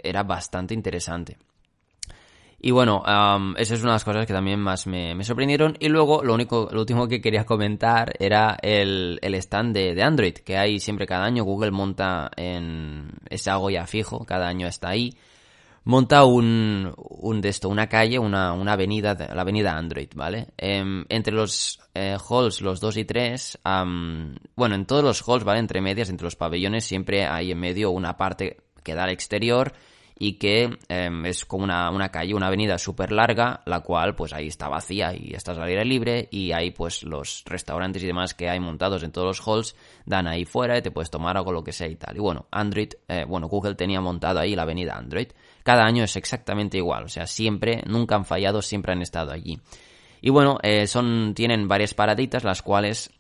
era 0.03 0.23
bastante 0.23 0.75
interesante. 0.75 1.37
Y 2.67 2.71
bueno, 2.71 3.03
esa 3.59 3.75
es 3.75 3.83
una 3.83 3.91
de 3.91 3.97
las 3.97 4.05
cosas 4.05 4.27
que 4.27 4.33
también 4.33 4.59
más 4.59 4.87
me, 4.87 5.23
sorprendieron. 5.23 5.77
Y 5.81 5.91
luego, 5.91 6.25
lo 6.25 6.33
único, 6.33 6.71
lo 6.73 6.81
último 6.81 7.07
que 7.07 7.21
quería 7.21 7.45
comentar 7.45 8.15
era 8.19 8.57
el, 8.63 9.19
stand 9.23 9.77
de, 9.77 10.03
Android, 10.03 10.33
que 10.33 10.57
hay 10.57 10.81
siempre 10.81 11.07
cada 11.07 11.27
año. 11.27 11.45
Google 11.45 11.73
monta 11.73 12.31
en, 12.35 13.11
es 13.29 13.47
algo 13.49 13.69
ya 13.69 13.87
fijo, 13.87 14.25
cada 14.25 14.49
año 14.49 14.67
está 14.67 14.89
ahí. 14.89 15.13
Monta 15.85 16.25
un, 16.25 16.91
un 16.97 17.41
de 17.43 17.51
esto, 17.51 17.69
una 17.69 17.87
calle, 17.87 18.19
una, 18.19 18.55
una 18.55 18.73
avenida, 18.73 19.15
la 19.15 19.43
avenida 19.43 19.77
Android, 19.77 20.09
¿vale? 20.15 20.47
Em, 20.57 21.05
entre 21.11 21.35
los 21.35 21.79
eh, 21.93 22.17
halls, 22.31 22.63
los 22.63 22.81
2 22.81 22.97
y 22.97 23.05
3, 23.05 23.59
bueno, 24.57 24.75
en 24.75 24.87
todos 24.87 25.05
los 25.05 25.23
halls, 25.29 25.45
¿vale? 25.45 25.61
Entre 25.61 25.83
medias, 25.83 26.09
entre 26.09 26.25
los 26.25 26.37
pabellones, 26.37 26.87
siempre 26.87 27.27
hay 27.27 27.51
en 27.51 27.61
medio 27.61 27.91
una 27.91 28.17
parte 28.17 28.57
que 28.83 28.95
da 28.95 29.05
al 29.05 29.11
exterior 29.11 29.75
y 30.19 30.35
que 30.35 30.79
em, 30.89 31.27
es 31.27 31.45
como 31.45 31.65
una, 31.65 31.91
una, 31.91 32.11
calle, 32.11 32.35
una 32.35 32.47
avenida 32.47 32.79
súper 32.79 33.11
larga, 33.11 33.63
la 33.67 33.81
cual 33.81 34.15
pues 34.15 34.33
ahí 34.33 34.47
está 34.47 34.69
vacía 34.69 35.13
y 35.15 35.35
estás 35.35 35.59
al 35.59 35.65
aire 35.65 35.85
libre 35.85 36.29
y 36.31 36.53
ahí 36.53 36.71
pues 36.71 37.03
los 37.03 37.43
restaurantes 37.47 38.03
y 38.03 38.07
demás 38.07 38.35
que 38.35 38.49
hay 38.49 38.61
montados 38.61 39.03
en 39.03 39.11
todos 39.11 39.27
los 39.27 39.47
halls 39.47 39.77
dan 40.07 40.27
ahí 40.27 40.45
fuera 40.45 40.79
y 40.79 40.83
te 40.83 40.91
puedes 40.91 41.11
tomar 41.11 41.37
algo 41.37 41.53
lo 41.53 41.65
que 41.65 41.73
sea 41.73 41.89
y 41.89 41.97
tal. 41.97 42.17
Y 42.17 42.21
bueno, 42.21 42.47
Android, 42.51 42.93
eh, 43.09 43.25
bueno, 43.27 43.49
Google 43.49 43.75
tenía 43.75 44.01
montado 44.01 44.41
ahí 44.41 44.55
la 44.55 44.63
avenida 44.63 44.97
Android. 44.97 45.29
Cada 45.63 45.85
año 45.85 46.05
es 46.05 46.17
exactamente 46.17 46.77
igual, 46.77 47.05
o 47.05 47.09
sea, 47.09 47.27
siempre, 47.27 47.83
nunca 47.87 48.15
han 48.15 48.25
fallado, 48.25 48.63
siempre 48.63 48.93
han 48.93 49.03
estado 49.03 49.33
allí. 49.33 49.59
Y 50.21 50.31
bueno, 50.31 50.59
eh, 50.63 50.87
son, 50.87 51.35
tienen 51.35 51.69
varias 51.69 51.93
paraditas 51.93 52.45
las 52.45 52.63
cuales 52.63 53.11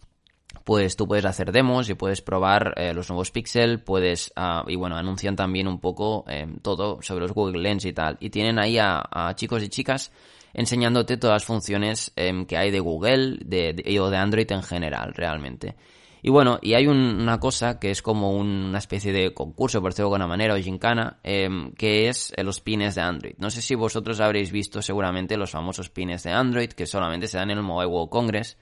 pues 0.64 0.96
tú 0.96 1.07
puedes 1.07 1.27
hacer 1.27 1.53
demos 1.53 1.90
y 1.90 1.94
puedes 1.94 2.22
probar 2.22 2.72
eh, 2.77 2.94
los 2.94 3.11
nuevos 3.11 3.31
Pixel, 3.31 3.81
puedes, 3.81 4.33
ah, 4.35 4.64
y 4.66 4.77
bueno, 4.77 4.96
anuncian 4.96 5.37
también 5.37 5.68
un 5.68 5.79
poco 5.79 6.24
em, 6.27 6.59
todo 6.61 7.03
sobre 7.03 7.22
los 7.22 7.33
Google 7.33 7.62
Lens 7.62 7.85
y 7.85 7.92
tal. 7.92 8.16
Y 8.18 8.31
tienen 8.31 8.59
ahí 8.59 8.79
a, 8.79 9.05
chicos 9.37 9.62
y 9.62 9.68
chicas 9.68 10.11
enseñándote 10.55 11.18
todas 11.18 11.35
las 11.35 11.44
funciones 11.44 12.12
em, 12.16 12.46
que 12.46 12.57
hay 12.57 12.70
de 12.70 12.81
Google 12.81 13.38
de, 13.44 13.98
o 14.00 14.09
de 14.09 14.16
Android 14.16 14.50
en 14.50 14.62
general, 14.62 15.12
realmente. 15.14 15.77
Y 16.22 16.31
bueno, 16.31 16.59
y 16.62 16.72
hay 16.72 16.87
una 16.87 17.38
cosa 17.38 17.79
que 17.79 17.90
es 17.90 18.00
como 18.00 18.31
una 18.31 18.79
especie 18.79 19.12
de 19.12 19.35
concurso, 19.35 19.83
por 19.83 19.90
decirlo 19.90 20.09
de 20.09 20.14
alguna 20.14 20.27
manera, 20.27 20.55
o 20.55 20.57
gincana, 20.57 21.18
em, 21.22 21.72
que 21.72 22.09
es 22.09 22.33
eh, 22.35 22.42
los 22.42 22.62
pines 22.62 22.94
de 22.94 23.03
Android. 23.03 23.35
No 23.37 23.50
sé 23.50 23.61
si 23.61 23.74
vosotros 23.74 24.20
habréis 24.20 24.50
visto 24.50 24.81
seguramente 24.81 25.37
los 25.37 25.50
famosos 25.50 25.90
pines 25.90 26.22
de 26.22 26.31
Android, 26.31 26.70
que 26.70 26.87
solamente 26.87 27.29
se 27.29 27.37
dan 27.37 27.50
en 27.50 27.59
el 27.59 27.64
Mobile 27.64 27.90
World 27.90 28.09
Congress 28.09 28.57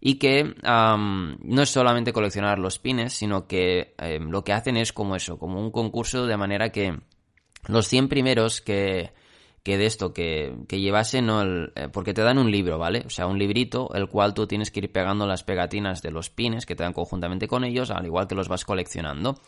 y 0.00 0.16
que 0.16 0.54
no 0.62 1.62
es 1.62 1.70
solamente 1.70 2.12
coleccionar 2.12 2.58
los 2.58 2.78
pines, 2.78 3.12
sino 3.12 3.46
que 3.46 3.94
em, 3.98 4.30
lo 4.30 4.44
que 4.44 4.52
hacen 4.52 4.76
es 4.76 4.92
como 4.92 5.16
eso, 5.16 5.38
como 5.38 5.60
un 5.60 5.70
concurso 5.70 6.26
de 6.26 6.36
manera 6.36 6.70
que 6.70 6.98
los 7.66 7.88
100 7.88 8.08
primeros 8.08 8.60
que, 8.60 9.12
que 9.62 9.76
de 9.76 9.86
esto, 9.86 10.12
que, 10.14 10.54
que 10.68 10.80
llevasen, 10.80 11.28
el, 11.28 11.72
eh, 11.74 11.88
porque 11.92 12.14
te 12.14 12.22
dan 12.22 12.38
un 12.38 12.50
libro, 12.50 12.78
¿vale? 12.78 13.02
O 13.06 13.10
sea, 13.10 13.26
un 13.26 13.38
librito, 13.38 13.92
el 13.94 14.08
cual 14.08 14.34
tú 14.34 14.46
tienes 14.46 14.70
que 14.70 14.80
ir 14.80 14.92
pegando 14.92 15.26
las 15.26 15.42
pegatinas 15.42 16.00
de 16.00 16.10
los 16.10 16.30
pines 16.30 16.64
que 16.64 16.76
te 16.76 16.84
dan 16.84 16.92
conjuntamente 16.92 17.48
con 17.48 17.64
ellos, 17.64 17.90
al 17.90 18.06
igual 18.06 18.28
que 18.28 18.34
los 18.34 18.48
vas 18.48 18.64
coleccionando. 18.64 19.40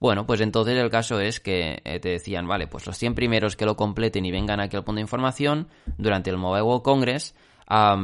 Bueno, 0.00 0.26
pues 0.26 0.40
entonces 0.40 0.76
el 0.76 0.90
caso 0.90 1.20
es 1.20 1.40
que 1.40 1.80
eh, 1.84 1.98
te 1.98 2.10
decían, 2.10 2.46
vale, 2.46 2.66
pues 2.66 2.86
los 2.86 2.98
100 2.98 3.14
primeros 3.14 3.56
que 3.56 3.64
lo 3.64 3.76
completen 3.76 4.24
y 4.26 4.30
vengan 4.30 4.60
aquí 4.60 4.76
al 4.76 4.84
punto 4.84 4.96
de 4.96 5.02
información 5.02 5.68
durante 5.96 6.30
el 6.30 6.36
Mobile 6.36 6.62
World 6.62 6.82
Congress, 6.82 7.34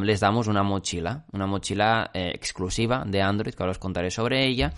les 0.03 0.21
damos 0.21 0.49
una 0.49 0.63
mochila, 0.63 1.25
una 1.33 1.47
mochila 1.47 2.11
eh, 2.13 2.33
exclusiva 2.35 3.05
de 3.07 3.23
Android, 3.23 3.55
que 3.55 3.63
ahora 3.63 3.73
os 3.73 3.79
contaré 3.79 4.11
sobre 4.11 4.47
ella. 4.47 4.73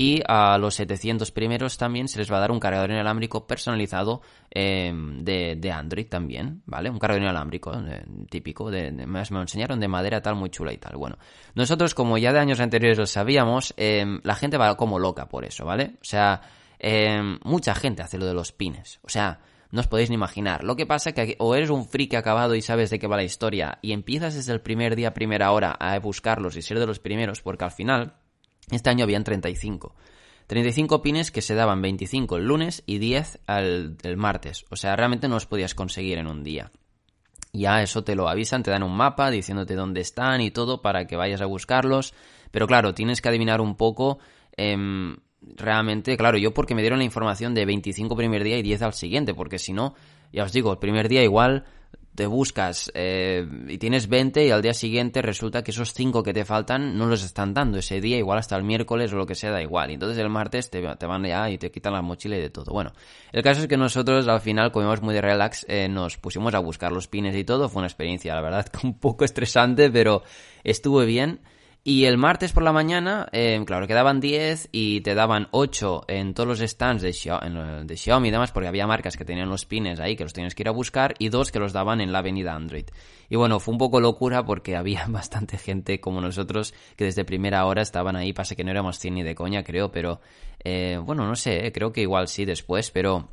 Y 0.00 0.22
a 0.28 0.58
los 0.58 0.76
700 0.76 1.32
primeros 1.32 1.76
también 1.76 2.06
se 2.06 2.20
les 2.20 2.30
va 2.30 2.36
a 2.36 2.40
dar 2.40 2.52
un 2.52 2.60
cargador 2.60 2.88
inalámbrico 2.92 3.48
personalizado 3.48 4.22
em, 4.48 5.24
de, 5.24 5.72
Android 5.72 6.06
también, 6.06 6.62
¿vale? 6.66 6.88
Un 6.88 7.00
cargador 7.00 7.24
inalámbrico 7.24 7.72
eh, 7.74 8.04
típico, 8.30 8.70
de, 8.70 8.92
me 8.92 9.18
enseñaron 9.18 9.80
de 9.80 9.88
madera 9.88 10.22
tal, 10.22 10.36
muy 10.36 10.50
chula 10.50 10.72
y 10.72 10.76
tal. 10.76 10.96
Bueno, 10.96 11.18
nosotros 11.56 11.96
como 11.96 12.16
ya 12.16 12.32
de 12.32 12.38
años 12.38 12.60
anteriores 12.60 12.96
lo 12.96 13.06
sabíamos, 13.06 13.74
em, 13.76 14.20
la 14.22 14.36
gente 14.36 14.56
va 14.56 14.76
como 14.76 15.00
loca 15.00 15.28
por 15.28 15.44
eso, 15.44 15.64
¿vale? 15.64 15.96
O 16.00 16.04
sea, 16.04 16.42
em, 16.78 17.40
mucha 17.42 17.74
gente 17.74 18.00
hace 18.00 18.18
lo 18.18 18.26
de 18.26 18.34
los 18.34 18.52
pines. 18.52 19.00
O 19.02 19.08
sea, 19.08 19.40
no 19.70 19.80
os 19.80 19.86
podéis 19.86 20.08
ni 20.08 20.14
imaginar. 20.14 20.64
Lo 20.64 20.76
que 20.76 20.86
pasa 20.86 21.10
es 21.10 21.14
que 21.14 21.36
o 21.38 21.54
eres 21.54 21.70
un 21.70 21.86
friki 21.86 22.16
acabado 22.16 22.54
y 22.54 22.62
sabes 22.62 22.90
de 22.90 22.98
qué 22.98 23.06
va 23.06 23.16
la 23.16 23.24
historia 23.24 23.78
y 23.82 23.92
empiezas 23.92 24.34
desde 24.34 24.52
el 24.52 24.60
primer 24.60 24.96
día, 24.96 25.14
primera 25.14 25.52
hora 25.52 25.72
a 25.72 25.98
buscarlos 25.98 26.56
y 26.56 26.62
ser 26.62 26.78
de 26.78 26.86
los 26.86 26.98
primeros, 26.98 27.42
porque 27.42 27.64
al 27.64 27.70
final, 27.70 28.14
este 28.70 28.90
año 28.90 29.04
habían 29.04 29.24
35. 29.24 29.94
35 30.46 31.02
pines 31.02 31.30
que 31.30 31.42
se 31.42 31.54
daban 31.54 31.82
25 31.82 32.38
el 32.38 32.44
lunes 32.44 32.82
y 32.86 32.98
10 32.98 33.40
el, 33.48 33.96
el 34.02 34.16
martes. 34.16 34.64
O 34.70 34.76
sea, 34.76 34.96
realmente 34.96 35.28
no 35.28 35.34
los 35.34 35.46
podías 35.46 35.74
conseguir 35.74 36.16
en 36.16 36.26
un 36.26 36.42
día. 36.42 36.72
Ya 37.52 37.82
eso 37.82 38.04
te 38.04 38.14
lo 38.14 38.28
avisan, 38.28 38.62
te 38.62 38.70
dan 38.70 38.82
un 38.82 38.96
mapa 38.96 39.30
diciéndote 39.30 39.74
dónde 39.74 40.00
están 40.00 40.40
y 40.40 40.50
todo 40.50 40.80
para 40.80 41.06
que 41.06 41.16
vayas 41.16 41.42
a 41.42 41.46
buscarlos. 41.46 42.14
Pero 42.50 42.66
claro, 42.66 42.94
tienes 42.94 43.20
que 43.20 43.28
adivinar 43.28 43.60
un 43.60 43.76
poco 43.76 44.18
eh, 44.56 44.76
realmente, 45.56 46.16
claro, 46.16 46.38
yo 46.38 46.52
porque 46.52 46.74
me 46.74 46.82
dieron 46.82 46.98
la 46.98 47.04
información 47.04 47.54
de 47.54 47.64
25 47.64 48.16
primer 48.16 48.44
día 48.44 48.58
y 48.58 48.62
10 48.62 48.82
al 48.82 48.92
siguiente, 48.92 49.34
porque 49.34 49.58
si 49.58 49.72
no, 49.72 49.94
ya 50.32 50.44
os 50.44 50.52
digo, 50.52 50.72
el 50.72 50.78
primer 50.78 51.08
día 51.08 51.22
igual 51.22 51.64
te 52.18 52.26
buscas 52.26 52.90
eh, 52.94 53.46
y 53.68 53.78
tienes 53.78 54.08
20 54.08 54.44
y 54.44 54.50
al 54.50 54.60
día 54.60 54.74
siguiente 54.74 55.22
resulta 55.22 55.62
que 55.62 55.70
esos 55.70 55.92
5 55.92 56.24
que 56.24 56.32
te 56.32 56.44
faltan 56.44 56.98
no 56.98 57.06
los 57.06 57.22
están 57.22 57.54
dando 57.54 57.78
ese 57.78 58.00
día, 58.00 58.18
igual 58.18 58.40
hasta 58.40 58.56
el 58.56 58.64
miércoles 58.64 59.12
o 59.12 59.16
lo 59.16 59.24
que 59.24 59.36
sea, 59.36 59.52
da 59.52 59.62
igual. 59.62 59.92
Y 59.92 59.94
entonces 59.94 60.18
el 60.18 60.28
martes 60.28 60.68
te, 60.68 60.82
te 60.96 61.06
van 61.06 61.24
ya 61.24 61.48
y 61.48 61.58
te 61.58 61.70
quitan 61.70 61.92
la 61.92 62.02
mochila 62.02 62.36
y 62.36 62.40
de 62.40 62.50
todo. 62.50 62.72
Bueno, 62.72 62.92
el 63.30 63.44
caso 63.44 63.60
es 63.60 63.68
que 63.68 63.76
nosotros 63.76 64.26
al 64.26 64.40
final, 64.40 64.72
comimos 64.72 65.00
muy 65.00 65.14
de 65.14 65.20
relax, 65.20 65.64
eh, 65.68 65.88
nos 65.88 66.16
pusimos 66.16 66.52
a 66.54 66.58
buscar 66.58 66.90
los 66.90 67.06
pines 67.06 67.36
y 67.36 67.44
todo. 67.44 67.68
Fue 67.68 67.78
una 67.78 67.86
experiencia, 67.86 68.34
la 68.34 68.40
verdad, 68.40 68.66
un 68.82 68.98
poco 68.98 69.24
estresante, 69.24 69.88
pero 69.88 70.24
estuvo 70.64 71.04
bien. 71.04 71.38
Y 71.88 72.04
el 72.04 72.18
martes 72.18 72.52
por 72.52 72.64
la 72.64 72.72
mañana, 72.72 73.28
eh, 73.32 73.58
claro, 73.64 73.86
quedaban 73.86 74.20
10 74.20 74.68
y 74.72 75.00
te 75.00 75.14
daban 75.14 75.48
8 75.52 76.04
en 76.08 76.34
todos 76.34 76.46
los 76.46 76.70
stands 76.70 77.00
de, 77.00 77.14
Xiaomi, 77.14 78.28
y 78.28 78.30
demás, 78.30 78.52
porque 78.52 78.68
había 78.68 78.86
marcas 78.86 79.16
que 79.16 79.24
tenían 79.24 79.48
los 79.48 79.64
pines 79.64 79.98
ahí 79.98 80.14
que 80.14 80.24
los 80.24 80.34
tenías 80.34 80.54
que 80.54 80.64
ir 80.64 80.68
a 80.68 80.72
buscar 80.72 81.14
y 81.18 81.30
dos 81.30 81.50
que 81.50 81.58
los 81.58 81.72
daban 81.72 82.02
en 82.02 82.12
la 82.12 82.18
avenida 82.18 82.54
Android. 82.54 82.84
Y 83.30 83.36
bueno, 83.36 83.58
fue 83.58 83.72
un 83.72 83.78
poco 83.78 84.00
locura 84.00 84.44
porque 84.44 84.76
había 84.76 85.06
bastante 85.08 85.56
gente 85.56 85.98
como 85.98 86.20
nosotros 86.20 86.74
que 86.94 87.04
desde 87.04 87.24
primera 87.24 87.64
hora 87.64 87.80
estaban 87.80 88.16
ahí, 88.16 88.34
pasa 88.34 88.54
que 88.54 88.64
no 88.64 88.70
éramos 88.70 88.98
100 88.98 89.14
ni 89.14 89.22
de 89.22 89.34
coña, 89.34 89.64
creo, 89.64 89.90
pero 89.90 90.20
eh, 90.62 91.00
bueno, 91.02 91.26
no 91.26 91.36
sé, 91.36 91.68
eh, 91.68 91.72
creo 91.72 91.90
que 91.90 92.02
igual 92.02 92.28
sí 92.28 92.44
después, 92.44 92.90
pero 92.90 93.30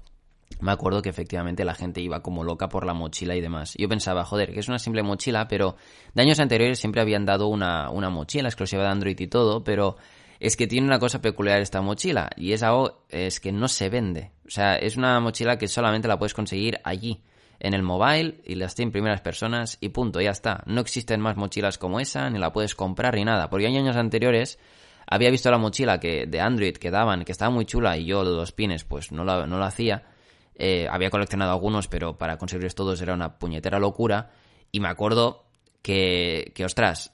me 0.59 0.71
acuerdo 0.71 1.01
que 1.01 1.09
efectivamente 1.09 1.65
la 1.65 1.73
gente 1.73 2.01
iba 2.01 2.21
como 2.21 2.43
loca 2.43 2.69
por 2.69 2.85
la 2.85 2.93
mochila 2.93 3.35
y 3.35 3.41
demás. 3.41 3.75
Yo 3.77 3.89
pensaba, 3.89 4.23
joder, 4.23 4.53
que 4.53 4.59
es 4.59 4.67
una 4.67 4.79
simple 4.79 5.03
mochila, 5.03 5.47
pero 5.47 5.75
de 6.13 6.21
años 6.21 6.39
anteriores 6.39 6.79
siempre 6.79 7.01
habían 7.01 7.25
dado 7.25 7.47
una, 7.47 7.89
una 7.89 8.09
mochila 8.09 8.47
exclusiva 8.47 8.83
de 8.83 8.89
Android 8.89 9.19
y 9.19 9.27
todo, 9.27 9.63
pero 9.63 9.97
es 10.39 10.55
que 10.55 10.67
tiene 10.67 10.87
una 10.87 10.99
cosa 10.99 11.21
peculiar 11.21 11.61
esta 11.61 11.81
mochila, 11.81 12.29
y 12.35 12.53
es 12.53 12.63
algo, 12.63 13.05
es 13.09 13.39
que 13.39 13.51
no 13.51 13.67
se 13.67 13.89
vende. 13.89 14.31
O 14.45 14.49
sea, 14.49 14.75
es 14.75 14.97
una 14.97 15.19
mochila 15.19 15.57
que 15.57 15.67
solamente 15.67 16.07
la 16.07 16.19
puedes 16.19 16.33
conseguir 16.33 16.79
allí, 16.83 17.21
en 17.59 17.73
el 17.73 17.83
mobile, 17.83 18.41
y 18.45 18.55
las 18.55 18.75
tienen 18.75 18.91
primeras 18.91 19.21
personas, 19.21 19.77
y 19.81 19.89
punto, 19.89 20.19
ya 20.21 20.31
está. 20.31 20.63
No 20.65 20.81
existen 20.81 21.21
más 21.21 21.37
mochilas 21.37 21.77
como 21.77 21.99
esa, 21.99 22.29
ni 22.29 22.37
la 22.37 22.51
puedes 22.51 22.75
comprar, 22.75 23.15
ni 23.15 23.23
nada. 23.23 23.49
Porque 23.49 23.67
años 23.67 23.95
anteriores 23.95 24.59
había 25.07 25.31
visto 25.31 25.49
la 25.49 25.57
mochila 25.57 25.99
que 25.99 26.25
de 26.27 26.41
Android 26.41 26.75
que 26.75 26.91
daban, 26.91 27.23
que 27.23 27.31
estaba 27.31 27.51
muy 27.51 27.65
chula, 27.65 27.97
y 27.97 28.05
yo 28.05 28.23
los 28.23 28.51
pines, 28.51 28.83
pues 28.83 29.11
no 29.11 29.23
la, 29.23 29.47
no 29.47 29.57
la 29.57 29.67
hacía 29.67 30.03
eh, 30.57 30.87
había 30.89 31.09
coleccionado 31.09 31.51
algunos, 31.51 31.87
pero 31.87 32.17
para 32.17 32.37
conseguirlos 32.37 32.75
todos 32.75 33.01
era 33.01 33.13
una 33.13 33.37
puñetera 33.37 33.79
locura. 33.79 34.31
Y 34.71 34.79
me 34.79 34.87
acuerdo 34.87 35.45
que, 35.81 36.51
que 36.55 36.65
ostras, 36.65 37.13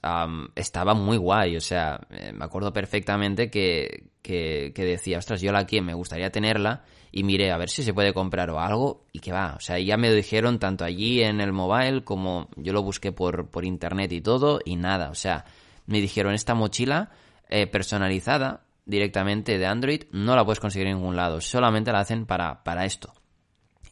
estaba 0.54 0.94
muy 0.94 1.16
guay. 1.16 1.56
O 1.56 1.60
sea, 1.60 2.00
eh, 2.10 2.32
me 2.32 2.44
acuerdo 2.44 2.72
perfectamente 2.72 3.50
que, 3.50 4.10
que, 4.22 4.72
decía, 4.74 5.18
ostras, 5.18 5.42
yo 5.42 5.52
la 5.52 5.66
quiero, 5.66 5.84
me 5.84 5.94
gustaría 5.94 6.30
tenerla. 6.30 6.84
Y 7.14 7.24
miré 7.24 7.52
a 7.52 7.58
ver 7.58 7.68
si 7.68 7.82
se 7.82 7.92
puede 7.92 8.14
comprar 8.14 8.48
o 8.50 8.58
algo. 8.58 9.04
Y 9.12 9.18
que 9.18 9.32
va, 9.32 9.54
o 9.56 9.60
sea, 9.60 9.78
ya 9.78 9.96
me 9.98 10.08
lo 10.08 10.14
dijeron 10.14 10.58
tanto 10.58 10.84
allí 10.84 11.22
en 11.22 11.40
el 11.40 11.52
mobile 11.52 12.04
como 12.04 12.48
yo 12.56 12.72
lo 12.72 12.82
busqué 12.82 13.12
por, 13.12 13.48
por 13.48 13.64
internet 13.64 14.12
y 14.12 14.22
todo. 14.22 14.60
Y 14.64 14.76
nada, 14.76 15.10
o 15.10 15.14
sea, 15.14 15.44
me 15.86 16.00
dijeron, 16.00 16.32
esta 16.32 16.54
mochila 16.54 17.10
eh, 17.50 17.66
personalizada 17.66 18.62
directamente 18.86 19.58
de 19.58 19.66
Android 19.66 20.04
no 20.12 20.34
la 20.34 20.44
puedes 20.44 20.60
conseguir 20.60 20.88
en 20.88 20.96
ningún 20.96 21.16
lado. 21.16 21.42
Solamente 21.42 21.92
la 21.92 22.00
hacen 22.00 22.24
para, 22.24 22.64
para 22.64 22.86
esto. 22.86 23.12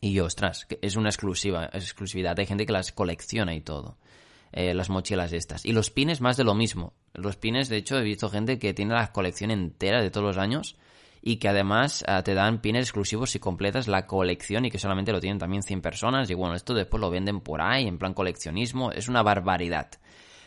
Y 0.01 0.13
yo, 0.15 0.25
ostras, 0.25 0.67
es 0.81 0.97
una 0.97 1.11
exclusiva, 1.11 1.67
es 1.73 1.85
exclusividad. 1.85 2.39
Hay 2.39 2.47
gente 2.47 2.67
que 2.67 2.73
las 2.73 2.93
colecciona 2.93 3.55
y 3.55 3.61
todo. 3.61 3.99
eh, 4.53 4.75
las 4.75 4.91
mochilas 4.91 5.33
estas. 5.33 5.65
Y 5.65 5.73
los 5.73 5.91
pines 5.91 6.21
más 6.21 6.37
de 6.37 6.45
lo 6.45 6.55
mismo. 6.55 6.93
Los 7.15 7.37
pines, 7.37 7.69
de 7.69 7.77
hecho, 7.77 7.99
he 7.99 8.03
visto 8.03 8.29
gente 8.29 8.59
que 8.59 8.75
tiene 8.75 8.95
la 8.95 9.13
colección 9.13 9.51
entera 9.51 10.03
de 10.03 10.11
todos 10.11 10.27
los 10.27 10.39
años 10.39 10.77
y 11.23 11.37
que 11.37 11.49
además 11.49 12.05
eh, 12.09 12.23
te 12.25 12.35
dan 12.35 12.61
pines 12.61 12.87
exclusivos 12.87 13.31
si 13.31 13.39
completas 13.39 13.89
la 13.89 14.07
colección 14.07 14.65
y 14.65 14.71
que 14.71 14.79
solamente 14.79 15.13
lo 15.13 15.21
tienen 15.21 15.39
también 15.39 15.63
100 15.63 15.83
personas 15.83 16.31
y 16.31 16.35
bueno, 16.35 16.55
esto 16.55 16.75
después 16.75 17.01
lo 17.01 17.11
venden 17.11 17.41
por 17.41 17.61
ahí 17.61 17.87
en 17.87 17.99
plan 17.99 18.15
coleccionismo, 18.15 18.91
es 18.91 19.09
una 19.09 19.23
barbaridad. 19.23 19.91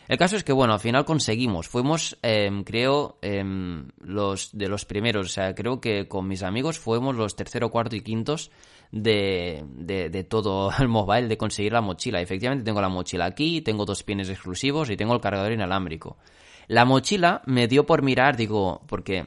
El 0.06 0.18
caso 0.18 0.36
es 0.36 0.44
que, 0.44 0.52
bueno, 0.52 0.74
al 0.74 0.80
final 0.80 1.06
conseguimos. 1.06 1.66
Fuimos, 1.66 2.18
em, 2.20 2.62
creo, 2.62 3.18
em, 3.22 3.88
los 4.00 4.50
de 4.52 4.68
los 4.68 4.84
primeros. 4.84 5.26
O 5.26 5.28
sea, 5.30 5.54
creo 5.54 5.80
que 5.80 6.08
con 6.08 6.28
mis 6.28 6.42
amigos 6.42 6.78
fuimos 6.78 7.16
los 7.16 7.36
tercero, 7.36 7.70
cuarto 7.70 7.96
y 7.96 8.02
quintos 8.02 8.50
de, 8.94 9.64
de, 9.74 10.08
de, 10.08 10.24
todo 10.24 10.70
el 10.78 10.88
mobile, 10.88 11.26
de 11.26 11.36
conseguir 11.36 11.72
la 11.72 11.80
mochila. 11.80 12.20
Efectivamente, 12.20 12.64
tengo 12.64 12.80
la 12.80 12.88
mochila 12.88 13.24
aquí, 13.24 13.60
tengo 13.60 13.84
dos 13.84 14.04
pines 14.04 14.30
exclusivos 14.30 14.88
y 14.88 14.96
tengo 14.96 15.14
el 15.14 15.20
cargador 15.20 15.52
inalámbrico. 15.52 16.16
La 16.68 16.84
mochila 16.84 17.42
me 17.46 17.66
dio 17.66 17.84
por 17.84 18.02
mirar, 18.02 18.36
digo, 18.36 18.82
porque 18.86 19.26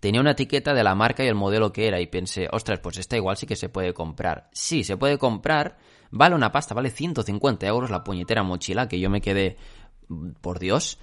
tenía 0.00 0.20
una 0.20 0.32
etiqueta 0.32 0.72
de 0.72 0.82
la 0.82 0.94
marca 0.94 1.22
y 1.22 1.28
el 1.28 1.34
modelo 1.34 1.72
que 1.72 1.86
era 1.86 2.00
y 2.00 2.06
pensé, 2.06 2.48
ostras, 2.50 2.80
pues 2.80 2.96
esta 2.96 3.16
igual 3.16 3.36
sí 3.36 3.46
que 3.46 3.54
se 3.54 3.68
puede 3.68 3.92
comprar. 3.92 4.48
Sí, 4.52 4.82
se 4.82 4.96
puede 4.96 5.18
comprar, 5.18 5.76
vale 6.10 6.34
una 6.34 6.50
pasta, 6.50 6.74
vale 6.74 6.90
150 6.90 7.66
euros 7.66 7.90
la 7.90 8.02
puñetera 8.02 8.42
mochila, 8.42 8.88
que 8.88 8.98
yo 8.98 9.10
me 9.10 9.20
quedé, 9.20 9.58
por 10.40 10.58
Dios. 10.58 10.98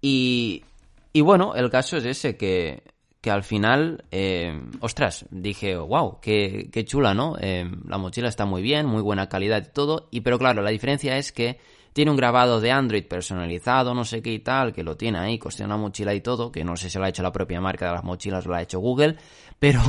Y, 0.00 0.64
y 1.12 1.20
bueno, 1.20 1.54
el 1.54 1.70
caso 1.70 1.98
es 1.98 2.06
ese, 2.06 2.36
que, 2.38 2.82
que 3.20 3.30
al 3.30 3.42
final, 3.42 4.04
eh, 4.10 4.60
ostras, 4.80 5.26
dije, 5.30 5.76
wow, 5.76 6.20
qué, 6.20 6.68
qué 6.72 6.84
chula, 6.84 7.14
¿no? 7.14 7.36
Eh, 7.40 7.68
la 7.86 7.98
mochila 7.98 8.28
está 8.28 8.44
muy 8.44 8.62
bien, 8.62 8.86
muy 8.86 9.02
buena 9.02 9.28
calidad 9.28 9.64
y 9.66 9.72
todo, 9.72 10.08
y 10.10 10.20
pero 10.20 10.38
claro, 10.38 10.62
la 10.62 10.70
diferencia 10.70 11.16
es 11.16 11.32
que 11.32 11.58
tiene 11.96 12.10
un 12.10 12.18
grabado 12.18 12.60
de 12.60 12.70
Android 12.70 13.06
personalizado, 13.06 13.94
no 13.94 14.04
sé 14.04 14.20
qué 14.20 14.30
y 14.30 14.40
tal, 14.40 14.74
que 14.74 14.82
lo 14.82 14.98
tiene 14.98 15.18
ahí, 15.18 15.38
coste 15.38 15.64
una 15.64 15.78
mochila 15.78 16.12
y 16.12 16.20
todo, 16.20 16.52
que 16.52 16.62
no 16.62 16.76
sé 16.76 16.90
si 16.90 16.98
lo 16.98 17.04
ha 17.04 17.08
hecho 17.08 17.22
la 17.22 17.32
propia 17.32 17.58
marca 17.58 17.86
de 17.86 17.92
las 17.92 18.04
mochilas 18.04 18.44
o 18.44 18.50
lo 18.50 18.54
ha 18.54 18.60
hecho 18.60 18.80
Google, 18.80 19.16
pero 19.58 19.80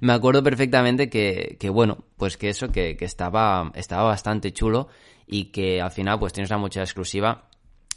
me 0.00 0.12
acuerdo 0.12 0.42
perfectamente 0.42 1.08
que, 1.08 1.56
que 1.60 1.70
bueno, 1.70 1.98
pues 2.16 2.36
que 2.36 2.48
eso, 2.48 2.72
que, 2.72 2.96
que 2.96 3.04
estaba, 3.04 3.70
estaba 3.76 4.02
bastante 4.02 4.52
chulo 4.52 4.88
y 5.24 5.52
que 5.52 5.80
al 5.80 5.92
final 5.92 6.18
pues 6.18 6.32
tienes 6.32 6.50
una 6.50 6.58
mochila 6.58 6.84
exclusiva 6.84 7.44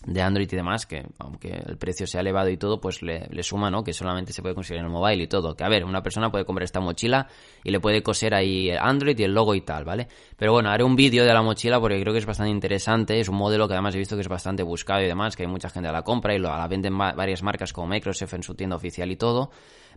de 0.06 0.22
Android 0.22 0.48
y 0.52 0.56
demás, 0.56 0.86
que 0.86 1.04
aunque 1.18 1.50
el 1.50 1.78
precio 1.78 2.06
sea 2.06 2.22
elevado 2.22 2.50
y 2.50 2.58
todo, 2.58 2.80
pues 2.80 3.02
le, 3.02 3.28
le, 3.30 3.44
suma, 3.44 3.72
¿no? 3.72 3.84
Que 3.84 3.94
solamente 3.94 4.34
se 4.34 4.42
puede 4.42 4.54
conseguir 4.54 4.80
en 4.80 4.86
el 4.86 4.92
mobile 4.92 5.24
y 5.24 5.28
todo. 5.28 5.56
Que 5.56 5.64
a 5.64 5.70
ver, 5.70 5.84
una 5.84 6.04
persona 6.04 6.32
puede 6.32 6.46
comprar 6.46 6.64
esta 6.64 6.80
mochila 6.80 7.28
y 7.64 7.72
le 7.72 7.80
puede 7.80 8.04
coser 8.04 8.36
ahí 8.36 8.70
Android 8.70 9.18
y 9.18 9.24
el 9.24 9.34
logo 9.34 9.56
y 9.56 9.62
tal, 9.62 9.84
¿vale? 9.84 10.08
Pero 10.38 10.52
bueno, 10.52 10.70
haré 10.70 10.84
un 10.84 10.96
vídeo 10.96 11.26
de 11.26 11.34
la 11.34 11.42
mochila 11.42 11.80
porque 11.80 12.00
creo 12.00 12.14
que 12.14 12.20
es 12.20 12.26
bastante 12.26 12.52
interesante. 12.52 13.20
Es 13.20 13.30
un 13.30 13.36
modelo 13.36 13.68
que 13.68 13.74
además 13.74 13.96
he 13.96 13.98
visto 13.98 14.16
que 14.16 14.22
es 14.22 14.28
bastante 14.28 14.64
buscado 14.64 15.02
y 15.02 15.08
demás, 15.08 15.36
que 15.36 15.44
hay 15.44 15.50
mucha 15.50 15.70
gente 15.70 15.90
a 15.90 15.92
la 15.92 16.04
compra 16.04 16.36
y 16.36 16.40
lo, 16.40 16.54
a 16.54 16.58
la 16.58 16.68
venden 16.68 16.98
varias 16.98 17.42
marcas 17.42 17.74
como 17.74 17.88
Microsoft 17.88 18.34
en 18.36 18.44
su 18.44 18.54
tienda 18.54 18.76
oficial 18.76 19.12
y 19.12 19.16
todo. 19.16 19.50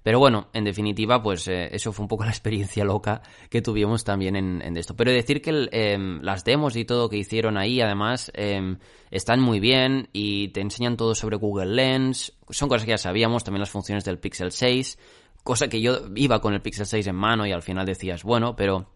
Pero 0.03 0.19
bueno, 0.19 0.49
en 0.53 0.65
definitiva, 0.65 1.23
pues 1.23 1.49
eh, 1.49 1.69
eso 1.73 1.93
fue 1.93 2.05
un 2.05 2.09
poco 2.09 2.25
la 2.25 2.31
experiencia 2.31 2.85
loca 2.85 3.23
que 3.51 3.63
tuvimos 3.63 4.05
también 4.05 4.37
en, 4.37 4.77
esto. 4.77 4.97
Pero 4.97 5.13
decir 5.13 5.43
que 5.43 5.69
eh, 5.73 5.99
las 6.21 6.45
demos 6.45 6.77
y 6.77 6.85
todo 6.85 7.09
que 7.09 7.17
hicieron 7.17 7.57
ahí, 7.57 7.81
además, 7.81 8.31
eh, 8.35 8.77
están 9.11 9.41
muy 9.41 9.61
bien 9.61 10.09
y 10.13 10.49
te 10.49 10.61
enseñan 10.61 10.97
todo 10.97 11.15
sobre 11.15 11.37
Google 11.37 11.75
Lens. 11.75 12.33
Son 12.51 12.69
cosas 12.69 12.85
que 12.85 12.91
ya 12.91 12.99
sabíamos, 12.99 13.45
también 13.45 13.61
las 13.61 13.71
funciones 13.71 14.05
del 14.05 14.19
Pixel 14.19 14.53
6. 14.53 14.99
Cosa 15.43 15.69
que 15.69 15.81
yo 15.81 16.01
iba 16.15 16.41
con 16.41 16.55
el 16.55 16.61
Pixel 16.61 16.87
6 16.87 17.07
en 17.07 17.17
mano 17.17 17.47
y 17.47 17.53
al 17.53 17.63
final 17.63 17.87
decías, 17.87 18.23
bueno, 18.23 18.55
pero 18.55 18.87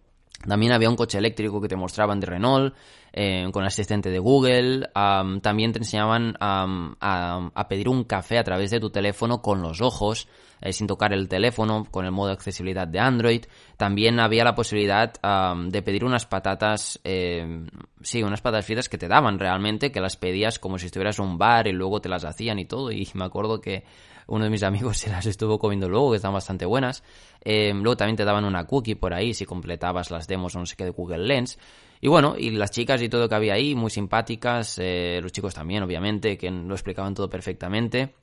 también 0.47 0.73
había 0.73 0.91
un 0.91 0.97
coche 0.97 1.19
eléctrico 1.19 1.61
que 1.61 1.69
te 1.69 1.77
mostraban 1.77 2.21
de 2.21 2.27
Renault, 2.27 2.75
eh, 3.13 3.47
con 3.53 3.65
asistente 3.65 4.11
de 4.11 4.19
Google. 4.19 4.89
También 4.95 5.73
te 5.73 5.79
enseñaban 5.79 6.35
a, 6.41 7.51
a, 7.55 7.69
pedir 7.69 7.89
un 7.89 8.05
café 8.05 8.39
a 8.39 8.45
través 8.45 8.71
de 8.71 8.81
tu 8.81 8.91
teléfono 8.91 9.43
con 9.43 9.61
los 9.63 9.81
ojos, 9.81 10.29
eh, 10.61 10.73
sin 10.73 10.87
tocar 10.87 11.13
el 11.13 11.29
teléfono, 11.29 11.87
con 11.91 12.05
el 12.07 12.13
modo 12.13 12.29
de 12.29 12.35
accesibilidad 12.35 12.89
de 12.89 13.01
Android. 13.01 13.45
También 13.77 14.19
había 14.19 14.45
la 14.45 14.55
posibilidad 14.55 15.13
de 15.13 15.83
pedir 15.83 16.05
unas 16.05 16.27
patatas, 16.27 17.01
eh, 17.05 17.67
sí, 18.01 18.23
unas 18.23 18.41
patatas 18.41 18.67
fritas 18.67 18.89
que 18.89 18.99
te 18.99 19.09
daban 19.09 19.39
realmente, 19.39 19.93
que 19.93 20.01
las 20.01 20.17
pedías 20.17 20.59
como 20.59 20.79
si 20.79 20.87
estuvieras 20.87 21.19
en 21.19 21.27
un 21.27 21.39
bar 21.39 21.69
y 21.69 21.73
luego 21.73 22.01
te 22.01 22.09
las 22.09 22.25
hacían 22.25 22.59
y 22.59 22.65
todo. 22.65 22.91
Y 22.91 23.09
me 23.15 23.25
acuerdo 23.25 23.61
que 23.61 23.85
uno 24.27 24.45
de 24.45 24.51
mis 24.51 24.63
amigos 24.63 24.99
se 24.99 25.11
las 25.11 25.27
estuvo 25.27 25.59
comiendo 25.59 25.89
luego, 25.89 26.11
que 26.11 26.17
están 26.17 26.33
bastante 26.33 26.65
buenas. 26.65 27.03
Eh, 27.45 27.73
luego 27.75 27.97
también 27.97 28.17
te 28.17 28.25
daban 28.25 28.45
una 28.45 28.65
cookie 28.67 28.95
por 28.95 29.15
ahí 29.15 29.35
si 29.35 29.45
completabas 29.45 30.11
las 30.11 30.27
demos 30.27 30.55
o 30.55 30.59
no 30.59 30.67
sé 30.67 30.77
qué 30.77 30.85
de 30.85 30.91
Google 30.91 31.27
Lens. 31.27 31.59
Y 32.01 32.09
bueno, 32.09 32.35
y 32.37 32.51
las 32.51 32.71
chicas 32.71 33.01
y 33.03 33.09
todo 33.09 33.29
que 33.29 33.35
había 33.35 33.55
ahí, 33.55 33.75
muy 33.75 33.91
simpáticas, 33.91 34.79
eh, 34.79 35.21
los 35.23 35.33
chicos 35.33 35.55
también, 35.55 35.83
obviamente, 35.83 36.37
que 36.37 36.51
lo 36.51 36.75
explicaban 36.75 37.15
todo 37.15 37.31
perfectamente. 37.31 38.15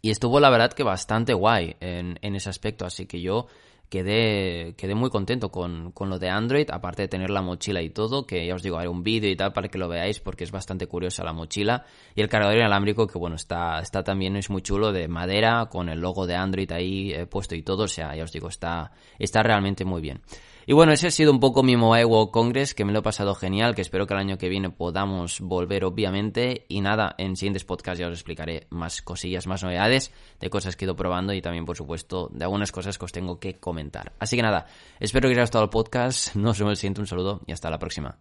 Y 0.00 0.10
estuvo 0.10 0.38
la 0.38 0.50
verdad 0.50 0.72
que 0.72 0.84
bastante 0.84 1.34
guay 1.34 1.76
en, 1.80 2.18
en 2.22 2.36
ese 2.36 2.50
aspecto, 2.50 2.86
así 2.86 3.06
que 3.06 3.20
yo 3.20 3.46
quedé, 3.88 4.74
quedé 4.76 4.94
muy 4.94 5.10
contento 5.10 5.50
con, 5.50 5.92
con, 5.92 6.10
lo 6.10 6.18
de 6.18 6.28
Android, 6.28 6.68
aparte 6.70 7.02
de 7.02 7.08
tener 7.08 7.30
la 7.30 7.42
mochila 7.42 7.82
y 7.82 7.90
todo, 7.90 8.26
que 8.26 8.46
ya 8.46 8.54
os 8.54 8.62
digo, 8.62 8.78
haré 8.78 8.88
un 8.88 9.02
vídeo 9.02 9.30
y 9.30 9.36
tal 9.36 9.52
para 9.52 9.68
que 9.68 9.78
lo 9.78 9.88
veáis 9.88 10.20
porque 10.20 10.44
es 10.44 10.50
bastante 10.50 10.86
curiosa 10.86 11.24
la 11.24 11.32
mochila. 11.32 11.84
Y 12.14 12.20
el 12.20 12.28
cargador 12.28 12.56
inalámbrico, 12.56 13.06
que 13.06 13.18
bueno, 13.18 13.36
está, 13.36 13.80
está 13.80 14.02
también, 14.02 14.36
es 14.36 14.50
muy 14.50 14.62
chulo, 14.62 14.92
de 14.92 15.08
madera, 15.08 15.66
con 15.70 15.88
el 15.88 16.00
logo 16.00 16.26
de 16.26 16.36
Android 16.36 16.70
ahí 16.72 17.12
eh, 17.12 17.26
puesto 17.26 17.54
y 17.54 17.62
todo, 17.62 17.84
o 17.84 17.88
sea, 17.88 18.14
ya 18.14 18.24
os 18.24 18.32
digo, 18.32 18.48
está, 18.48 18.92
está 19.18 19.42
realmente 19.42 19.84
muy 19.84 20.00
bien. 20.02 20.20
Y 20.68 20.74
bueno, 20.74 20.92
ese 20.92 21.06
ha 21.06 21.10
sido 21.10 21.32
un 21.32 21.40
poco 21.40 21.62
mi 21.62 21.78
Mobile 21.78 22.04
World 22.04 22.30
Congress, 22.30 22.74
que 22.74 22.84
me 22.84 22.92
lo 22.92 22.98
he 22.98 23.02
pasado 23.02 23.34
genial, 23.34 23.74
que 23.74 23.80
espero 23.80 24.06
que 24.06 24.12
el 24.12 24.20
año 24.20 24.36
que 24.36 24.50
viene 24.50 24.68
podamos 24.68 25.40
volver, 25.40 25.82
obviamente. 25.86 26.66
Y 26.68 26.82
nada, 26.82 27.14
en 27.16 27.36
siguientes 27.36 27.64
podcasts 27.64 27.98
ya 27.98 28.06
os 28.06 28.12
explicaré 28.12 28.66
más 28.68 29.00
cosillas, 29.00 29.46
más 29.46 29.62
novedades 29.62 30.12
de 30.38 30.50
cosas 30.50 30.76
que 30.76 30.84
he 30.84 30.86
ido 30.86 30.94
probando 30.94 31.32
y 31.32 31.40
también, 31.40 31.64
por 31.64 31.78
supuesto, 31.78 32.28
de 32.34 32.44
algunas 32.44 32.70
cosas 32.70 32.98
que 32.98 33.06
os 33.06 33.12
tengo 33.12 33.40
que 33.40 33.58
comentar. 33.58 34.12
Así 34.18 34.36
que 34.36 34.42
nada, 34.42 34.66
espero 35.00 35.30
que 35.30 35.32
os 35.32 35.36
haya 35.38 35.44
gustado 35.44 35.64
el 35.64 35.70
podcast. 35.70 36.34
Nos 36.36 36.58
vemos 36.58 36.72
el 36.72 36.76
siguiente, 36.76 37.00
un 37.00 37.06
saludo 37.06 37.40
y 37.46 37.52
hasta 37.52 37.70
la 37.70 37.78
próxima. 37.78 38.18